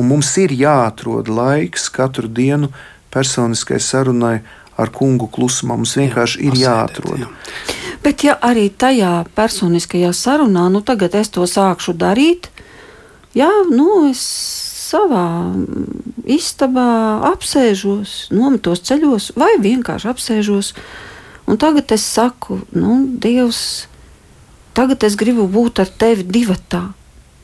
un 0.00 0.08
mums 0.08 0.32
ir 0.40 0.54
jāatrod 0.56 1.28
laiks 1.28 1.90
katru 1.92 2.30
dienu 2.32 2.70
personiskai 3.12 3.80
sarunai 3.82 4.38
ar 4.80 4.88
kungu 4.94 5.28
klusumā. 5.28 5.76
Mums 5.76 5.98
vienkārši 5.98 6.40
jā, 6.40 6.48
ir 6.48 6.58
jāatrod. 6.62 7.20
Jā. 7.20 7.28
Bet 8.00 8.24
ja 8.24 8.38
arī 8.40 8.70
tajā 8.72 9.12
personiskajā 9.36 10.14
sarunā, 10.16 10.70
nu 10.72 10.80
tagad 10.80 11.18
es 11.20 11.28
to 11.34 11.44
sākšu 11.44 11.92
darīt, 12.00 12.48
jā, 13.36 13.50
nu 13.68 14.06
es 14.08 14.24
savā 14.90 15.26
istabā, 16.30 16.90
apsēžos, 17.30 18.30
nometos 18.34 18.82
ceļos 18.86 19.32
vai 19.38 19.54
vienkārši 19.62 20.10
apsēžos. 20.12 20.72
Un 21.50 21.58
tagad 21.58 21.90
es 21.94 22.04
saku, 22.06 22.60
nu, 22.76 23.00
Dievs, 23.22 23.88
tagad 24.76 25.06
es 25.06 25.18
gribu 25.18 25.48
būt 25.50 25.82
ar 25.82 25.90
tevi 26.02 26.26
divatā 26.26 26.90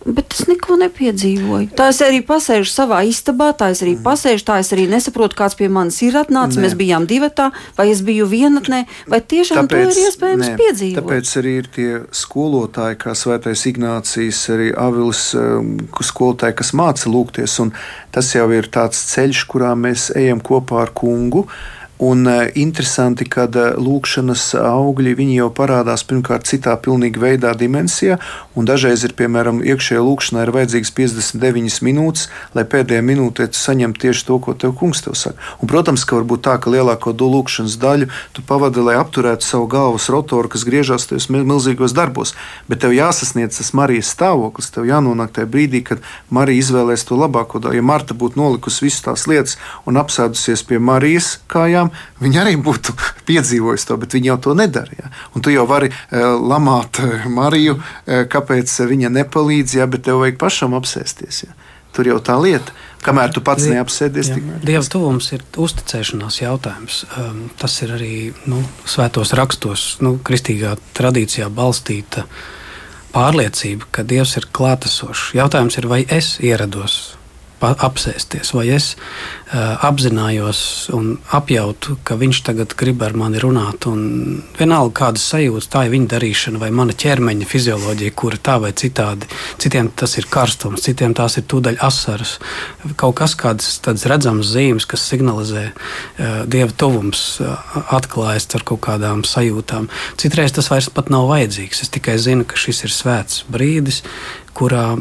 bet 0.06 0.34
es 0.36 0.46
neko 0.48 0.76
nepiedzīvoju. 0.80 1.70
Tā 1.76 1.88
es 1.92 2.00
arī 2.04 2.20
pasēžu 2.26 2.68
savā 2.70 3.00
istabā, 3.08 3.50
tā 3.58 3.70
es 3.74 3.82
arī 3.84 3.96
mm. 3.96 4.04
pasēžu, 4.06 4.44
tā 4.46 4.58
es 4.62 4.72
arī 4.74 4.86
nesaprotu, 4.90 5.38
kāds 5.38 5.56
pie 5.58 5.68
manis 5.72 5.98
ir 6.06 6.18
atnācis. 6.20 6.60
Mēs 6.62 6.76
bijām 6.78 7.08
divatā, 7.10 7.50
vai 7.78 7.88
es 7.92 8.02
biju 8.06 8.28
vienatnē, 8.30 8.84
vai 9.10 9.20
tiešām 9.20 9.66
tāpēc, 9.66 9.90
to 9.90 9.94
ir 9.94 10.10
iespējams 10.10 10.46
ne, 10.46 10.56
piedzīvot. 10.60 11.00
Tāpēc 11.02 11.32
arī 11.42 11.54
ir 11.62 11.70
tie 11.76 11.88
skolotāji, 12.24 13.00
kā 13.02 13.16
Svētais 13.18 13.66
Ignācijas, 13.70 14.42
arī 14.54 14.70
Avils 14.86 15.24
um, 15.38 15.74
skolotāji, 16.00 16.58
kas 16.62 16.74
māca 16.76 17.10
lūgties, 17.10 17.58
un 17.64 17.74
tas 18.14 18.30
jau 18.36 18.46
ir 18.54 18.70
tāds 18.72 19.00
ceļš, 19.14 19.46
kurā 19.50 19.74
mēs 19.78 20.10
ejam 20.16 20.44
kopā 20.44 20.86
ar 20.86 20.94
kungu. 20.96 21.46
Un 21.98 22.26
uh, 22.26 22.44
interesanti, 22.54 23.24
ka 23.24 23.46
uh, 23.48 23.76
lūkšanas 23.80 24.50
augļi 24.60 25.14
jau 25.36 25.48
parādās 25.54 26.04
pirmkārt 26.04 26.44
citā 26.48 26.74
pilnīgi 26.76 27.20
veidā, 27.20 27.54
dimensijā, 27.56 28.18
un 28.54 28.68
dažreiz 28.68 29.04
ir, 29.04 29.14
piemēram, 29.16 29.62
iekšējā 29.64 30.02
lūkšanā 30.04 30.44
ir 30.44 30.52
vajadzīgs 30.52 30.92
59 30.96 31.80
minūtes, 31.86 32.28
lai 32.56 32.66
pēdējā 32.68 33.04
minūtē 33.04 33.48
tu 33.52 33.60
saņemtu 33.60 34.02
tieši 34.04 34.26
to, 34.28 34.38
ko 34.44 34.52
tev 34.52 34.74
kungs 34.76 35.00
tev 35.04 35.16
saka. 35.16 35.40
Un, 35.60 35.70
protams, 35.72 36.04
ka 36.04 36.18
varbūt 36.18 36.44
tā, 36.44 36.56
ka 36.60 36.72
lielāko 36.72 37.14
lūkšanas 37.16 37.78
daļu 37.80 38.10
tu 38.36 38.44
pavadi, 38.46 38.84
lai 38.84 38.96
apturētu 39.00 39.44
savu 39.44 39.68
galvas 39.72 40.08
rotoru, 40.12 40.50
kas 40.52 40.66
griežās 40.68 41.08
tajos 41.08 41.28
milzīgos 41.32 41.96
darbos, 41.96 42.34
bet 42.68 42.82
tev 42.84 42.94
jāsasniedz 42.96 43.58
tas 43.60 43.72
Marijas 43.76 44.12
stāvoklis, 44.14 44.70
tev 44.74 44.88
jānonāk 44.88 45.32
tajā 45.36 45.48
brīdī, 45.50 45.82
kad 45.86 46.04
Marija 46.30 46.64
izvēlēs 46.64 47.06
to 47.08 47.18
labāko 47.18 47.60
daļu. 47.62 47.80
Ja 47.80 47.86
Marta 47.86 48.16
būtu 48.16 48.40
nolikusi 48.40 48.86
visas 48.86 49.04
tās 49.04 49.26
lietas 49.30 49.56
un 49.88 50.00
apsēdusies 50.00 50.64
pie 50.68 50.80
Marijas 50.82 51.36
kājām, 51.52 51.85
tiešām 51.86 52.22
viņi 52.22 52.40
arī 52.40 52.56
būtu 52.56 52.94
piedzīvojuši 53.28 53.86
to, 53.86 53.96
bet 53.96 54.14
viņi 54.14 54.28
jau 54.32 54.38
to 54.38 54.54
nedara. 54.54 54.90
Ja? 54.98 55.10
Un 55.34 55.42
tu 55.42 55.50
jau 55.50 55.66
vari 55.66 55.90
uh, 55.90 56.36
lamāt 56.40 57.00
uh, 57.00 57.26
Mariju, 57.28 57.78
uh, 57.78 58.26
kāpēc 58.28 58.68
viņa 58.88 59.10
nepalīdz, 59.10 59.76
ja, 59.78 59.86
bet 59.86 60.04
tev 60.04 60.20
vajag 60.20 60.38
pašam 60.38 60.74
apsēsties. 60.74 61.44
Ja? 61.46 61.54
Tur 61.92 62.06
jau 62.06 62.20
tā 62.20 62.36
lieta. 62.40 62.72
Kamēr 63.06 63.30
tu 63.32 63.40
pats 63.40 63.64
neapsēdies, 63.70 64.32
tik 64.34 64.46
Dieva 64.66 64.82
tuvums 64.82 65.30
ir 65.32 65.44
uzticēšanās 65.56 66.40
jautājums. 66.40 67.04
Um, 67.16 67.44
tas 67.56 67.76
ir 67.84 67.92
arī 67.94 68.32
nu, 68.50 68.64
svētos 68.84 69.30
rakstos, 69.38 70.00
nu, 70.02 70.16
kristīgā 70.26 70.74
tradīcijā 70.96 71.46
balstīta 71.54 72.26
pārliecība, 73.14 73.86
ka 73.94 74.02
Dievs 74.02 74.34
ir 74.40 74.48
klātesošs. 74.52 75.36
Jautājums 75.38 75.78
ir, 75.78 75.86
vai 75.86 76.02
es 76.10 76.34
ierados 76.42 77.14
apsēsties, 77.60 78.52
vai 78.52 78.66
es 78.74 78.92
uh, 78.96 79.76
apzinājos 79.86 80.60
un 80.96 81.16
apjautu, 81.34 81.96
ka 82.04 82.18
viņš 82.20 82.40
tagad 82.46 82.74
grib 82.76 83.02
ar 83.06 83.16
mani 83.16 83.40
runāt. 83.40 83.86
Vienalga, 84.58 84.92
kādas 85.00 85.24
sajūtas, 85.30 85.70
tā 85.72 85.86
ir 85.86 85.94
viņa 85.94 86.10
darīšana, 86.12 86.60
vai 86.60 86.70
mana 86.74 86.96
ķermeņa 86.96 87.48
fizioloģija, 87.48 88.14
kura 88.18 88.40
tā 88.40 88.58
vai 88.62 88.72
citādi. 88.76 89.28
Citiem 89.62 89.90
tas 89.96 90.18
ir 90.20 90.28
karstums, 90.30 90.84
citiem 90.84 91.16
tās 91.16 91.38
ir 91.40 91.46
tūdaļ 91.48 91.80
asaras. 91.86 92.36
Kaut 93.00 93.16
kas 93.22 93.36
kādas 93.38 94.06
redzamas 94.06 94.52
zīmes, 94.52 94.88
kas 94.88 95.06
signalizē 95.08 95.70
uh, 95.72 96.44
dieva 96.44 96.72
tuvums, 96.76 97.24
uh, 97.40 97.56
atklājas 97.96 98.50
ar 98.56 98.66
kaut 98.68 98.84
kādām 98.86 99.24
sajūtām. 99.26 99.88
Citreiz 100.20 100.52
tas 100.56 100.70
vairs 100.72 100.92
pat 100.92 101.10
nav 101.12 101.30
vajadzīgs. 101.32 101.86
Es 101.86 101.92
tikai 101.92 102.18
zinu, 102.20 102.44
ka 102.48 102.60
šis 102.60 102.84
ir 102.86 102.92
svēts 102.94 103.44
brīdis, 103.52 104.02
kurā 104.56 104.96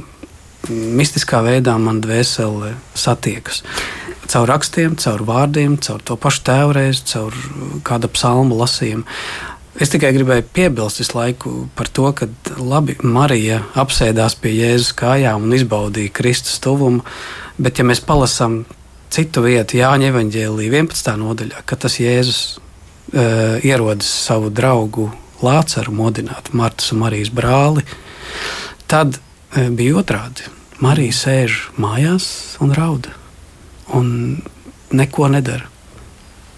mistiskā 0.69 1.41
veidā 1.45 1.75
man 1.81 2.01
dvēsele 2.03 2.75
satiekas. 2.97 3.63
Caur 4.25 4.49
rakstiem, 4.49 4.95
caur 4.97 5.21
vārdiem, 5.25 5.77
caur 5.81 6.01
to 6.01 6.17
pašu 6.17 6.45
tēvreiz, 6.47 7.03
caur 7.11 7.35
kāda 7.85 8.09
psalma 8.11 8.57
lasījumu. 8.63 9.05
Es 9.75 9.91
tikai 9.91 10.13
gribēju 10.15 10.45
piebilst 10.55 11.01
visu 11.01 11.17
laiku 11.17 11.53
par 11.75 11.89
to, 11.91 12.07
ka 12.15 12.29
labi, 12.57 12.95
Marija 13.03 13.59
apsēdās 13.75 14.37
pie 14.39 14.53
Jēzus 14.55 14.93
kājām 14.95 15.43
un 15.43 15.55
izbaudīja 15.57 16.13
Kristus 16.15 16.61
tuvumu, 16.63 17.03
bet 17.59 17.81
ja 17.81 17.85
mēs 17.85 17.99
palasām 18.05 18.61
citu 19.11 19.43
vietu, 19.43 19.77
Jāņa 19.81 20.13
evanģēlī 20.13 20.69
11. 20.71 21.11
nodaļā, 21.19 21.65
kad 21.67 21.83
tas 21.83 21.99
Jēzus 21.99 22.39
uh, 22.55 23.59
ierodas 23.67 24.07
savu 24.07 24.49
draugu 24.49 25.09
Lācaru 25.43 25.91
modināt, 25.93 26.53
Martas 26.55 26.95
un 26.95 27.03
Marijas 27.03 27.33
brāli, 27.35 27.83
tad 28.87 29.19
uh, 29.19 29.24
bija 29.55 30.01
otrādi. 30.01 30.49
Marija 30.83 31.15
sēž 31.15 31.61
mājās 31.79 32.25
un 32.63 32.73
raud, 32.75 33.07
un 33.95 34.11
neko 34.91 35.29
nedara. 35.31 35.69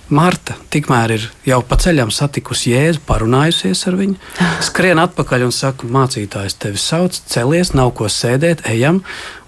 Marta 0.08 0.56
tikmēr 0.72 1.12
ir 1.18 1.24
jau 1.44 1.58
pa 1.68 1.76
ceļam 1.84 2.14
satikusi 2.16 2.72
Jēzu, 2.72 3.02
parunājusies 3.10 3.82
ar 3.90 3.98
viņu, 4.00 4.16
skrien 4.70 5.02
atpakaļ 5.04 5.44
un 5.50 5.54
saka, 5.54 5.90
mācītājs 5.92 6.56
tevi 6.64 6.80
sauc, 6.80 7.20
celies, 7.28 7.74
nav 7.76 7.92
ko 8.00 8.08
sēdēt, 8.12 8.64
ejam, 8.72 9.02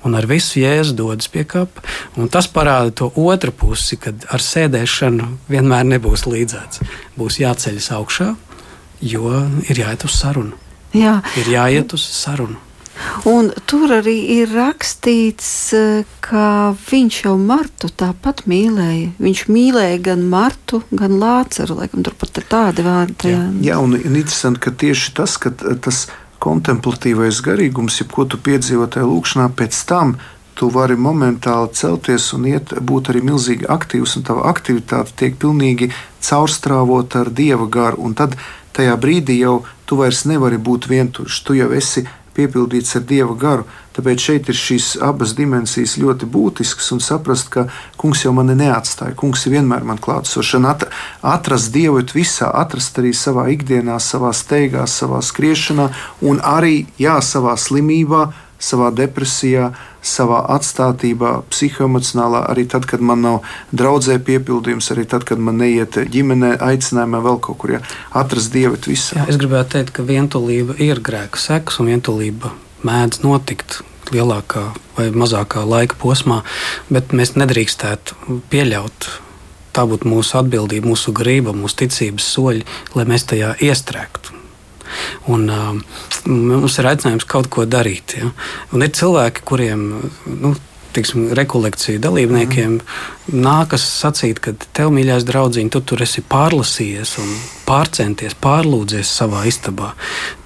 un 0.04 0.20
ar 0.20 0.28
visu 0.28 0.60
Jēzu 0.60 0.98
dodas 1.00 1.32
pie 1.32 1.48
kapa. 1.48 1.82
Un 2.20 2.28
tas 2.30 2.52
parāda 2.52 2.92
to 2.92 3.10
otru 3.24 3.56
pusi, 3.56 3.98
kad 4.04 4.28
ar 4.30 4.44
sēdēšanu 4.44 5.32
vienmēr 5.50 5.88
nebūs 5.96 6.28
līdzēts. 6.28 6.84
Būs 7.16 7.40
jāceļas 7.40 7.92
augšā, 7.96 8.34
jo 9.00 9.32
ir 9.64 9.86
jāiet 9.88 10.04
uz 10.06 10.20
sarunu. 10.20 10.60
Jā. 10.92 11.22
Ir 11.40 11.56
jāiet 11.56 11.96
uz 11.96 12.04
sarunu. 12.04 12.60
Un 13.30 13.52
tur 13.70 13.92
arī 14.00 14.16
ir 14.40 14.54
rakstīts, 14.54 15.74
eh, 15.74 16.06
ka 16.24 16.76
viņš 16.92 17.20
jau 17.26 17.36
Martu 17.38 17.90
tāpat 17.90 18.46
mīlēja. 18.50 19.12
Viņš 19.20 19.44
mīlēja 19.48 20.02
gan 20.10 20.26
Martu, 20.30 20.84
gan 20.92 21.20
Lāceru. 21.20 21.80
Laikam 21.82 22.04
tur 22.04 22.14
pat 22.20 22.38
ir 22.38 22.48
tādi 22.50 22.86
vārdi. 22.86 23.34
Jā, 23.34 23.46
jā 23.62 23.78
un, 23.82 23.94
un 23.94 24.16
interesanti, 24.16 24.60
ka 24.60 24.72
tieši 24.72 25.14
tas, 25.14 25.38
ka 25.38 25.52
tas 25.52 26.08
kontemplatīvais 26.40 27.42
garīgums, 27.44 28.00
jeb 28.00 28.12
ko 28.16 28.26
tu 28.26 28.40
piedzīvo 28.40 28.88
tajā 28.88 29.08
lūkšanā, 29.08 29.50
pēc 29.60 29.80
tam 29.90 30.16
tu 30.60 30.68
vari 30.76 30.98
momentāli 31.00 31.72
celties 31.76 32.34
un 32.36 32.48
iet, 32.52 32.74
būt 32.84 33.12
arī 33.12 33.24
milzīgi 33.24 33.68
aktīvs, 33.72 34.18
un 34.20 34.26
tava 34.28 34.48
aktivitāte 34.52 35.16
tiek 35.16 35.38
pilnīgi 35.40 35.92
caurstrāvota 36.20 37.24
ar 37.24 37.32
dieva 37.32 37.68
garu. 37.72 38.04
Un 38.10 38.16
tad 38.20 38.36
tajā 38.76 38.96
brīdī 39.00 39.40
jau 39.40 39.62
tu 39.88 40.00
vairs 40.00 40.26
nevari 40.28 40.60
būt 40.60 40.90
vientuļš, 40.92 41.38
tu 41.48 41.56
jau 41.58 41.72
esi 41.76 42.06
piepildīts 42.36 42.98
ar 43.00 43.06
dieva 43.10 43.36
garu. 43.40 43.68
Tāpēc 43.96 44.24
šeit 44.24 44.50
ir 44.52 44.56
šīs 44.56 44.90
abas 45.04 45.34
dimensijas 45.36 45.98
ļoti 46.00 46.28
būtiskas 46.30 46.92
un 46.96 47.02
saprast, 47.04 47.50
ka 47.52 47.66
kungs 48.00 48.24
jau 48.24 48.32
mani 48.36 48.56
neatstāja. 48.60 49.18
Kungs 49.20 49.44
ir 49.48 49.58
vienmēr 49.58 49.84
man 49.88 50.00
klātsošs. 50.00 50.56
At, 50.70 50.86
atrast 51.26 51.74
dievu 51.76 52.04
visā, 52.14 52.52
atrast 52.62 53.00
arī 53.02 53.12
savā 53.18 53.50
ikdienā, 53.52 53.98
savā 54.00 54.32
steigā, 54.36 54.86
savā 54.88 55.20
skriešanā 55.26 55.90
un 56.22 56.40
arī 56.40 56.86
jā, 57.02 57.18
savā 57.26 57.58
slimībā, 57.60 58.30
savā 58.60 58.92
depresijā, 58.96 59.74
savā 60.06 60.40
atstātībā, 60.56 61.34
psihoemocionālā, 61.52 62.46
arī 62.52 62.66
tad, 62.72 62.88
kad 62.90 63.04
man 63.04 63.24
nav 63.26 63.40
draudzē 63.76 64.20
piepildījums, 64.24 64.92
arī 64.94 65.06
tad, 65.10 65.26
kad 65.28 65.42
man 65.44 65.60
neiet 65.62 65.98
ģimenē, 66.12 66.56
aicinājumā 66.64 67.22
vēl 67.26 67.40
kaut 67.44 67.60
kur, 67.62 67.76
ja 67.78 67.84
atrast 68.16 68.54
dievu 68.56 68.80
visā. 68.88 69.20
Jā, 69.20 69.28
es 69.32 69.40
gribētu 69.42 69.78
teikt, 69.78 69.94
ka 69.98 70.08
vientulība 70.08 70.78
ir 70.82 71.04
grēka 71.04 71.40
seks, 71.42 71.82
un 71.82 71.92
vientulība 71.92 72.54
mēdz 72.88 73.24
notikt 73.26 73.82
lielākā 74.14 74.70
vai 74.98 75.10
mazākā 75.14 75.64
laika 75.68 76.00
posmā, 76.00 76.42
bet 76.90 77.14
mēs 77.16 77.36
nedrīkstētu 77.38 78.42
pieļaut. 78.52 79.10
Tā 79.76 79.86
būtu 79.86 80.10
mūsu 80.10 80.40
atbildība, 80.40 80.90
mūsu 80.90 81.14
grība, 81.16 81.54
mūsu 81.54 81.84
ticības 81.84 82.26
soļi, 82.34 82.66
lai 82.98 83.06
mēs 83.10 83.28
tajā 83.30 83.54
iestrēgtu. 83.70 84.40
Un, 85.32 85.46
uh, 85.50 85.76
mums 86.30 86.80
ir 86.80 86.90
aicinājums 86.90 87.28
kaut 87.30 87.52
ko 87.54 87.68
darīt. 87.70 88.18
Ja? 88.20 88.32
Un 88.74 88.86
ir 88.86 88.94
cilvēki, 88.96 89.46
kuriem 89.48 89.86
nu, 90.40 90.56
tiksim, 90.94 91.30
rekolekciju 91.34 92.00
dalībniekiem 92.02 92.72
mm. 92.72 93.42
nākas 93.44 93.84
sacīt, 93.86 94.40
ka 94.44 94.54
tev, 94.74 94.92
mīļais 94.96 95.26
draugiņ, 95.28 95.70
tu 95.74 95.82
tur 95.86 96.02
esi 96.06 96.24
pārlasījies 96.26 97.16
un 97.22 97.30
pārcenties, 97.68 98.36
pārlūdzies 98.42 99.12
savā 99.20 99.46
istabā. 99.50 99.92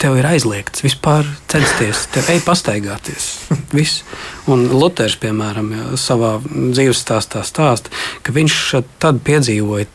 Tev 0.02 0.18
ir 0.20 0.28
aizliegts 0.34 0.84
vispār 0.84 1.28
censties, 1.52 2.06
tev 2.14 2.30
ej 2.34 2.44
pastaigāties. 2.46 3.30
Viss. 3.78 4.04
Un 4.52 4.68
Luters, 4.74 5.16
piemēram, 5.22 5.72
savā 6.00 6.36
dzīves 6.44 7.06
stāstā 7.06 7.46
stāsta, 7.48 7.94
ka 8.24 8.36
viņš 8.36 8.60
tad 9.04 9.24
piedzīvoja 9.24 9.88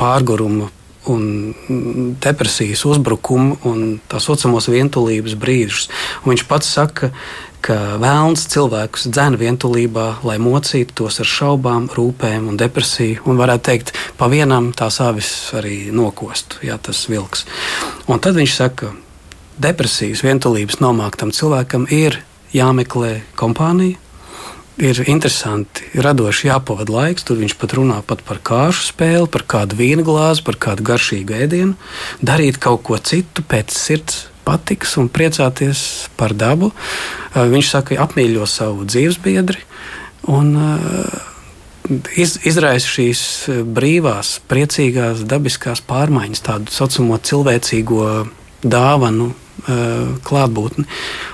pārgurumu 0.00 0.70
un 1.08 2.16
depresijas 2.20 2.82
uzbrukumu 2.84 3.56
un 3.68 4.00
tā 4.10 4.20
saucamos 4.20 4.68
vientulības 4.68 5.36
brīžus. 5.40 5.88
Un 6.24 6.34
viņš 6.34 6.44
pats 6.48 6.68
saka, 6.76 7.10
ka 7.64 7.76
vēlns 8.00 8.46
cilvēkus 8.52 9.08
dzēna 9.12 9.40
vientulībā, 9.40 10.06
lai 10.24 10.38
mocītu 10.40 10.96
tos 11.02 11.20
ar 11.22 11.28
šaubām, 11.28 11.88
rūpēm 11.92 12.48
un 12.50 12.58
depresiju, 12.60 13.24
un 13.28 13.40
varētu 13.40 13.66
teikt, 13.68 13.94
pa 14.20 14.28
vienam 14.32 14.72
tās 14.76 15.00
avis 15.04 15.30
arī 15.56 15.90
nokostu, 15.92 16.60
ja 16.66 16.78
tas 16.80 17.06
vilks. 17.08 17.46
Un 18.08 18.20
tad 18.20 18.36
viņš 18.40 18.56
saka, 18.56 18.92
depresijas, 19.60 20.24
vientulības 20.24 20.80
nomāktam 20.80 21.32
cilvēkam 21.36 21.88
ir 21.92 22.20
jāmeklē 22.56 23.20
kompānija, 23.38 24.00
ir 24.78 25.02
interesanti, 25.10 25.86
radoši 25.98 26.48
jāpavada 26.50 26.94
laiks. 26.94 27.24
Tur 27.26 27.40
viņš 27.40 27.56
pat 27.60 27.74
runā 27.78 28.00
pat 28.06 28.22
par 28.26 28.40
kāršu 28.44 28.90
spēli, 28.90 29.28
par 29.32 29.44
kādu 29.48 29.78
vīna 29.80 30.04
glāzi, 30.06 30.44
par 30.46 30.58
kādu 30.60 30.86
garšīgu 30.86 31.38
ēdienu, 31.44 31.74
darīt 32.22 32.60
kaut 32.62 32.84
ko 32.86 32.98
citu 32.98 33.44
pēc 33.46 33.74
sirds 33.74 34.26
patiks 34.46 34.96
un 35.00 35.10
priecāties 35.12 36.10
par 36.18 36.34
dabu. 36.34 36.70
Uh, 36.70 37.44
viņš 37.50 37.72
saka, 37.74 37.98
apmīļo 38.02 38.46
savu 38.48 38.86
dzīvesbiedri 38.88 39.60
un 40.30 40.54
uh, 40.58 41.20
iz, 42.16 42.38
izraisa 42.48 42.88
šīs 42.88 43.22
uh, 43.50 43.60
brīvās, 43.66 44.38
priecīgās, 44.50 45.26
dabiskās 45.28 45.84
pārmaiņas, 45.86 46.44
tādu 46.46 46.74
saucamo 46.74 47.20
cilvēcīgo 47.30 48.10
dāvanu 48.64 49.32
klātbūtni. 50.26 50.86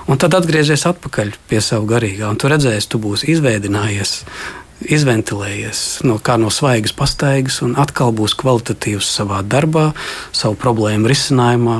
Un 0.07 0.21
tad 0.21 0.37
atgriezies 0.37 0.85
atpakaļ 0.89 1.33
pie 1.49 1.61
sava 1.63 1.87
garīgā, 1.89 2.29
un 2.29 2.39
tu 2.39 2.51
redzēsi, 2.51 2.89
tu 2.91 3.01
būsi 3.03 3.31
izveidinājies. 3.35 4.23
Izventilējies 4.77 6.03
no 6.05 6.19
no 6.37 6.49
svaigas 6.53 6.93
pastaigas, 6.93 7.63
un 7.65 7.73
atkal 7.81 8.11
būs 8.13 8.35
kvalitatīvs 8.37 9.09
savā 9.09 9.41
darbā, 9.41 9.93
savu 10.31 10.53
problēmu 10.53 11.09
risinājumā, 11.09 11.79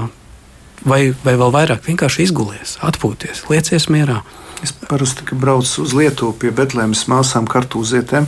vai, 0.82 1.14
vai 1.24 1.36
vēl 1.38 1.54
vairāk 1.54 1.86
vienkārši 1.86 2.26
izgulies, 2.26 2.78
atpūties, 2.82 3.46
liecies 3.52 3.88
mierā. 3.94 4.24
Es 4.66 4.74
parasti, 4.74 5.22
braucu 5.38 5.84
uz 5.84 5.94
Lietuvu 5.94 6.34
pie 6.42 6.50
Betlēmas 6.50 7.04
māsām 7.12 7.46
kartūzietēm, 7.46 8.26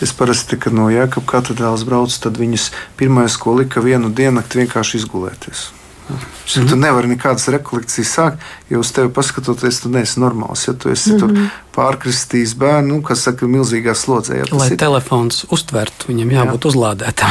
es 0.00 0.16
parasti, 0.16 0.56
no 0.72 0.88
Jēkabas 0.88 1.28
katedrāles 1.28 1.84
braucu, 1.84 2.16
tad 2.24 2.40
viņas 2.40 2.70
pirmais, 2.96 3.36
ko 3.36 3.58
lika 3.60 3.84
vienu 3.84 4.08
diennakti, 4.08 4.64
vienkārši 4.64 5.02
izgulēties. 5.02 5.75
Mm 6.08 6.16
-hmm. 6.16 6.70
Tu 6.70 6.76
nevari 6.76 7.08
nekādas 7.08 7.48
rekolekcijas 7.48 8.18
sākt, 8.18 8.36
jo 8.70 8.80
uz 8.80 8.92
tevi 8.92 9.08
paskatoties, 9.12 9.80
tu 9.80 9.88
neesi 9.88 10.20
normāls. 10.20 10.68
Ja 10.68 10.74
tu 10.74 10.88
esi 10.88 11.12
mm 11.12 11.16
-hmm. 11.16 11.20
tur 11.20 11.48
pārkristījis 11.76 12.54
bērnu, 12.54 12.94
nu, 12.94 13.02
kas 13.02 13.22
saka, 13.22 13.46
milzīgā 13.46 13.94
slodzē. 13.94 14.36
Ja 14.36 14.44
Lai 14.52 14.70
ir... 14.70 14.76
telefons 14.76 15.44
uztvertu, 15.50 16.06
viņam 16.08 16.30
jābūt 16.30 16.64
Jā. 16.64 16.68
uzlādētam. 16.70 17.30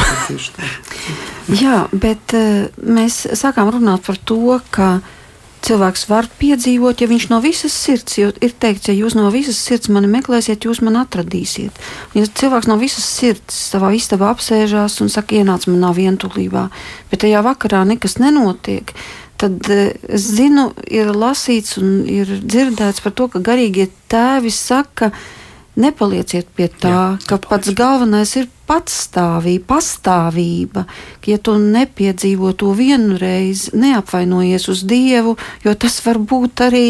Jā, 1.64 1.88
bet 1.92 2.34
uh, 2.34 2.68
mēs 2.82 3.28
sākām 3.34 3.72
runāt 3.72 4.06
par 4.06 4.18
to, 4.18 4.60
ka 4.70 5.00
cilvēks 5.66 6.06
var 6.10 6.28
piedzīvot, 6.40 7.02
ja 7.02 7.10
viņš 7.10 7.28
no 7.32 7.40
visas 7.44 7.74
sirds, 7.76 8.18
jo 8.20 8.32
ir 8.44 8.56
teikts, 8.62 8.90
ja 8.90 8.96
jūs 8.96 9.16
no 9.18 9.28
visas 9.34 9.60
sirds 9.62 9.90
mani 9.94 10.10
meklēsiet, 10.12 10.68
jūs 10.68 10.82
mani 10.86 11.02
atradīsiet. 11.02 11.78
Ja 12.18 12.26
cilvēks 12.26 12.70
no 12.70 12.78
visas 12.82 13.06
sirds 13.08 13.58
savā 13.74 13.92
istabā 13.98 14.32
apsēžās 14.34 15.00
un 15.04 15.12
saka, 15.14 15.40
ienāc 15.40 15.68
manā 15.72 15.94
vientulībā, 15.98 16.68
bet 17.12 17.24
tajā 17.26 17.42
vakarā 17.46 17.84
nekas 17.90 18.20
nenotiek, 18.22 18.94
tad 19.42 19.70
eh, 19.74 19.96
es 20.08 20.30
zinu, 20.38 20.70
ir 20.88 21.12
lasīts 21.16 21.80
un 21.82 22.06
ir 22.10 22.38
dzirdēts 22.42 23.04
par 23.04 23.16
to, 23.18 23.30
ka 23.34 23.44
garīgie 23.44 23.90
tēvi 24.12 24.54
saka, 24.54 25.12
ka 25.12 25.44
Nepalieciet 25.76 26.48
pie 26.56 26.70
tā, 26.72 26.92
Jā, 26.92 27.06
ka 27.28 27.36
pats 27.44 27.74
galvenais 27.76 28.32
ir 28.40 28.48
patstāvība, 28.70 29.66
pastāvība. 29.74 30.86
Ka, 31.20 31.28
ja 31.28 31.40
tu 31.42 31.58
nepiedzīvo 31.60 32.54
to 32.56 32.72
vienu 32.78 33.18
reizi, 33.20 33.74
neapvainojies 33.76 34.70
uz 34.72 34.86
Dievu, 34.88 35.36
jo 35.66 35.74
tas 35.76 36.00
var 36.06 36.22
būt 36.32 36.64
arī 36.70 36.86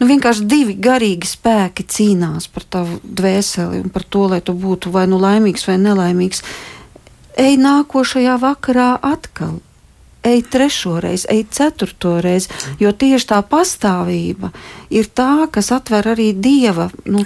nu, 0.00 0.08
vienkārši 0.10 0.44
divi 0.48 0.76
garīgi 0.76 1.30
spēki 1.32 1.86
cīnās 1.88 2.50
par 2.52 2.68
tavu 2.76 3.00
dvēseli 3.02 3.80
un 3.80 3.92
par 3.94 4.04
to, 4.04 4.26
lai 4.34 4.42
tu 4.44 4.52
būtu 4.52 4.92
vai 4.92 5.06
nu 5.08 5.20
laimīgs 5.22 5.64
vai 5.70 5.78
nelaimīgs. 5.80 6.44
Ej 7.40 7.56
nākošajā 7.60 8.36
vakarā 8.40 8.94
atkal 9.00 9.58
ej 10.26 10.42
trešo 10.50 10.96
reizi, 11.02 11.28
ej 11.32 11.46
ceturto 11.54 12.16
reizi, 12.24 12.50
jo 12.82 12.92
tieši 12.92 13.30
tā 13.32 13.40
pastāvība 13.46 14.52
ir 14.90 15.08
tā, 15.14 15.46
kas 15.52 15.72
atver 15.76 16.12
arī 16.14 16.32
dieva 16.34 16.90
nu, 17.06 17.24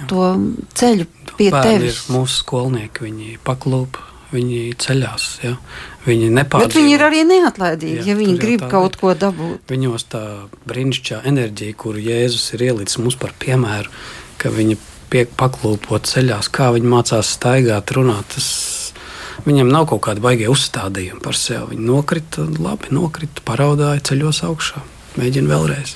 ceļu 0.77 1.09
pie 1.37 1.49
Bērni 1.53 1.67
tevis. 1.67 2.05
Mūsu 2.13 2.43
skolnieki, 2.43 3.09
viņi 3.09 3.37
paklūp. 3.47 4.07
Viņi 4.31 4.77
ceļās, 4.79 5.23
ja? 5.43 5.57
viņi 6.05 6.29
nepārdzīvo. 6.31 6.69
Bet 6.69 6.77
viņi 6.77 6.93
ir 6.95 7.01
arī 7.03 7.23
neatlaidīgi, 7.27 7.97
jā, 7.99 8.05
ja 8.07 8.15
viņi 8.15 8.35
grib 8.39 8.61
kaut 8.71 8.95
ko 9.01 9.11
dabūt. 9.11 9.65
Viņos 9.67 10.05
tā 10.13 10.21
brīnišķīgā 10.71 11.19
enerģija, 11.27 11.75
kuru 11.83 11.99
Jēzus 11.99 12.53
ir 12.55 12.63
ielicis 12.69 13.01
mums 13.01 13.19
par 13.19 13.35
piemēru, 13.43 13.91
ka 14.39 14.53
viņi 14.55 14.79
paklūpot 15.11 16.07
ceļās, 16.07 16.47
kā 16.55 16.69
viņi 16.77 16.93
mācās 16.93 17.33
staigāt, 17.35 17.91
runāt. 17.97 18.31
Tas 18.37 18.47
Viņam 19.45 19.71
nav 19.73 19.87
kaut 19.89 20.03
kāda 20.05 20.21
baigie 20.21 20.49
uzstādījuma 20.51 21.21
par 21.23 21.37
sevi. 21.37 21.73
Viņi 21.73 21.87
nokrita, 21.87 22.45
labi, 22.61 22.91
nokrita, 22.93 23.43
paraudāja, 23.47 24.03
ceļos 24.11 24.43
augšā, 24.45 24.83
mēģina 25.17 25.49
vēlreiz. 25.49 25.95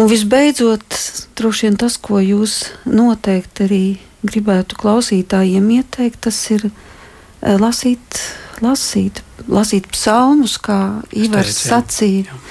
Un 0.00 0.08
visbeidzot, 0.10 0.96
droši 1.38 1.68
vien 1.68 1.78
tas, 1.80 1.98
ko 2.00 2.20
jūs 2.22 2.62
noteikti 2.88 3.66
arī 3.66 3.84
gribētu 4.26 4.78
klausītājiem 4.80 5.70
ieteikt, 5.78 6.22
tas 6.26 6.38
ir 6.54 6.66
eh, 6.70 7.56
lasīt, 7.60 8.20
lasīt, 8.64 9.22
lasīt 9.46 9.88
psalmus, 9.94 10.58
kā 10.62 11.00
Ivars 11.16 11.62
sacīja. 11.68 12.26
Jā. 12.28 12.42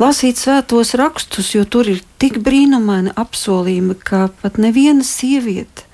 Lasīt 0.00 0.40
svētos 0.40 0.94
rakstus, 0.98 1.52
jo 1.52 1.66
tur 1.68 1.90
ir 1.92 2.00
tik 2.18 2.40
brīnumaini 2.42 3.12
apsolījumi, 3.20 3.98
ka 4.00 4.30
pat 4.40 4.56
neviena 4.58 5.04
sieviete 5.06 5.91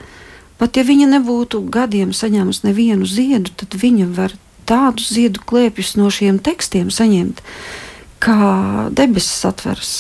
Pat 0.59 0.77
ja 0.77 0.83
viņa 0.87 1.07
nebūtu 1.15 1.63
gadiem 1.71 2.13
saņēmusi 2.17 2.67
nevienu 2.67 3.07
ziedu, 3.07 3.55
tad 3.57 3.79
viņa 3.79 4.09
var 4.17 4.35
tādus 4.69 5.13
ziedu 5.15 5.43
klēpjus 5.47 5.95
no 6.01 6.11
šiem 6.13 6.41
tekstiem 6.43 6.91
saņemt, 6.93 7.43
kā 8.23 8.89
debesis 8.91 9.47
atveras. 9.49 9.93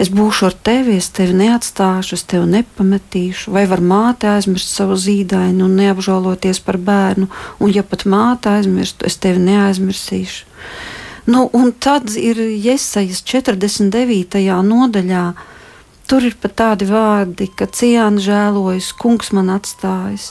Es 0.00 0.08
būšu 0.10 0.48
ar 0.48 0.54
tevi, 0.66 0.96
es 0.98 1.10
tevi 1.14 1.34
neatstāšu, 1.36 2.16
es 2.16 2.24
tevi 2.26 2.48
nepametīšu. 2.50 3.52
Vai 3.54 3.66
var 3.70 3.82
māte 3.84 4.30
aizmirst 4.30 4.72
savu 4.72 4.96
zīdaini 4.98 5.62
un 5.62 5.76
neapžēloties 5.78 6.62
par 6.64 6.78
bērnu, 6.80 7.28
un 7.62 7.74
ja 7.74 7.84
pat 7.86 8.06
māte 8.08 8.50
aizmirst, 8.50 9.04
es 9.06 9.18
tevi 9.22 9.42
neaizmirsīšu. 9.44 10.48
Nu, 11.30 11.44
un 11.54 11.70
tad 11.78 12.10
ir 12.18 12.40
Iesaijas 12.40 13.22
49. 13.28 14.40
nodaļā. 14.66 15.26
Tur 16.12 16.26
ir 16.28 16.34
pat 16.36 16.52
tādi 16.60 16.84
vārdi, 16.84 17.46
ka 17.56 17.64
ciāna 17.72 18.20
žēlojas, 18.20 18.90
kungs 19.00 19.30
man 19.32 19.46
atstājis, 19.48 20.26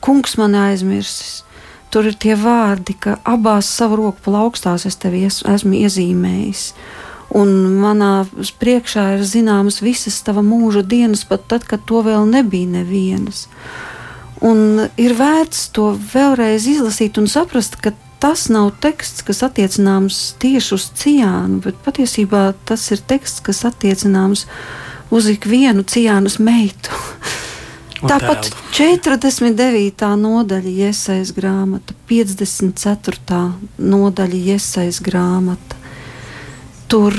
kungs 0.00 0.38
man 0.40 0.56
aizmirsis. 0.56 1.42
Tur 1.92 2.08
ir 2.08 2.16
tie 2.16 2.38
vārdi, 2.40 2.94
ka 2.96 3.18
abās 3.28 3.68
savu 3.68 3.98
roku 4.00 4.24
plaukstās 4.24 4.88
es 4.88 4.96
tevi 4.96 5.26
es, 5.28 5.42
esmu 5.44 5.76
iezīmējis. 5.82 6.64
Un 7.36 7.52
manā 7.82 8.24
priekšā 8.64 9.06
ir 9.18 9.28
zināmas 9.28 9.82
visas 9.84 10.16
tava 10.24 10.40
mūža 10.40 10.86
dienas, 10.88 11.28
pat 11.28 11.44
tad, 11.52 11.68
kad 11.68 11.84
to 11.84 12.00
vēl 12.08 12.24
nebija 12.32 12.72
nevienas. 12.80 13.44
Un 14.40 14.86
ir 14.96 15.18
vērts 15.20 15.66
to 15.76 15.90
vēlreiz 16.14 16.64
izlasīt 16.64 17.20
un 17.20 17.28
saprast, 17.28 17.76
ka 17.76 17.92
tas 18.24 18.48
nav 18.48 18.72
teksts, 18.80 19.20
kas 19.28 19.44
attiecināms 19.44 20.30
tieši 20.40 20.78
uz 20.80 20.92
ciānu, 20.96 21.60
bet 21.66 21.76
patiesībā 21.84 22.54
tas 22.64 22.88
ir 22.88 23.04
teksts, 23.04 23.44
kas 23.44 23.68
attiecināms 23.68 24.48
uz 24.48 24.88
ikvienu 25.10 25.82
ciānas 25.86 26.38
meitu. 26.42 26.94
Tāpat 28.00 28.48
49. 28.72 30.06
nodaļa 30.16 30.70
iesaistīta 30.86 31.36
grāmata, 31.36 31.96
54. 32.08 33.42
nodaļa 33.76 34.40
iesaistīta 34.54 35.04
grāmata. 35.10 35.76
Tur 36.90 37.18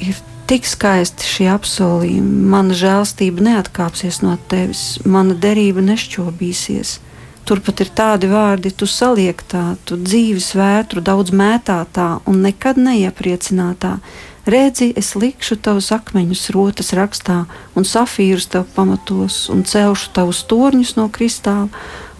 ir 0.00 0.16
tik 0.48 0.66
skaisti 0.66 1.26
šie 1.26 1.48
apsolījumi. 1.52 2.46
Mana 2.54 2.76
žēlstība 2.78 3.44
neatkāpsies 3.50 4.22
no 4.24 4.36
tevis, 4.50 4.96
mana 5.04 5.36
derība 5.36 5.84
nešķobīsies. 5.84 7.00
Turpat 7.46 7.84
ir 7.84 7.90
tādi 7.94 8.30
vārdi, 8.30 8.72
tu 8.74 8.88
saliektā, 8.90 9.76
tu 9.86 9.98
dzīves 10.00 10.48
vētru 10.58 11.02
daudz 11.04 11.30
mētātā 11.30 12.08
un 12.26 12.40
nekad 12.42 12.80
neiepriecinātā. 12.82 13.98
Redzi, 14.46 14.92
es 14.94 15.16
likšu 15.18 15.56
tavus 15.58 15.88
akmeņus 15.90 16.44
rotas 16.54 16.92
rakstā, 16.94 17.40
un 17.74 17.82
safīrus 17.82 18.46
tev 18.52 18.68
pamatos, 18.76 19.40
un 19.50 19.64
celšu 19.66 20.12
tavus 20.14 20.44
torņus 20.46 20.92
no 20.94 21.08
kristāla, 21.10 21.66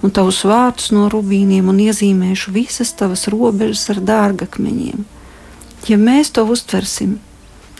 un 0.03 0.11
tavus 0.11 0.41
vārdus 0.43 0.91
no 0.91 1.07
rubīniem, 1.12 1.68
un 1.70 1.79
iezīmēšu 1.85 2.55
visas 2.57 2.91
tavas 2.99 3.29
robežas 3.31 3.85
ar 3.95 4.03
dārgakmeņiem. 4.11 5.07
Ja 5.87 6.01
mēs 6.03 6.35
to 6.35 6.43
uztversim, 6.51 7.20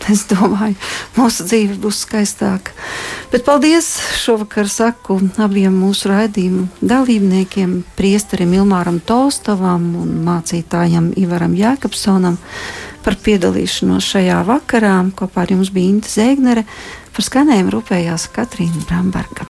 Es 0.05 0.23
domāju, 0.29 0.77
mūsu 1.17 1.43
dzīve 1.49 1.75
būs 1.81 2.03
skaistāka. 2.05 2.71
Bet 3.31 3.43
paldies 3.47 3.89
šovakar 4.21 4.69
saku 4.71 5.17
abiem 5.43 5.75
mūsu 5.75 6.11
raidījumu 6.11 6.67
dalībniekiem, 6.79 7.81
priesterim 7.97 8.53
Ilmāram 8.55 9.01
Tolstovam 9.03 9.89
un 9.99 10.13
mācītājam 10.27 11.11
Ivaram 11.19 11.57
Jēkabsonam 11.57 12.39
par 13.03 13.19
piedalīšanos 13.25 14.07
šajā 14.13 14.39
vakarā. 14.47 14.95
Kopā 15.17 15.43
ar 15.43 15.53
jums 15.57 15.73
bija 15.75 15.91
Inte 15.91 16.11
Zēgnere, 16.11 16.63
par 17.11 17.27
skanējumu 17.27 17.75
rūpējās 17.75 18.29
Katrīna 18.35 18.87
Bramberga. 18.87 19.45